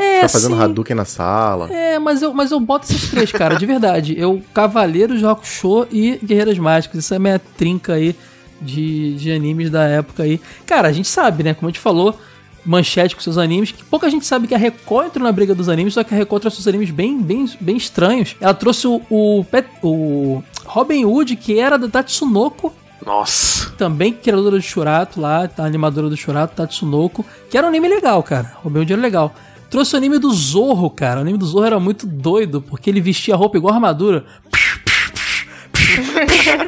[0.00, 0.62] É, fica fazendo sim.
[0.62, 1.70] Hadouken na sala.
[1.72, 4.14] É, mas eu, mas eu boto esses três, cara, de verdade.
[4.18, 6.98] Eu, Cavaleiros, Hakusho e Guerreiras Mágicas.
[6.98, 8.16] Essa é a minha trinca aí
[8.60, 10.40] de, de animes da época aí.
[10.66, 11.54] Cara, a gente sabe, né?
[11.54, 12.18] Como a gente falou,
[12.64, 15.68] manchete com seus animes, que pouca gente sabe que a Record entrou na briga dos
[15.68, 18.36] animes, só que a Record trouxe os animes bem, bem, bem estranhos.
[18.40, 22.72] Ela trouxe o, o, Pet- o Robin Hood, que era da Tatsunoko,
[23.04, 23.70] Nossa.
[23.78, 28.22] também criadora do Shurato lá, tá, animadora do Shurato, Tatsunoko, que era um anime legal,
[28.22, 28.52] cara.
[28.62, 29.34] Robin Hood era legal.
[29.70, 31.18] Trouxe o anime do Zorro, cara.
[31.18, 34.26] O anime do Zorro era muito doido, porque ele vestia roupa igual armadura.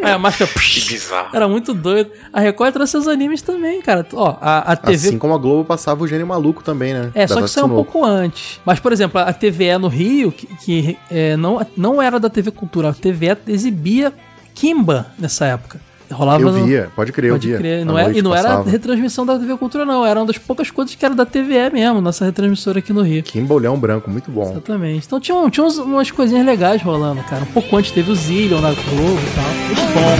[0.02, 0.50] é, a máscara.
[0.52, 1.28] Que bizarro.
[1.34, 2.10] Era muito doido.
[2.32, 4.06] A Record trouxe os animes também, cara.
[4.12, 5.08] Ó, a, a TV.
[5.08, 7.10] Assim como a Globo passava o Gênio Maluco também, né?
[7.14, 8.60] É, Da só que saiu um pouco antes.
[8.64, 12.50] Mas, por exemplo, a TVE no Rio, que, que, é, não, não era da TV
[12.50, 14.12] Cultura, a TVE exibia
[14.54, 15.80] Kimba nessa época.
[16.11, 17.57] Rolava Eu no- via, pode crer, eu Pode via.
[17.57, 17.81] crer.
[17.81, 18.69] À Não é, noite e não era passava.
[18.69, 20.05] retransmissão da TV Cultura, não.
[20.05, 23.21] Era uma das poucas coisas que era da TVE mesmo, nossa retransmissora aqui no Rio.
[23.23, 24.49] Kimbolhão branco, muito bom.
[24.51, 25.05] Exatamente.
[25.05, 27.43] Então tinha, um- tinha uns- umas coisinhas legais rolando, cara.
[27.43, 29.43] Um pouco antes teve o Zillion na Globo e tal.
[29.67, 30.15] Muito bom.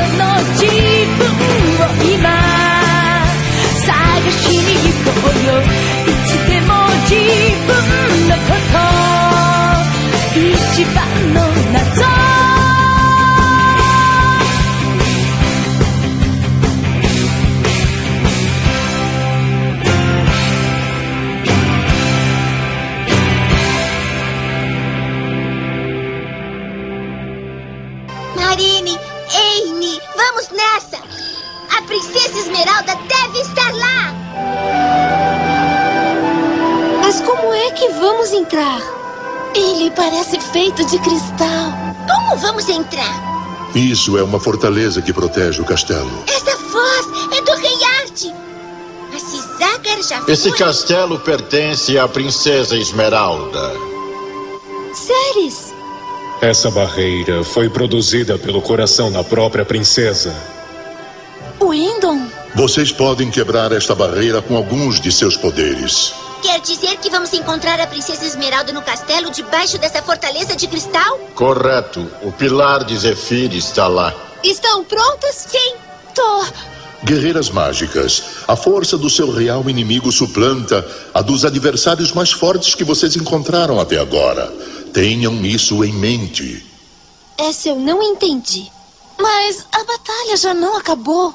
[0.58, 2.30] 自分を今
[3.86, 5.64] 探しに行こうよい
[6.26, 6.74] つでも
[7.08, 7.16] 自
[7.66, 7.70] 分
[8.28, 8.76] のこと
[10.38, 10.98] 一番
[11.34, 11.36] の
[11.72, 12.04] 謎「
[38.43, 38.81] Entrar?
[39.55, 41.73] Ele parece feito de cristal.
[42.09, 43.71] Como vamos entrar?
[43.75, 46.11] Isso é uma fortaleza que protege o castelo.
[46.27, 48.35] Essa voz é do Rei Arte!
[49.59, 50.33] Zagar já foi...
[50.33, 53.73] Esse castelo pertence à princesa Esmeralda.
[54.93, 55.73] Ceres!
[56.41, 60.35] Essa barreira foi produzida pelo coração da própria princesa.
[61.61, 62.27] Windon!
[62.57, 66.13] Vocês podem quebrar esta barreira com alguns de seus poderes.
[66.43, 71.19] Quer dizer que vamos encontrar a princesa Esmeralda no castelo debaixo dessa fortaleza de cristal?
[71.37, 72.11] Correto.
[72.21, 74.13] O pilar de Zefir está lá.
[74.43, 75.47] Estão prontas?
[75.49, 75.75] Sim.
[76.13, 76.45] Tô.
[77.05, 82.85] Guerreiras mágicas, a força do seu real inimigo suplanta a dos adversários mais fortes que
[82.85, 84.53] vocês encontraram até agora.
[84.93, 86.65] Tenham isso em mente.
[87.39, 88.71] Essa eu não entendi.
[89.21, 91.33] Mas a batalha já não acabou.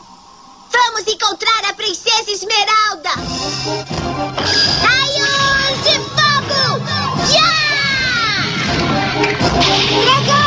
[0.71, 3.11] Vamos encontrar a princesa Esmeralda!
[4.81, 6.63] Raios de fogo!
[7.31, 7.51] Já!
[10.03, 10.46] Dragão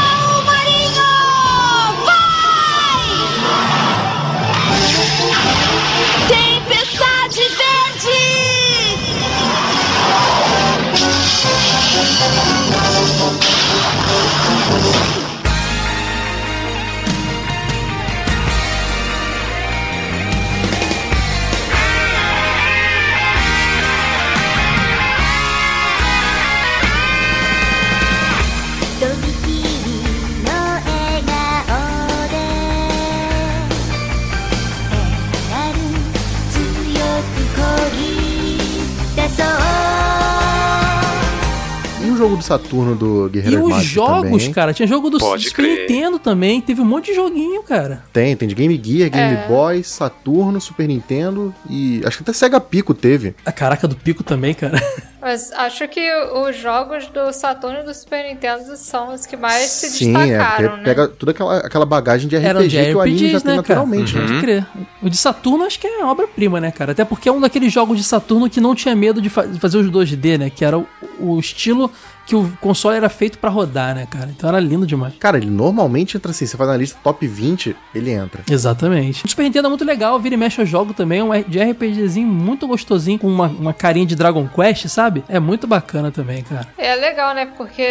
[42.21, 44.53] jogo do Saturno do E Guerreiras os jogos, também.
[44.53, 45.81] cara, tinha jogo do Pode Super crer.
[45.89, 48.05] Nintendo também, teve um monte de joguinho, cara.
[48.13, 49.47] Tem, tem de Game Gear, Game É.
[49.49, 53.35] Boy, Saturno, Super Nintendo e acho que até Sega Pico teve.
[53.45, 54.81] A caraca do Pico também, cara.
[55.23, 56.01] Mas acho que
[56.47, 60.27] os jogos do Saturno e do Super Nintendo são os que mais se Sim, é,
[60.29, 60.83] destacaram, porque né?
[60.85, 64.17] pega toda aquela, aquela bagagem de RPG de que o anime já tem né, naturalmente.
[64.17, 64.27] né?
[64.27, 64.67] Pode crer.
[65.03, 66.93] O de Saturno acho que é obra-prima, né, cara?
[66.93, 69.77] Até porque é um daqueles jogos de Saturno que não tinha medo de, fa- fazer
[69.77, 70.49] os 2D, né?
[70.49, 70.87] Que era o,
[71.19, 71.91] o estilo
[72.27, 74.31] que o console era feito pra rodar, né, cara?
[74.31, 75.15] Então era lindo demais.
[75.19, 78.43] Cara, ele normalmente entra assim, você faz na lista top 20, ele entra.
[78.49, 79.25] Exatamente.
[79.25, 81.59] O Super Nintendo é muito legal, vira e mexe eu jogo também, é um de
[81.59, 85.25] RPGzinho muito gostosinho, com uma, uma carinha de Dragon Quest, sabe?
[85.29, 86.69] É muito bacana também, cara.
[86.79, 87.47] É legal, né?
[87.57, 87.85] Porque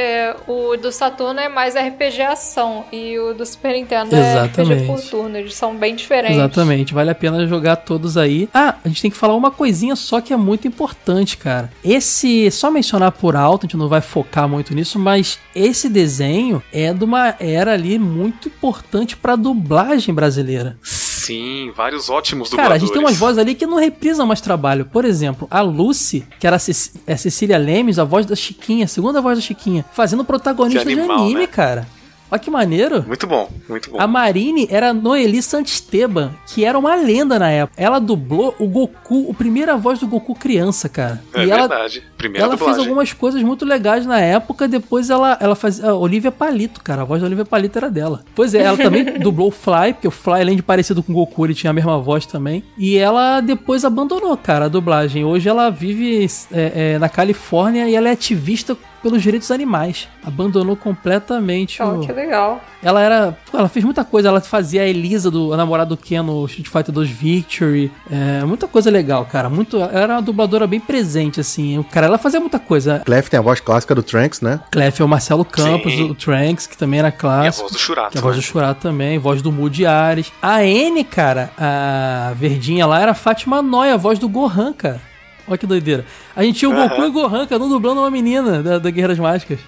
[0.48, 4.86] o do Saturno é mais RPG ação e o do Super Nintendo é RPG Exatamente.
[4.86, 5.38] por turno.
[5.38, 6.38] Eles são bem diferentes.
[6.38, 8.50] Exatamente, vale a pena jogar todos aí.
[8.54, 11.70] Ah, a gente tem que falar uma coisinha só que é muito importante, cara.
[11.84, 16.62] Esse, só mencionar por alto, a gente não vai focar muito nisso, mas esse desenho
[16.72, 20.78] é de uma era ali muito importante pra dublagem brasileira.
[20.84, 22.82] Sim, vários ótimos Cara, a dubladores.
[22.82, 24.86] gente tem umas vozes ali que não reprisam mais trabalho.
[24.86, 28.86] Por exemplo, a Lucy, que era a, Cec é Cecília Lemes, a voz da Chiquinha,
[28.86, 31.48] a segunda voz da Chiquinha, fazendo protagonista animal, de anime, né?
[31.48, 31.88] cara.
[32.32, 33.04] Olha que maneiro.
[33.08, 34.00] Muito bom, muito bom.
[34.00, 37.82] A Marine era Noeli Santisteban, que era uma lenda na época.
[37.82, 41.22] Ela dublou o Goku, a primeira voz do Goku criança, cara.
[41.34, 42.04] É e ela verdade.
[42.18, 45.94] Primeira ela fez algumas coisas muito legais na época, depois ela, ela fazia.
[45.96, 47.02] Olivia Palito, cara.
[47.02, 48.24] A voz da Olivia Palito era dela.
[48.36, 51.16] Pois é, ela também dublou o Fly, porque o Fly, além de parecido com o
[51.16, 52.64] Goku, ele tinha a mesma voz também.
[52.78, 55.26] E ela depois abandonou, cara, a dublagem.
[55.26, 60.08] Hoje ela vive é, é, na Califórnia e ela é ativista pelos direitos animais.
[60.24, 62.00] Abandonou completamente Oh, o.
[62.00, 62.62] que legal.
[62.82, 63.38] Ela era.
[63.52, 64.30] pô, Ela fez muita coisa.
[64.30, 67.92] Ela fazia a Elisa, do, a namorada do Ken no Street Fighter 2 Victory.
[68.10, 69.50] É, muita coisa legal, cara.
[69.50, 71.78] Muito, ela era uma dubladora bem presente, assim.
[71.78, 73.02] O cara, ela fazia muita coisa.
[73.06, 74.60] Clef tem a voz clássica do Trunks, né?
[74.72, 76.10] Clef é o Marcelo Campos, Sim.
[76.10, 77.64] o Trunks, que também era E a clássico.
[77.64, 78.18] voz do Churato.
[78.18, 78.42] É a voz né?
[78.42, 80.32] do Churato também, voz do Moody Ares.
[80.42, 85.02] A N, cara, a verdinha lá era a Fátima Noia, a voz do Gohan, cara.
[85.50, 86.06] Olha que doideira.
[86.36, 87.06] A gente tinha o Goku Aham.
[87.06, 89.60] e o Gohan, cada um dublando uma menina da, da Guerreiras Mágicas.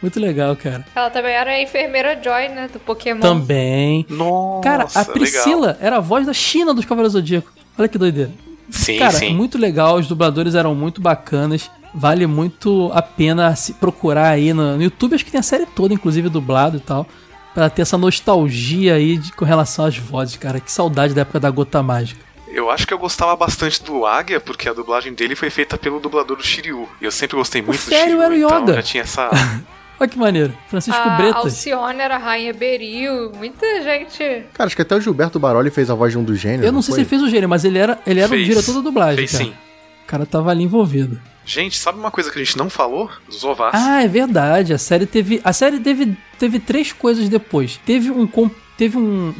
[0.00, 0.84] Muito legal, cara.
[0.94, 2.68] Ela também era a enfermeira Joy, né?
[2.72, 3.20] Do Pokémon.
[3.20, 4.06] Também.
[4.08, 5.12] Nossa, Cara, a legal.
[5.12, 7.50] Priscila era a voz da China dos Cavaleiros do Zodíaco.
[7.76, 8.30] Olha que doideira.
[8.70, 9.34] Sim, Cara, sim.
[9.34, 11.70] muito legal, os dubladores eram muito bacanas.
[11.94, 15.64] Vale muito a pena se procurar aí no, no YouTube, acho que tem a série
[15.66, 17.06] toda, inclusive dublado e tal,
[17.54, 20.60] Pra ter essa nostalgia aí de- com relação às vozes, cara.
[20.60, 22.20] Que saudade da época da Gota Mágica.
[22.52, 26.00] Eu acho que eu gostava bastante do Águia, porque a dublagem dele foi feita pelo
[26.00, 26.88] dublador do Shiryu.
[27.00, 28.22] E eu sempre gostei muito do sério Shiryu.
[28.22, 28.74] era o Então Yoda?
[28.74, 29.30] já tinha essa.
[30.00, 30.56] Olha que maneiro.
[30.68, 31.36] Francisco a Bretas.
[31.44, 33.32] Alcione era a Rainha Beril.
[33.32, 34.44] Muita gente.
[34.54, 36.64] Cara, acho que até o Gilberto Baroli fez a voz de um dos gênios.
[36.64, 37.00] Eu não sei se foi?
[37.02, 39.44] ele fez o gênio, mas ele era, ele era o diretor da dublagem, Fez cara.
[39.44, 39.50] sim.
[39.50, 41.20] O cara tava ali envolvido.
[41.44, 43.10] Gente, sabe uma coisa que a gente não falou?
[43.26, 43.72] Dos ovás.
[43.74, 44.72] Ah, é verdade.
[44.72, 45.40] A série teve.
[45.42, 47.78] A série teve, teve três coisas depois.
[47.84, 48.26] Teve um.
[48.26, 49.34] com- Teve um,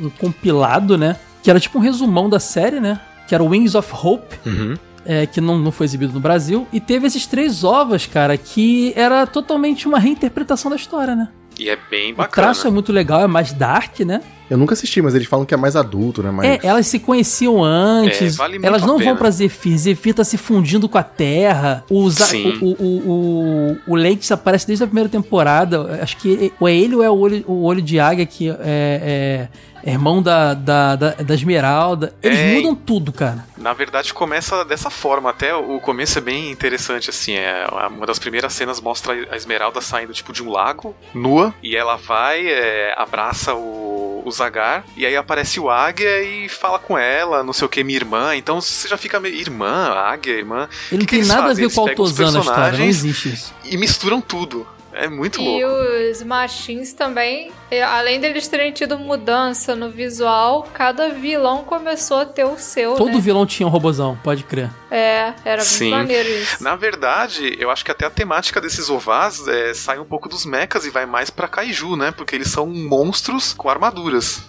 [0.00, 1.16] um, um compilado, né?
[1.42, 3.00] Que era tipo um resumão da série, né?
[3.28, 4.36] Que era o Wings of Hope.
[4.46, 4.74] Uhum.
[5.04, 6.66] é, que não, não foi exibido no Brasil.
[6.72, 11.28] E teve esses três ovas, cara, que era totalmente uma reinterpretação da história, né?
[11.58, 12.46] E é bem O bacana.
[12.48, 14.20] traço é muito legal, é mais dark, né?
[14.50, 16.30] Eu nunca assisti, mas eles falam que é mais adulto, né?
[16.30, 16.48] Mais...
[16.48, 18.34] É, elas se conheciam antes.
[18.34, 19.76] É, vale elas não vão pra Zephyr.
[19.78, 21.84] Zephyr tá se fundindo com a Terra.
[21.90, 22.58] O, Za- Sim.
[22.62, 25.98] o, o, o, o, o Leite aparece desde a primeira temporada.
[26.02, 28.54] Acho que ou é ele ou é o olho, o olho de águia que é,
[28.62, 29.48] é-
[29.84, 32.12] é irmão da, da, da, da Esmeralda.
[32.22, 32.54] Eles É.
[32.54, 33.44] mudam tudo, cara.
[33.56, 35.30] Na verdade, começa dessa forma.
[35.30, 37.34] Até o começo é bem interessante, assim.
[37.34, 41.54] É, uma das primeiras cenas mostra a Esmeralda saindo, tipo, de um lago, nua.
[41.62, 44.84] E ela vai, é, abraça o, o Zagar.
[44.96, 48.34] E aí aparece o Águia e fala com ela, não sei o que, minha irmã.
[48.34, 49.34] Então você já fica meio...
[49.34, 50.68] Irmã, Águia, irmã...
[50.90, 51.64] Ele não Que tem nada fazem?
[51.64, 52.78] a ver com os Altozano história.
[52.78, 53.54] Não existe isso.
[53.64, 54.66] E misturam tudo.
[55.00, 55.76] É muito E louco.
[56.10, 62.26] os machins também, eh, além deles terem tido mudança no visual, cada vilão começou a
[62.26, 63.20] ter o seu, Todo né?
[63.20, 64.68] vilão tinha um robozão, pode crer.
[64.90, 65.90] É, era muito Sim.
[65.90, 66.64] maneiro isso.
[66.64, 70.44] Na verdade, eu acho que até a temática desses ovás é, sai um pouco dos
[70.44, 72.10] mechas e vai mais pra kaiju, né?
[72.10, 74.42] Porque eles são monstros com armaduras.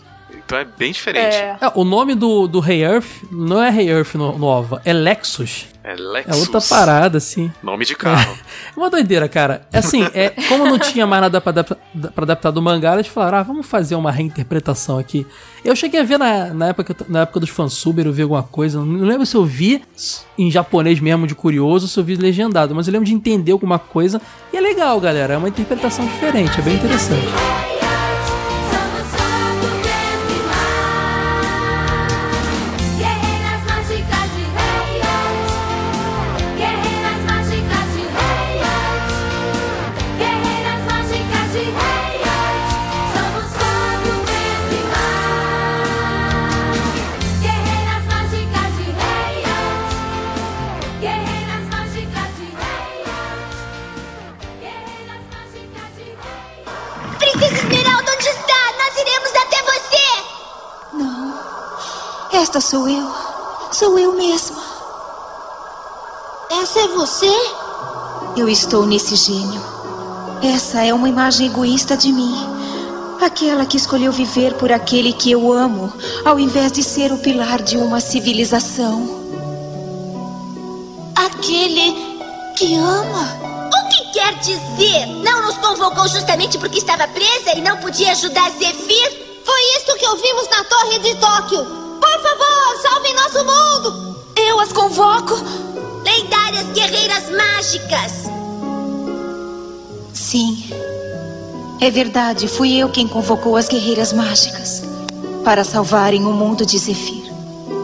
[0.49, 1.35] Então é bem diferente.
[1.35, 1.57] É.
[1.61, 4.91] É, o nome do, do Rei Earth não é Rei Earth no, no OVA, é
[4.91, 5.67] Lexus.
[5.83, 6.39] É É Lexus.
[6.39, 7.51] outra parada, assim.
[7.61, 8.35] Nome de carro.
[8.75, 9.67] É uma doideira, cara.
[9.71, 11.77] É Assim, é, como não tinha mais nada pra adaptar,
[12.15, 15.27] pra adaptar do mangá, eles falaram, ah, vamos fazer uma reinterpretação aqui.
[15.63, 18.79] Eu cheguei a ver na, na, época, na época dos fansub, eu vi alguma coisa.
[18.83, 19.83] Não lembro se eu vi
[20.35, 22.73] em japonês mesmo, de curioso, ou se eu vi legendado.
[22.73, 24.19] Mas eu lembro de entender alguma coisa.
[24.51, 25.35] E é legal, galera.
[25.35, 27.78] É uma interpretação diferente, é bem interessante.
[62.59, 63.09] Esta sou eu.
[63.71, 64.61] Sou eu mesma.
[66.61, 67.31] Essa é você?
[68.35, 69.61] Eu estou nesse gênio.
[70.43, 72.35] Essa é uma imagem egoísta de mim.
[73.21, 75.93] Aquela que escolheu viver por aquele que eu amo,
[76.25, 79.07] ao invés de ser o pilar de uma civilização.
[81.15, 81.95] Aquele
[82.57, 83.69] que ama?
[83.73, 85.05] O que quer dizer?
[85.23, 89.43] Não nos convocou justamente porque estava presa e não podia ajudar Zephyr?
[89.45, 91.78] Foi isso que ouvimos na torre de Tóquio.
[93.19, 94.15] Nosso mundo!
[94.37, 95.35] Eu as convoco?
[96.05, 98.13] Lendárias guerreiras mágicas!
[100.13, 100.63] Sim.
[101.81, 104.83] É verdade, fui eu quem convocou as guerreiras mágicas
[105.43, 107.29] para salvarem o mundo de Zephyr.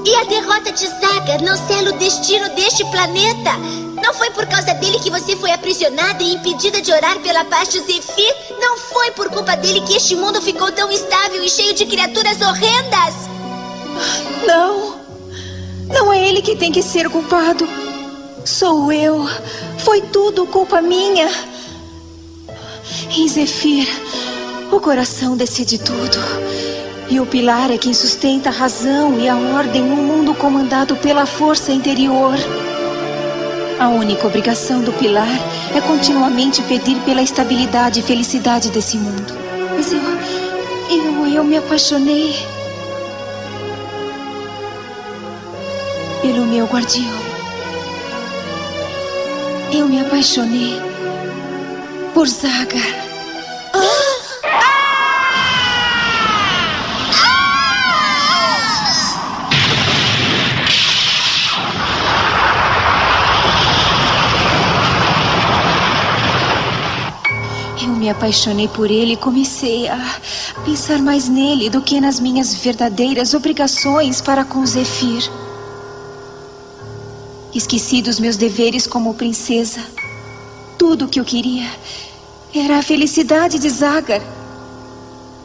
[0.05, 3.57] E a derrota de Zagar não sela o destino deste planeta?
[4.01, 7.67] Não foi por causa dele que você foi aprisionada e impedida de orar pela paz
[7.67, 8.35] de Zephyr?
[8.61, 12.39] Não foi por culpa dele que este mundo ficou tão instável e cheio de criaturas
[12.39, 13.15] horrendas?
[14.47, 14.94] Não!
[15.87, 17.67] Não é ele que tem que ser culpado.
[18.43, 19.25] Sou eu.
[19.79, 21.29] Foi tudo culpa minha.
[23.15, 23.87] Em Zefir,
[24.71, 26.17] o coração decide tudo.
[27.09, 31.25] E o pilar é quem sustenta a razão e a ordem num mundo comandado pela
[31.25, 32.35] força interior.
[33.79, 35.27] A única obrigação do pilar
[35.75, 39.33] é continuamente pedir pela estabilidade e felicidade desse mundo.
[39.75, 39.99] Mas eu.
[40.89, 42.35] Eu, eu me apaixonei.
[46.25, 47.13] Pelo meu guardião.
[49.71, 50.73] Eu me apaixonei.
[52.15, 52.81] Por Zagar.
[67.79, 70.19] Eu me apaixonei por ele e comecei a
[70.65, 75.44] pensar mais nele do que nas minhas verdadeiras obrigações para com Zefir.
[77.55, 79.79] Esqueci dos meus deveres como princesa.
[80.77, 81.65] Tudo o que eu queria
[82.53, 84.21] era a felicidade de Zagar.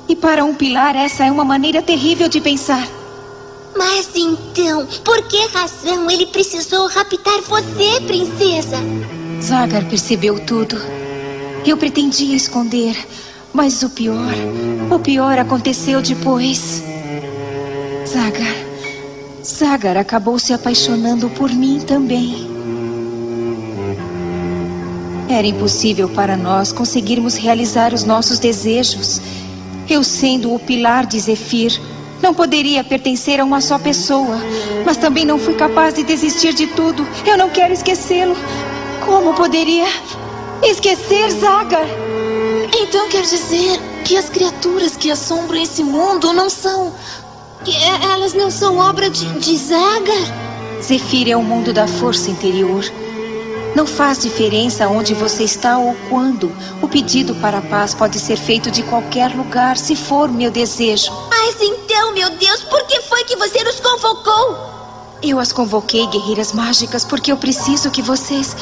[0.08, 2.84] E para um pilar, essa é uma maneira terrível de pensar.
[3.76, 8.78] Mas então, por que razão ele precisou raptar você, princesa?
[9.40, 10.76] Zagar percebeu tudo.
[11.64, 12.96] Eu pretendia esconder,
[13.52, 14.34] mas o pior,
[14.90, 16.82] o pior aconteceu depois.
[18.04, 18.69] Zagar,
[19.44, 22.46] Zagar acabou se apaixonando por mim também.
[25.28, 29.20] Era impossível para nós conseguirmos realizar os nossos desejos.
[29.88, 31.80] Eu, sendo o pilar de Zefir,
[32.22, 34.38] não poderia pertencer a uma só pessoa,
[34.84, 37.06] mas também não fui capaz de desistir de tudo.
[37.26, 38.36] Eu não quero esquecê-lo.
[39.06, 39.86] Como poderia
[40.62, 41.86] esquecer Zagar?
[42.78, 46.92] Então quer dizer que as criaturas que assombram esse mundo não são.
[47.64, 50.80] Que e- elas não são obra de, de Zagar?
[50.82, 52.84] Zefir é o mundo da força interior.
[53.76, 56.50] Não faz diferença onde você está ou quando.
[56.82, 61.12] O pedido para a paz pode ser feito de qualquer lugar, se for meu desejo.
[61.28, 64.70] Mas então, meu Deus, por que foi que você nos convocou?
[65.22, 68.56] Eu as convoquei, guerreiras mágicas, porque eu preciso que vocês.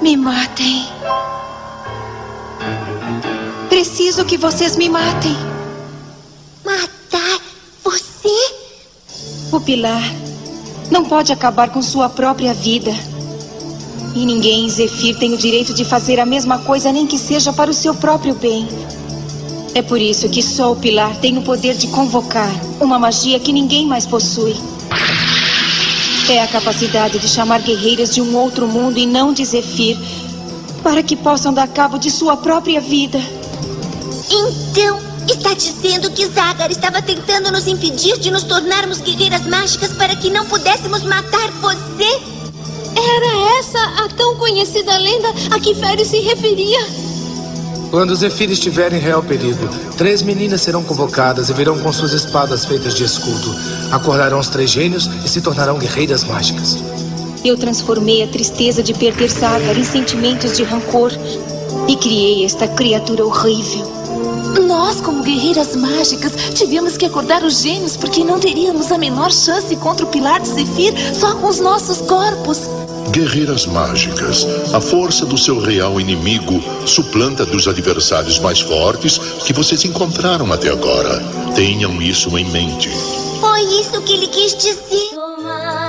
[0.00, 0.88] me matem.
[3.68, 5.36] Preciso que vocês me matem.
[6.64, 7.40] Matar
[7.84, 8.54] você?
[9.50, 10.02] O Pilar
[10.90, 12.92] não pode acabar com sua própria vida.
[14.14, 17.52] E ninguém em Zefir tem o direito de fazer a mesma coisa, nem que seja
[17.52, 18.68] para o seu próprio bem.
[19.74, 23.52] É por isso que só o Pilar tem o poder de convocar uma magia que
[23.52, 24.54] ninguém mais possui.
[26.28, 29.98] É a capacidade de chamar guerreiras de um outro mundo e não de Zefir,
[30.82, 33.18] para que possam dar cabo de sua própria vida.
[34.30, 40.16] Então, está dizendo que Zagar estava tentando nos impedir de nos tornarmos guerreiras mágicas para
[40.16, 42.20] que não pudéssemos matar você?
[42.94, 46.86] Era essa a tão conhecida lenda a que Férias se referia.
[47.90, 49.68] Quando Zefir estiver em real perigo,
[49.98, 53.54] três meninas serão convocadas e virão com suas espadas feitas de escudo.
[53.90, 56.78] Acordarão os três gênios e se tornarão guerreiras mágicas.
[57.44, 61.12] Eu transformei a tristeza de perder Zagar em sentimentos de rancor
[61.86, 64.01] e criei esta criatura horrível.
[64.66, 69.74] Nós, como guerreiras mágicas, tivemos que acordar os gênios porque não teríamos a menor chance
[69.76, 72.60] contra o pilar de Zefir só com os nossos corpos.
[73.10, 79.84] Guerreiras mágicas, a força do seu real inimigo suplanta dos adversários mais fortes que vocês
[79.84, 81.22] encontraram até agora.
[81.54, 82.88] Tenham isso em mente.
[83.40, 85.81] Foi isso que ele quis dizer.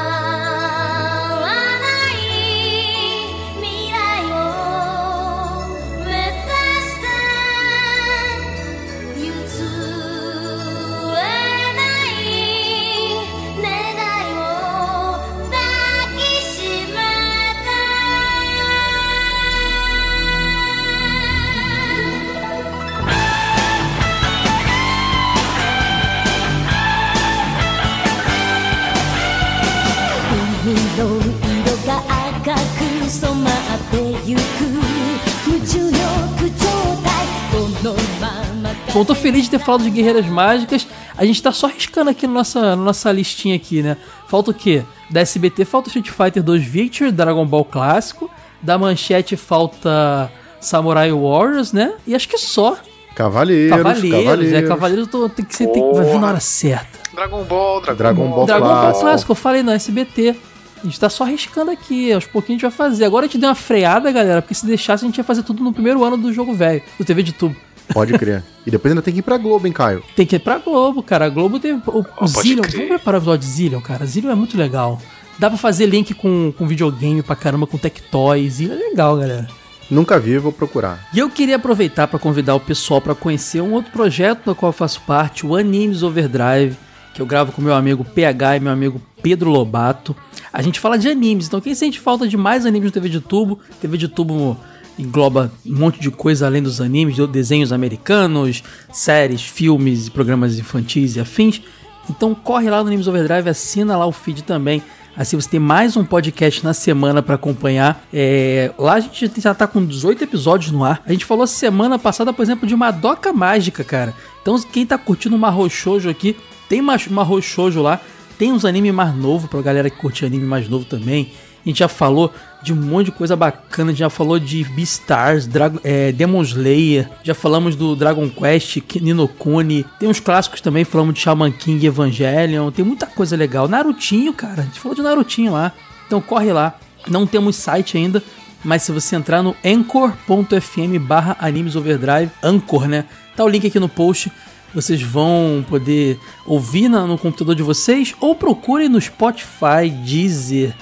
[38.94, 40.86] Bom, tô feliz de ter falado de Guerreiras Mágicas.
[41.18, 43.98] A gente tá só riscando aqui na nossa, na nossa listinha aqui, né?
[44.28, 44.84] Falta o quê?
[45.10, 48.30] Da SBT falta Street Fighter 2 Victory, Dragon Ball clássico.
[48.62, 51.94] Da Manchete falta Samurai Warriors, né?
[52.06, 52.78] E acho que só.
[53.16, 54.54] Cavaleiros, Cavaleiros, Cavaleiros.
[54.54, 57.00] é, Cavaleiros tô, tem que ser, tem, vai vir na hora certa.
[57.16, 59.02] Dragon Ball, Dragon, Dragon Ball Dragon Ball clássico.
[59.02, 60.36] clássico, eu falei na SBT.
[60.82, 63.06] A gente tá só arriscando aqui, aos pouquinhos a gente vai fazer.
[63.06, 65.64] Agora a gente deu uma freada, galera, porque se deixasse a gente ia fazer tudo
[65.64, 67.56] no primeiro ano do jogo velho, do TV de tubo.
[67.92, 68.44] Pode crer.
[68.66, 70.04] E depois ainda tem que ir pra Globo, hein, Caio?
[70.16, 71.26] Tem que ir pra Globo, cara.
[71.26, 71.74] A Globo tem.
[71.74, 72.62] O, o pode Zillion.
[72.62, 72.74] crer.
[72.76, 74.06] Vamos preparar o episódio de Zillion, cara.
[74.06, 75.02] Zillion é muito legal.
[75.38, 78.60] Dá pra fazer link com, com videogame pra caramba, com Tectoys.
[78.60, 79.48] E é legal, galera.
[79.90, 81.08] Nunca vi, vou procurar.
[81.14, 84.70] E eu queria aproveitar para convidar o pessoal para conhecer um outro projeto do qual
[84.70, 86.76] eu faço parte, o Animes Overdrive,
[87.14, 90.16] que eu gravo com meu amigo PH e meu amigo Pedro Lobato.
[90.52, 93.20] A gente fala de animes, então quem sente falta de mais animes no TV de
[93.20, 94.58] tubo, TV de tubo
[94.98, 101.16] engloba um monte de coisa além dos animes, de desenhos americanos, séries, filmes, programas infantis
[101.16, 101.62] e afins.
[102.10, 104.82] Então corre lá no Animes Overdrive, assina lá o feed também.
[105.16, 108.04] Assim você tem mais um podcast na semana para acompanhar.
[108.12, 111.04] É, lá a gente já tá com 18 episódios no ar.
[111.06, 114.14] A gente falou semana passada, por exemplo, de Madoka Mágica, cara.
[114.42, 116.36] Então quem tá curtindo uma Shoujo aqui,
[116.68, 116.98] tem uma
[117.42, 118.02] Shoujo lá.
[118.38, 121.32] Tem uns anime mais novo pra galera que curte anime mais novo também.
[121.66, 123.90] A gente já falou de um monte de coisa bacana.
[123.90, 127.10] A gente já falou de Beastars, Dragon, é, Demon Slayer.
[127.24, 129.86] Já falamos do Dragon Quest, Ninokuni.
[130.00, 130.84] Tem uns clássicos também.
[130.84, 132.70] Falamos de Shaman King Evangelion.
[132.72, 133.68] Tem muita coisa legal.
[133.68, 134.62] Narutinho, cara.
[134.62, 135.72] A gente falou de Narutinho lá.
[136.06, 136.78] Então corre lá.
[137.08, 138.22] Não temos site ainda.
[138.64, 143.06] Mas se você entrar no anchor.fm barra Animes Overdrive, Anchor, né?
[143.36, 144.32] Tá o link aqui no post.
[144.74, 150.74] Vocês vão poder ouvir no computador de vocês ou procurem no Spotify, Deezer,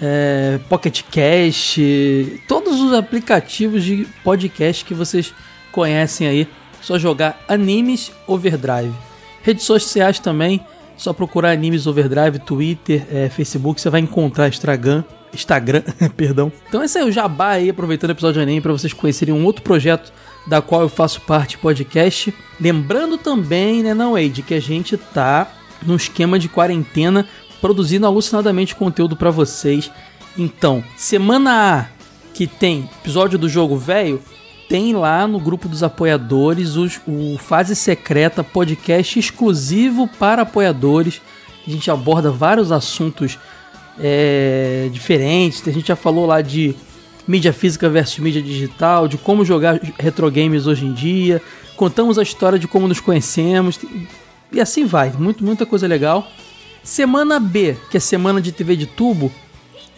[0.00, 5.32] é, Pocket Cast, todos os aplicativos de podcast que vocês
[5.72, 6.48] conhecem aí.
[6.80, 8.94] Só jogar Animes Overdrive.
[9.42, 10.64] Redes sociais também,
[10.96, 15.04] só procurar Animes Overdrive, Twitter, é, Facebook, você vai encontrar Instagram.
[15.34, 15.82] Instagram,
[16.16, 16.50] perdão.
[16.68, 19.44] Então esse é o jabá aí, aproveitando o episódio de anime para vocês conhecerem um
[19.44, 20.12] outro projeto
[20.46, 22.32] da qual eu faço parte podcast.
[22.60, 25.50] Lembrando também, né, não, Wade, que a gente tá
[25.82, 27.26] no esquema de quarentena
[27.60, 29.90] produzindo alucinadamente conteúdo para vocês.
[30.36, 31.86] Então, semana A,
[32.34, 34.20] que tem episódio do jogo velho,
[34.68, 41.20] tem lá no grupo dos apoiadores os- o Fase Secreta podcast exclusivo para apoiadores.
[41.66, 43.38] A gente aborda vários assuntos
[43.98, 45.66] é, diferentes.
[45.66, 46.74] A gente já falou lá de
[47.26, 51.40] mídia física versus mídia digital, de como jogar retro games hoje em dia.
[51.76, 53.78] Contamos a história de como nos conhecemos.
[54.52, 56.26] E assim vai, muito, muita coisa legal.
[56.86, 59.32] Semana B, que é semana de TV de tubo,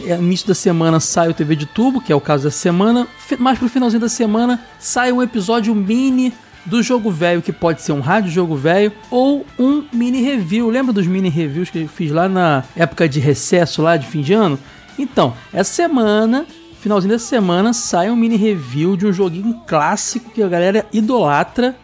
[0.03, 3.07] é, início da semana sai o TV de tubo, que é o caso da semana.
[3.39, 6.33] Mais pro finalzinho da semana sai um episódio mini
[6.65, 10.71] do jogo velho, que pode ser um rádio jogo velho ou um mini review.
[10.71, 14.23] Lembra dos mini reviews que eu fiz lá na época de recesso, lá de fim
[14.23, 14.59] de ano?
[14.99, 16.47] Então, essa semana,
[16.81, 21.77] finalzinho dessa semana, sai um mini review de um joguinho clássico que a galera idolatra.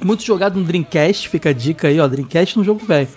[0.00, 3.08] Muito jogado no Dreamcast, fica a dica aí, ó, Dreamcast no jogo velho.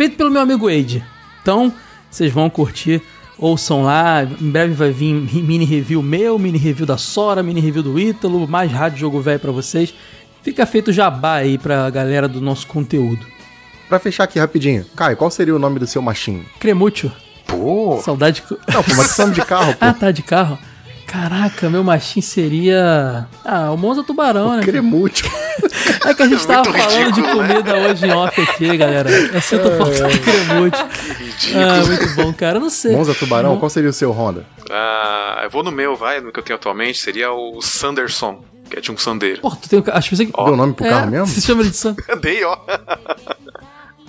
[0.00, 1.04] Feito pelo meu amigo Wade.
[1.42, 1.70] Então,
[2.10, 3.02] vocês vão curtir,
[3.36, 4.22] ouçam lá.
[4.22, 8.48] Em breve vai vir mini review meu, mini review da Sora, mini review do Ítalo,
[8.48, 9.92] mais rádio jogo velho pra vocês.
[10.42, 13.26] Fica feito jabá aí pra galera do nosso conteúdo.
[13.90, 16.46] Pra fechar aqui rapidinho, Caio, qual seria o nome do seu machinho?
[16.58, 17.12] Cremútil.
[17.46, 18.00] Pô!
[18.02, 18.42] Saudade.
[18.72, 19.78] Não, pô, mas de carro, pô.
[19.82, 20.58] ah, tá de carro?
[21.10, 23.26] Caraca, meu machinho seria.
[23.44, 24.62] Ah, o Monza Tubarão, né?
[24.62, 25.28] Cremútil.
[26.06, 27.48] É que a gente tava Muito falando de ridículo, né?
[27.48, 29.10] comida hoje em off aqui, galera.
[29.10, 30.78] Eu sinto falta de cremute.
[31.54, 32.56] Ah, muito bom, cara.
[32.56, 32.96] Eu não sei.
[32.96, 34.46] Monza Tubarão, qual seria o seu Honda?
[34.70, 38.78] Ah, eu vou no meu, vai, no que eu tenho atualmente, seria o Sanderson, que
[38.78, 39.42] é de um sandeiro.
[39.42, 40.24] Pô, tu tem um Acho que você.
[40.24, 41.26] Deu nome pro carro mesmo?
[41.26, 41.94] Se chama ele de San.
[42.22, 42.56] Dei, ó.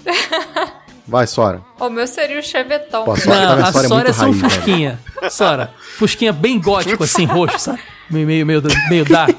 [1.08, 1.62] Vai, Sora.
[1.80, 3.04] O meu seria o Chevetão.
[3.04, 4.34] Pô, a Sora Não, a história Sora é muito só um.
[4.50, 5.00] Fusquinha.
[5.30, 7.80] Sora, Fusquinha bem gótico, assim, roxo, sabe?
[8.10, 9.38] Meio, meio, meio, meio dark.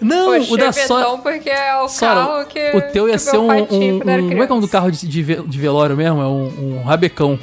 [0.00, 1.18] Não, Pô, o da Chevetão Sora.
[1.22, 3.62] porque é o Sora, carro que o teu ia que ser um, um,
[3.96, 6.20] um- Como é que é o nome do carro de, de, de velório mesmo?
[6.20, 7.38] É um, um rabecão.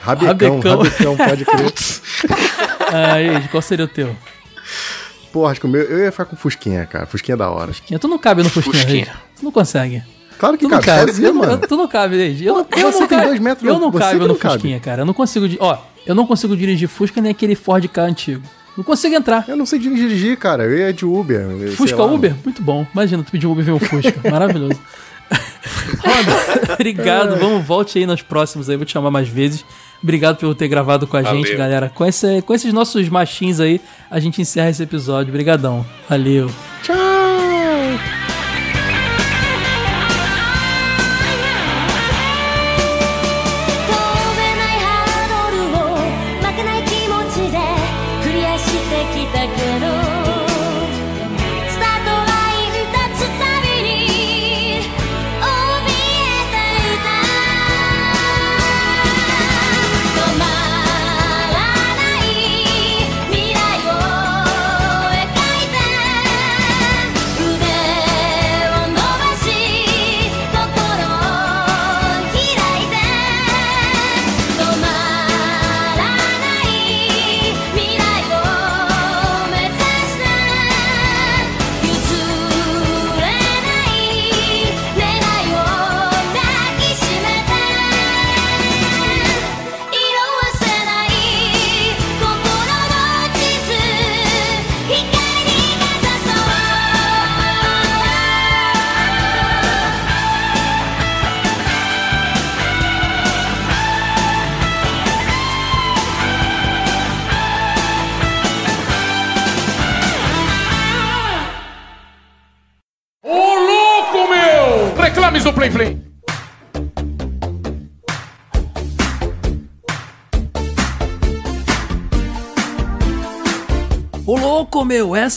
[0.00, 1.72] Rabecão, rabecão, pode crer.
[2.92, 4.14] Aí, qual seria o teu?
[5.32, 5.82] Pô, acho que o meu.
[5.82, 7.06] Eu ia ficar com Fusquinha, cara.
[7.06, 7.68] Fusquinha é da hora.
[7.68, 9.04] Fusquinha, tu não cabe no Fusquinha, Fusquinha.
[9.06, 9.18] Reid.
[9.38, 10.02] Tu não consegue.
[10.38, 11.10] Claro que Tu não cabe, cabe.
[11.12, 11.52] sozinho, Eu não- mano.
[11.62, 12.44] eu- tu não cabe, Reid.
[12.44, 14.54] Eu, não- eu você não tem cabe- dois metros, Eu não cabe no não cabe.
[14.54, 15.02] Fusquinha, cara.
[15.02, 15.46] Eu não consigo.
[15.60, 18.42] Ó, eu não consigo dirigir Fusca nem aquele Ford K antigo.
[18.76, 19.44] Não consigo entrar.
[19.48, 20.64] Eu não sei dirigir, cara.
[20.64, 21.40] Eu ia de Uber.
[21.40, 22.12] eu Fusca lá.
[22.12, 22.34] Uber?
[22.44, 22.86] Muito bom.
[22.92, 24.14] Imagina, tu pedir um Uber e ver um Fusca.
[24.30, 24.78] Maravilhoso.
[26.04, 27.36] Roda, obrigado.
[27.38, 28.76] Vamos, volte aí nos próximos aí.
[28.76, 29.64] Vou te chamar mais vezes.
[30.02, 31.42] Obrigado por ter gravado com a Valeu.
[31.42, 31.90] gente, galera.
[31.94, 33.80] Com, esse, com esses nossos machins aí,
[34.10, 35.30] a gente encerra esse episódio.
[35.30, 35.84] Obrigadão.
[36.08, 36.50] Valeu.
[36.82, 37.15] Tchau!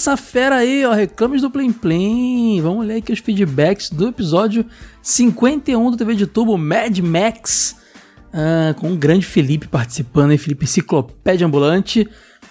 [0.10, 2.60] Essa fera aí, ó, reclames do Plim Plim.
[2.62, 4.66] Vamos ler aqui os feedbacks do episódio
[5.04, 7.76] 51 do TV de Tubo, Mad Max.
[8.34, 10.38] Ah, com o grande Felipe participando, hein?
[10.40, 12.10] Felipe Enciclopédia Ambulante.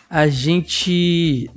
[0.09, 1.51] A gente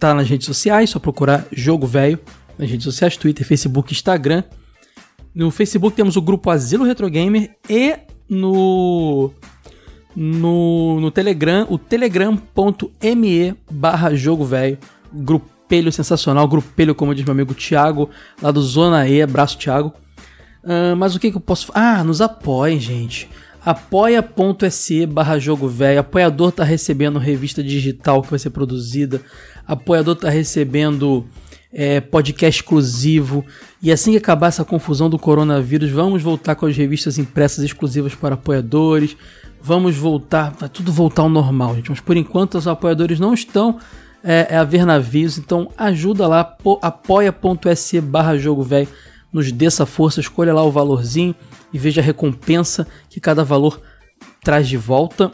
[0.00, 2.18] tá nas redes sociais, só procurar Jogo Velho.
[2.58, 4.42] Nas redes sociais, Twitter, Facebook, Instagram.
[5.32, 7.96] No Facebook temos o grupo Asilo Retro Gamer e
[8.28, 9.32] no
[10.16, 14.78] no, no Telegram, o telegram.me barra jogo velho,
[15.12, 18.10] grupelho sensacional, grupelho como diz meu amigo Thiago,
[18.40, 19.92] lá do Zona E, abraço Thiago.
[20.64, 21.70] Ah, mas o que, que eu posso...
[21.74, 23.28] Ah, nos apoiem, gente.
[23.64, 29.20] apoia.se barra jogo velho, apoiador tá recebendo revista digital que vai ser produzida,
[29.66, 31.26] apoiador tá recebendo
[31.72, 33.44] é, podcast exclusivo.
[33.82, 38.14] E assim que acabar essa confusão do coronavírus, vamos voltar com as revistas impressas exclusivas
[38.14, 39.16] para apoiadores.
[39.62, 41.90] Vamos voltar, vai tudo voltar ao normal, gente.
[41.90, 43.78] Mas por enquanto os apoiadores não estão
[44.26, 48.88] é, é a ver navios, então ajuda lá, po- apoia.se barra jogo velho,
[49.32, 51.34] nos dê essa força, escolha lá o valorzinho
[51.72, 53.80] e veja a recompensa que cada valor
[54.42, 55.30] traz de volta.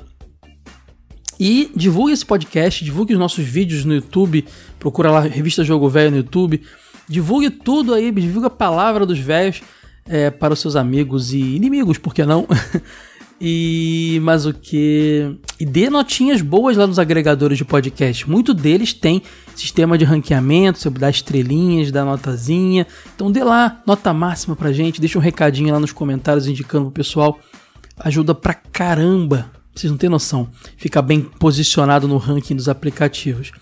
[1.40, 4.44] E divulgue esse podcast, divulgue os nossos vídeos no YouTube,
[4.78, 6.62] procura lá Revista Jogo Velho no YouTube,
[7.09, 9.62] divulgue tudo aí, divulgue a palavra dos velhos
[10.06, 12.47] é, para os seus amigos e inimigos, por que não?
[13.40, 18.28] e mas o que e dê notinhas boas lá nos agregadores de podcast.
[18.28, 19.22] Muito deles tem
[19.54, 22.86] sistema de ranqueamento, você dá estrelinhas, dá notazinha.
[23.14, 26.94] Então dê lá nota máxima pra gente, deixa um recadinho lá nos comentários indicando pro
[26.94, 27.38] pessoal.
[27.98, 29.50] Ajuda pra caramba.
[29.74, 30.48] Vocês não têm noção.
[30.76, 33.52] Fica bem posicionado no ranking dos aplicativos.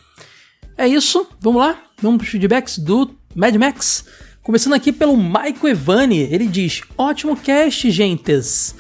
[0.77, 1.79] É isso, vamos lá?
[2.01, 4.05] Vamos para os feedbacks do Mad Max.
[4.43, 8.75] Começando aqui pelo Michael Evani, ele diz: Ótimo cast, gentes.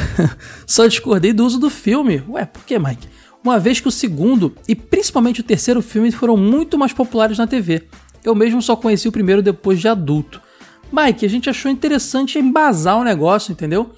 [0.66, 2.22] Só discordei do uso do filme.
[2.28, 3.08] Ué, por que, Mike?
[3.44, 7.46] Uma vez que o segundo e principalmente o terceiro filme foram muito mais populares na
[7.46, 7.88] TV.
[8.24, 10.40] Eu mesmo só conheci o primeiro depois de adulto.
[10.92, 13.92] Mike, a gente achou interessante embasar o negócio, entendeu?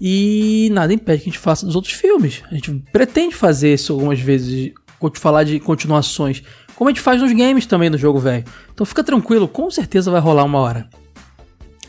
[0.00, 2.42] E nada impede que a gente faça dos outros filmes.
[2.50, 4.72] A gente pretende fazer isso algumas vezes,
[5.14, 6.42] falar de continuações,
[6.74, 8.44] como a gente faz nos games também no jogo velho.
[8.72, 10.88] Então fica tranquilo, com certeza vai rolar uma hora.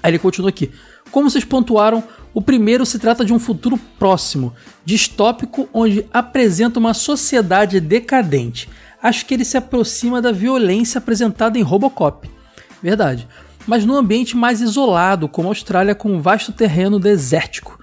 [0.03, 0.69] Aí ele continua aqui.
[1.09, 2.03] Como vocês pontuaram,
[2.35, 4.53] o primeiro se trata de um futuro próximo,
[4.83, 8.67] distópico, onde apresenta uma sociedade decadente.
[9.01, 12.29] Acho que ele se aproxima da violência apresentada em Robocop.
[12.83, 13.25] Verdade.
[13.65, 17.79] Mas num ambiente mais isolado, como a Austrália, com um vasto terreno desértico.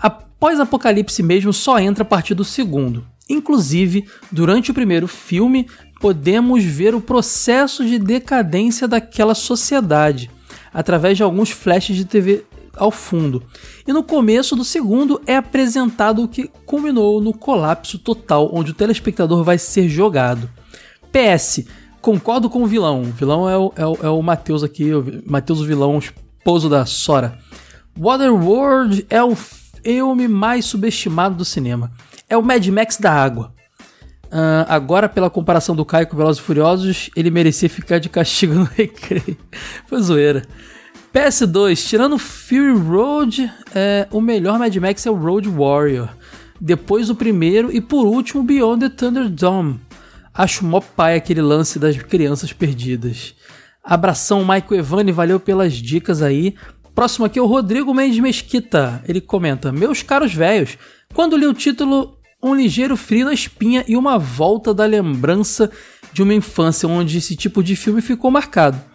[0.00, 3.06] Após Apocalipse mesmo só entra a partir do segundo.
[3.30, 5.68] Inclusive, durante o primeiro filme,
[6.00, 10.28] podemos ver o processo de decadência daquela sociedade,
[10.74, 12.44] através de alguns flashes de TV
[12.76, 13.42] ao fundo.
[13.86, 18.74] E no começo do segundo é apresentado o que culminou no colapso total, onde o
[18.74, 20.48] telespectador vai ser jogado.
[21.10, 21.64] PS,
[22.00, 23.02] concordo com o vilão.
[23.02, 25.98] O vilão é o, é o, é o Matheus aqui, o Matheus o vilão, o
[25.98, 27.38] esposo da Sora.
[27.96, 31.92] Waterworld é o filme mais subestimado do cinema.
[32.28, 33.52] É o Mad Max da água.
[34.32, 38.54] Ah, agora, pela comparação do Caio com Velozes e Furiosos, ele merecia ficar de castigo
[38.54, 39.36] no recreio.
[39.86, 40.42] Foi zoeira.
[41.12, 46.08] PS2, tirando Fury Road, é, o melhor Mad Max é o Road Warrior.
[46.58, 49.78] Depois o primeiro e por último Beyond the Thunderdome.
[50.32, 53.34] Acho mó pai aquele lance das crianças perdidas.
[53.84, 56.54] Abração, Michael Evani, valeu pelas dicas aí.
[56.94, 59.04] Próximo aqui é o Rodrigo Mendes Mesquita.
[59.06, 60.78] Ele comenta: Meus caros velhos,
[61.12, 65.70] quando li o título Um ligeiro frio na espinha e uma volta da lembrança
[66.10, 68.91] de uma infância onde esse tipo de filme ficou marcado.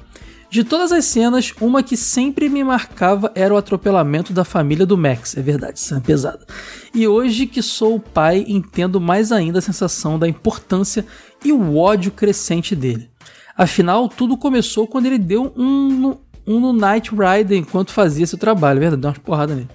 [0.50, 4.98] De todas as cenas, uma que sempre me marcava era o atropelamento da família do
[4.98, 5.36] Max.
[5.36, 6.46] É verdade, isso é pesado.
[6.94, 11.06] E hoje que sou pai, entendo mais ainda a sensação da importância
[11.44, 13.10] e o ódio crescente dele.
[13.58, 18.38] Afinal, tudo começou quando ele deu um, no- um no Night Rider enquanto fazia seu
[18.38, 18.78] trabalho.
[18.78, 19.70] É verdade, deu umas porradas nele.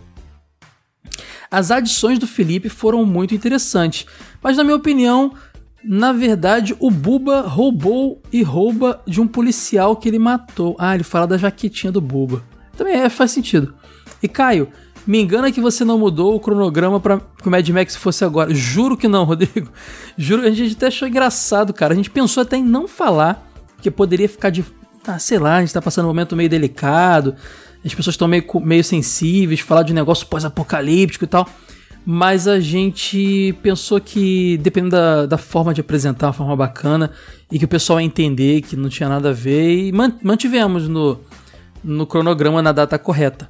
[1.50, 4.06] As adições do Felipe foram muito interessantes,
[4.42, 5.34] mas na minha opinião,
[5.84, 10.76] na verdade, o Buba roubou e rouba de um policial que ele matou.
[10.78, 12.42] Ah, ele fala da jaquetinha do Buba.
[12.76, 13.74] Também é, faz sentido.
[14.22, 14.68] E Caio,
[15.06, 18.54] me engana que você não mudou o cronograma para que o Mad Max fosse agora.
[18.54, 19.70] Juro que não, Rodrigo.
[20.16, 21.92] Juro, a gente até achou engraçado, cara.
[21.92, 24.64] A gente pensou até em não falar, porque poderia ficar de.
[25.04, 27.34] Ah, sei lá, a gente tá passando um momento meio delicado,
[27.84, 31.48] as pessoas estão meio, meio sensíveis, falar de um negócio pós-apocalíptico e tal.
[32.04, 37.12] Mas a gente pensou que, dependendo da, da forma de apresentar, uma forma bacana,
[37.50, 40.88] e que o pessoal ia entender que não tinha nada a ver, e man- mantivemos
[40.88, 41.20] no,
[41.82, 43.48] no cronograma na data correta.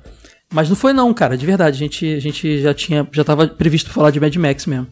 [0.53, 1.77] Mas não foi não, cara, de verdade.
[1.77, 4.87] A gente, a gente já tinha, já tava previsto falar de Mad Max mesmo.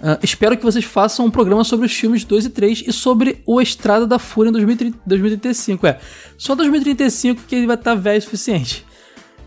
[0.00, 3.42] Ah, espero que vocês façam um programa sobre os filmes 2 e 3 e sobre
[3.46, 5.86] o Estrada da Fúria em 2030 2035.
[5.86, 5.98] É,
[6.38, 8.84] só 2035 que ele vai estar velho o suficiente.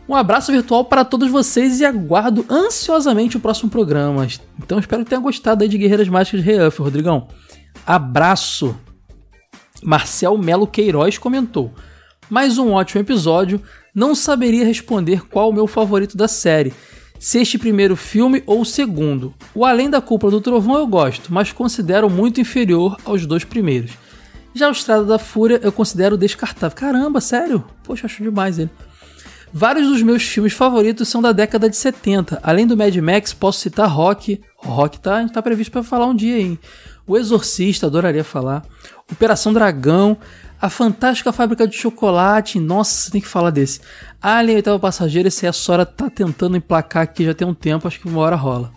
[0.10, 4.26] Um abraço virtual para todos vocês e aguardo ansiosamente o próximo programa.
[4.57, 7.27] Então espero que tenham gostado aí de Guerreiras Mágicas de Reuff, Rodrigão.
[7.86, 8.76] Abraço!
[9.84, 11.72] Marcel Melo Queiroz comentou:
[12.27, 13.61] Mais um ótimo episódio.
[13.94, 16.73] Não saberia responder qual o meu favorito da série.
[17.19, 19.36] Se este primeiro filme ou o segundo.
[19.53, 23.91] O Além da Cúpula do Trovão eu gosto, mas considero muito inferior aos dois primeiros.
[24.56, 26.76] Já o Estrada da Fúria eu considero descartável.
[26.76, 27.64] Caramba, sério?
[27.84, 28.72] Poxa, acho demais ele.
[29.51, 32.39] Vários dos meus filmes favoritos são da década de 70.
[32.43, 34.39] Além do Mad Max, posso citar Rock.
[34.57, 36.59] Rock tá, tá previsto para falar um dia aí.
[37.07, 38.63] O Exorcista, adoraria falar.
[39.11, 40.17] Operação Dragão.
[40.61, 42.59] A Fantástica Fábrica de Chocolate.
[42.59, 43.81] Nossa, tem que falar desse.
[44.21, 45.27] Alien, Oitavo Passageiro.
[45.27, 47.88] Esse aí a Sora tá tentando emplacar aqui já tem um tempo.
[47.88, 48.71] Acho que uma hora rola.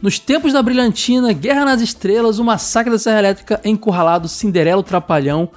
[0.00, 4.82] Nos tempos da Brilhantina, Guerra nas Estrelas, O Massacre da Serra Elétrica, Encurralado, Cinderela, o
[4.82, 5.48] Trapalhão.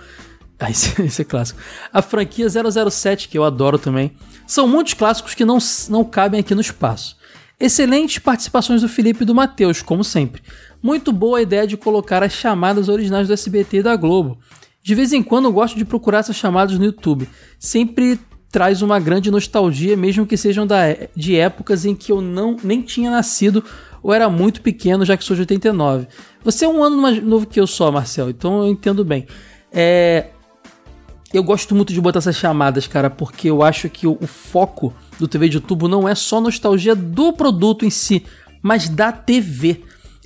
[0.60, 1.60] Ah, esse, esse é clássico.
[1.91, 4.14] A franquia 007, que eu adoro também.
[4.48, 5.57] São muitos clássicos que não,
[5.90, 7.18] não cabem aqui no espaço.
[7.60, 10.41] Excelentes participações do Felipe e do Matheus, como sempre.
[10.84, 14.38] Muito boa a ideia de colocar as chamadas originais do SBT e da Globo.
[14.84, 17.27] De vez em quando eu gosto de procurar essas chamadas no YouTube.
[17.57, 18.19] Sempre
[18.52, 22.56] traz uma grande nostalgia, mesmo que sejam da, é, de épocas em que eu não
[22.64, 23.64] nem tinha nascido
[24.02, 26.07] ou era muito pequeno, já que sou de 89.
[26.44, 29.26] Você é um ano mais novo que eu só, Marcel, então eu entendo bem.
[29.73, 30.27] É,
[31.34, 34.93] eu gosto muito de botar essas chamadas, cara, porque eu acho que o, o foco
[35.19, 38.26] do TV de tubo não é só nostalgia do produto em si,
[38.61, 39.81] mas da TV.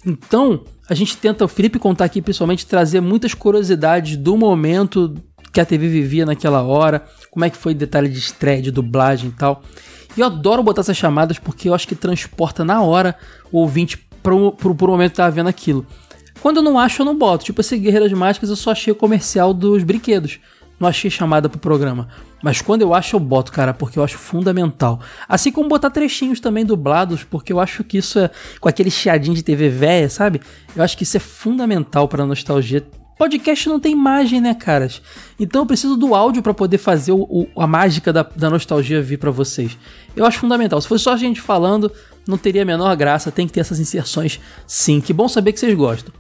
[0.06, 5.16] Então, a gente tenta, o Felipe contar aqui principalmente, trazer muitas curiosidades do momento
[5.52, 9.30] que a TV vivia naquela hora, como é que foi detalhe de estreia, de dublagem
[9.30, 9.64] e tal.
[10.16, 13.16] E eu adoro botar essas chamadas porque eu acho que transporta na hora
[13.52, 15.86] o ouvinte pro, pro, pro momento que tá vendo aquilo.
[16.42, 17.46] Quando eu não acho, eu não boto.
[17.46, 20.40] Tipo, esse Guerreiras Mágicas eu só achei o comercial dos brinquedos.
[20.80, 22.08] Não achei chamada pro programa.
[22.42, 25.02] Mas quando eu acho, eu boto, cara, porque eu acho fundamental.
[25.28, 28.30] Assim como botar trechinhos também dublados, porque eu acho que isso é.
[28.60, 30.40] Com aquele chiadinho de TV velha, sabe?
[30.76, 32.86] Eu acho que isso é fundamental pra nostalgia.
[33.18, 35.02] Podcast não tem imagem, né, caras?
[35.38, 39.02] Então eu preciso do áudio para poder fazer o, o, a mágica da, da nostalgia
[39.02, 39.78] vir para vocês.
[40.16, 40.80] Eu acho fundamental.
[40.80, 41.92] Se fosse só a gente falando,
[42.26, 43.30] não teria a menor graça.
[43.30, 45.02] Tem que ter essas inserções, sim.
[45.02, 46.14] Que bom saber que vocês gostam.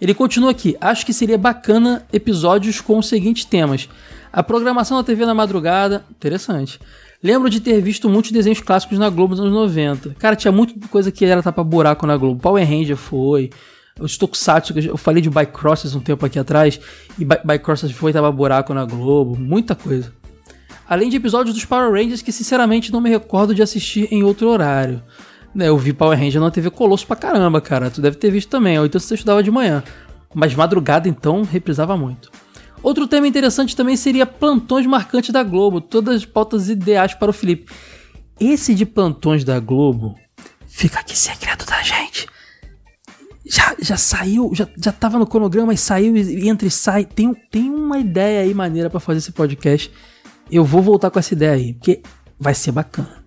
[0.00, 0.76] Ele continua aqui.
[0.80, 3.88] Acho que seria bacana episódios com os seguintes temas:
[4.32, 6.78] a programação da TV na madrugada, interessante.
[7.22, 10.14] Lembro de ter visto muitos desenhos clássicos na Globo nos anos 90.
[10.18, 12.40] Cara, tinha muita coisa que era tapa buraco na Globo.
[12.40, 13.50] Power Ranger foi.
[13.98, 16.78] Os Tokusatsu, eu falei de Bycrossers um tempo aqui atrás,
[17.18, 20.12] e By- Bycrossers foi tava buraco na Globo, muita coisa.
[20.86, 24.48] Além de episódios dos Power Rangers que sinceramente não me recordo de assistir em outro
[24.50, 25.02] horário.
[25.56, 27.90] Né, eu vi Power Ranger na TV Colosso pra caramba, cara.
[27.90, 29.82] Tu deve ter visto também, ou então você estudava de manhã.
[30.34, 32.30] Mas madrugada então reprisava muito.
[32.82, 37.32] Outro tema interessante também seria plantões marcantes da Globo, todas as pautas ideais para o
[37.32, 37.72] Felipe.
[38.38, 40.14] Esse de plantões da Globo
[40.66, 42.26] fica aqui segredo da gente.
[43.46, 47.06] Já, já saiu, já, já tava no cronograma e saiu e entra e sai.
[47.06, 49.90] Tem, tem uma ideia aí maneira para fazer esse podcast.
[50.50, 52.02] Eu vou voltar com essa ideia aí, porque
[52.38, 53.25] vai ser bacana.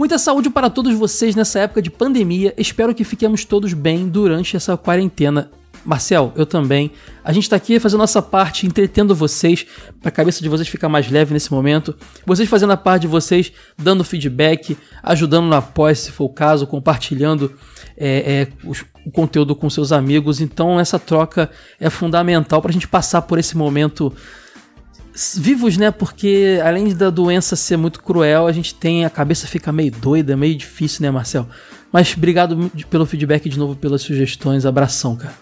[0.00, 2.54] Muita saúde para todos vocês nessa época de pandemia.
[2.56, 5.50] Espero que fiquemos todos bem durante essa quarentena.
[5.84, 6.90] Marcel, eu também.
[7.22, 9.66] A gente tá aqui fazendo nossa parte, entretendo vocês,
[10.00, 11.94] pra cabeça de vocês ficar mais leve nesse momento.
[12.24, 16.66] Vocês fazendo a parte de vocês, dando feedback, ajudando no apoio, se for o caso,
[16.66, 17.52] compartilhando
[17.94, 20.40] é, é, os- o conteúdo com seus amigos.
[20.40, 24.10] Então, essa troca é fundamental pra gente passar por esse momento
[25.36, 25.90] vivos, né?
[25.90, 30.36] Porque além da doença ser muito cruel, a gente tem a cabeça fica meio doida,
[30.36, 31.46] meio difícil, né, Marcel?
[31.92, 34.64] Mas obrigado pelo feedback de novo, pelas sugestões.
[34.64, 35.34] Abração, cara.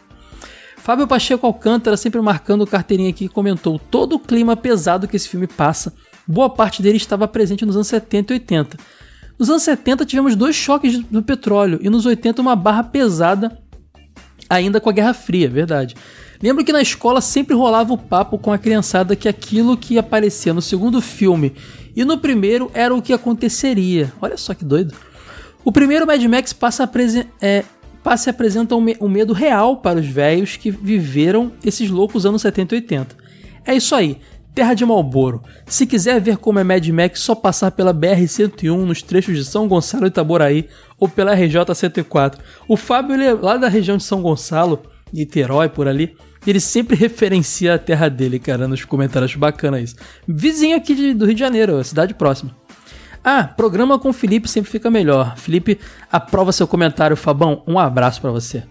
[0.76, 5.46] Fábio Pacheco Alcântara, sempre marcando carteirinha aqui, comentou todo o clima pesado que esse filme
[5.46, 5.92] passa.
[6.26, 8.76] Boa parte dele estava presente nos anos 70 e 80.
[9.38, 13.58] Nos anos 70 tivemos dois choques do petróleo e nos 80 uma barra pesada
[14.48, 15.94] ainda com a Guerra Fria, verdade.
[16.42, 20.54] Lembro que na escola sempre rolava o papo com a criançada que aquilo que aparecia
[20.54, 21.52] no segundo filme
[21.96, 24.12] e no primeiro era o que aconteceria.
[24.20, 24.94] Olha só que doido.
[25.64, 26.90] O primeiro Mad Max passa a,
[27.44, 27.64] é,
[28.04, 32.42] passa apresenta um, me- um medo real para os velhos que viveram esses loucos anos
[32.42, 33.16] 70 e 80.
[33.66, 34.18] É isso aí.
[34.54, 35.42] Terra de Malboro.
[35.66, 39.68] Se quiser ver como é Mad Max, só passar pela BR-101 nos trechos de São
[39.68, 42.38] Gonçalo e Itaboraí ou pela RJ-104.
[42.68, 44.82] O Fábio, é lá da região de São Gonçalo,
[45.12, 46.16] Niterói, por ali.
[46.46, 49.30] Ele sempre referencia a terra dele, cara, nos comentários.
[49.32, 49.96] Acho bacana isso.
[50.26, 52.56] Vizinho aqui de- do Rio de Janeiro, cidade próxima.
[53.22, 55.36] Ah, programa com o Felipe sempre fica melhor.
[55.36, 55.78] Felipe,
[56.10, 57.62] aprova seu comentário, Fabão.
[57.66, 58.62] Um abraço pra você.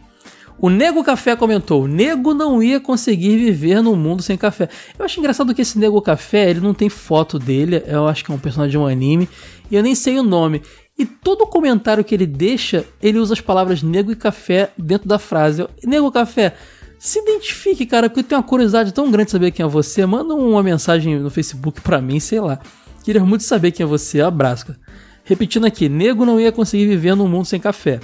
[0.60, 4.68] O Nego Café comentou: Nego não ia conseguir viver no mundo sem café.
[4.98, 7.84] Eu acho engraçado que esse Nego Café, ele não tem foto dele.
[7.86, 9.30] Eu acho que é um personagem de um anime.
[9.70, 10.64] E eu nem sei o nome.
[10.98, 15.20] E todo comentário que ele deixa, ele usa as palavras nego e café dentro da
[15.20, 15.68] frase.
[15.84, 16.56] Nego Café,
[17.00, 20.06] se identifique, cara, porque eu tenho uma curiosidade tão grande de saber quem é você.
[20.06, 22.60] Manda uma mensagem no Facebook pra mim, sei lá.
[23.04, 24.20] Queria muito saber quem é você.
[24.22, 24.80] Abraço, cara.
[25.24, 28.00] Repetindo aqui, nego não ia conseguir viver num mundo sem café.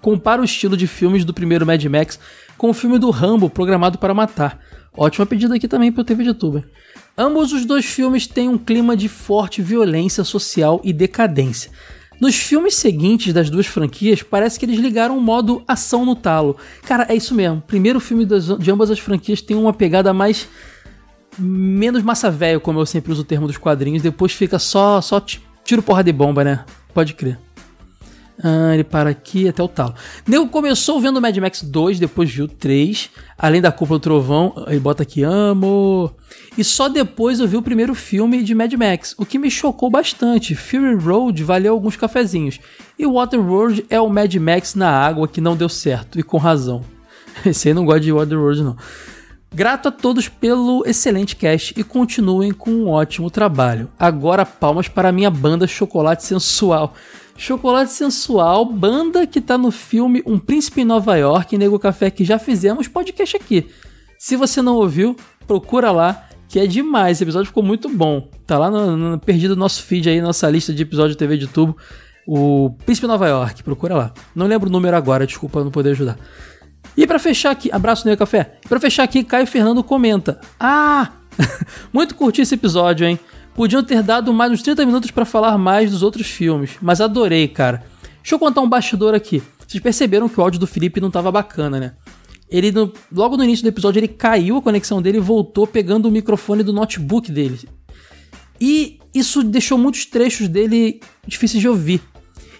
[0.00, 2.18] Compara o estilo de filmes do primeiro Mad Max
[2.56, 4.58] com o filme do Rambo, Programado para Matar.
[4.96, 6.64] Ótima pedida aqui também pro TV de YouTube.
[7.18, 11.70] Ambos os dois filmes têm um clima de forte violência social e decadência.
[12.20, 16.56] Nos filmes seguintes das duas franquias, parece que eles ligaram o modo ação no talo.
[16.82, 17.62] Cara, é isso mesmo.
[17.66, 20.48] Primeiro filme de ambas as franquias tem uma pegada mais
[21.38, 25.20] menos massa velho, como eu sempre uso o termo dos quadrinhos, depois fica só só
[25.20, 26.64] ti- tiro porra de bomba, né?
[26.94, 27.38] Pode crer.
[28.42, 29.94] Ah, ele para aqui até o talo.
[30.26, 34.78] Nego começou vendo Mad Max 2, depois viu 3, além da Cúpula do Trovão, ele
[34.78, 36.12] bota aqui amo.
[36.56, 39.90] E só depois eu vi o primeiro filme de Mad Max, o que me chocou
[39.90, 40.54] bastante.
[40.54, 42.60] Fury Road valeu alguns cafezinhos.
[42.98, 46.82] E Waterworld é o Mad Max na água que não deu certo, e com razão.
[47.44, 48.76] Esse aí não gosta de Waterworld não.
[49.54, 53.88] Grato a todos pelo excelente cast e continuem com um ótimo trabalho.
[53.98, 56.92] Agora palmas para a minha banda Chocolate Sensual.
[57.36, 62.10] Chocolate Sensual, banda que tá no filme Um Príncipe em Nova York e Nego Café
[62.10, 63.66] que já fizemos podcast aqui.
[64.18, 65.14] Se você não ouviu,
[65.46, 67.18] procura lá, que é demais.
[67.18, 68.28] Esse episódio ficou muito bom.
[68.46, 71.36] Tá lá no, no perdido no nosso feed aí, nossa lista de episódios de TV
[71.36, 71.76] de tubo.
[72.26, 74.12] O Príncipe Nova York, procura lá.
[74.34, 76.18] Não lembro o número agora, desculpa não poder ajudar.
[76.96, 78.58] E pra fechar aqui, abraço Nego Café.
[78.68, 81.12] Pra fechar aqui, Caio Fernando comenta: Ah,
[81.92, 83.20] muito curti esse episódio, hein?
[83.56, 87.48] Podiam ter dado mais uns 30 minutos pra falar mais dos outros filmes, mas adorei,
[87.48, 87.82] cara.
[88.22, 89.42] Deixa eu contar um bastidor aqui.
[89.66, 91.94] Vocês perceberam que o áudio do Felipe não tava bacana, né?
[92.50, 96.06] Ele, no- logo no início do episódio, ele caiu a conexão dele e voltou pegando
[96.06, 97.58] o microfone do notebook dele.
[98.60, 102.00] E isso deixou muitos trechos dele difíceis de ouvir.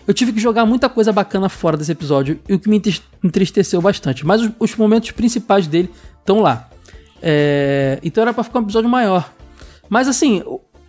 [0.07, 3.05] Eu tive que jogar muita coisa bacana fora desse episódio, e o que me entriste-
[3.23, 4.25] entristeceu bastante.
[4.25, 5.91] Mas os, os momentos principais dele
[6.21, 6.71] estão lá.
[7.23, 9.31] É, então era pra ficar um episódio maior.
[9.89, 10.43] Mas assim,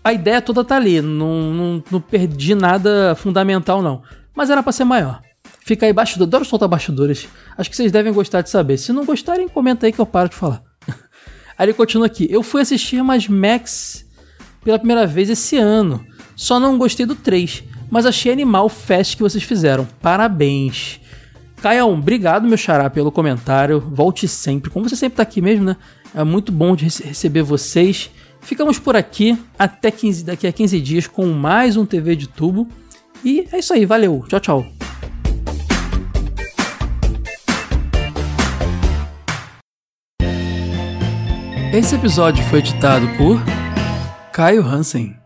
[0.07, 1.01] a ideia toda tá ali.
[1.01, 4.01] Não, não, não perdi nada fundamental, não.
[4.35, 5.21] Mas era pra ser maior.
[5.65, 6.27] Fica aí bastidor.
[6.27, 7.27] Adoro soltar bastidores.
[7.57, 8.77] Acho que vocês devem gostar de saber.
[8.77, 10.61] Se não gostarem, comenta aí que eu paro de falar.
[11.57, 12.27] aí ele continua aqui.
[12.29, 14.05] Eu fui assistir mais Max
[14.63, 16.05] pela primeira vez esse ano.
[16.35, 19.88] Só não gostei do 3, mas achei animal o fest que vocês fizeram.
[20.01, 21.01] Parabéns.
[21.61, 23.79] Caião, obrigado, meu xará, pelo comentário.
[23.79, 24.69] Volte sempre.
[24.69, 25.75] Como você sempre tá aqui mesmo, né?
[26.13, 28.11] É muito bom de rece- receber vocês.
[28.41, 32.68] Ficamos por aqui até 15, daqui a 15 dias com mais um TV de tubo.
[33.23, 34.23] E é isso aí, valeu.
[34.27, 34.65] Tchau, tchau.
[41.73, 43.43] Esse episódio foi editado por
[44.31, 45.16] Caio Hansen.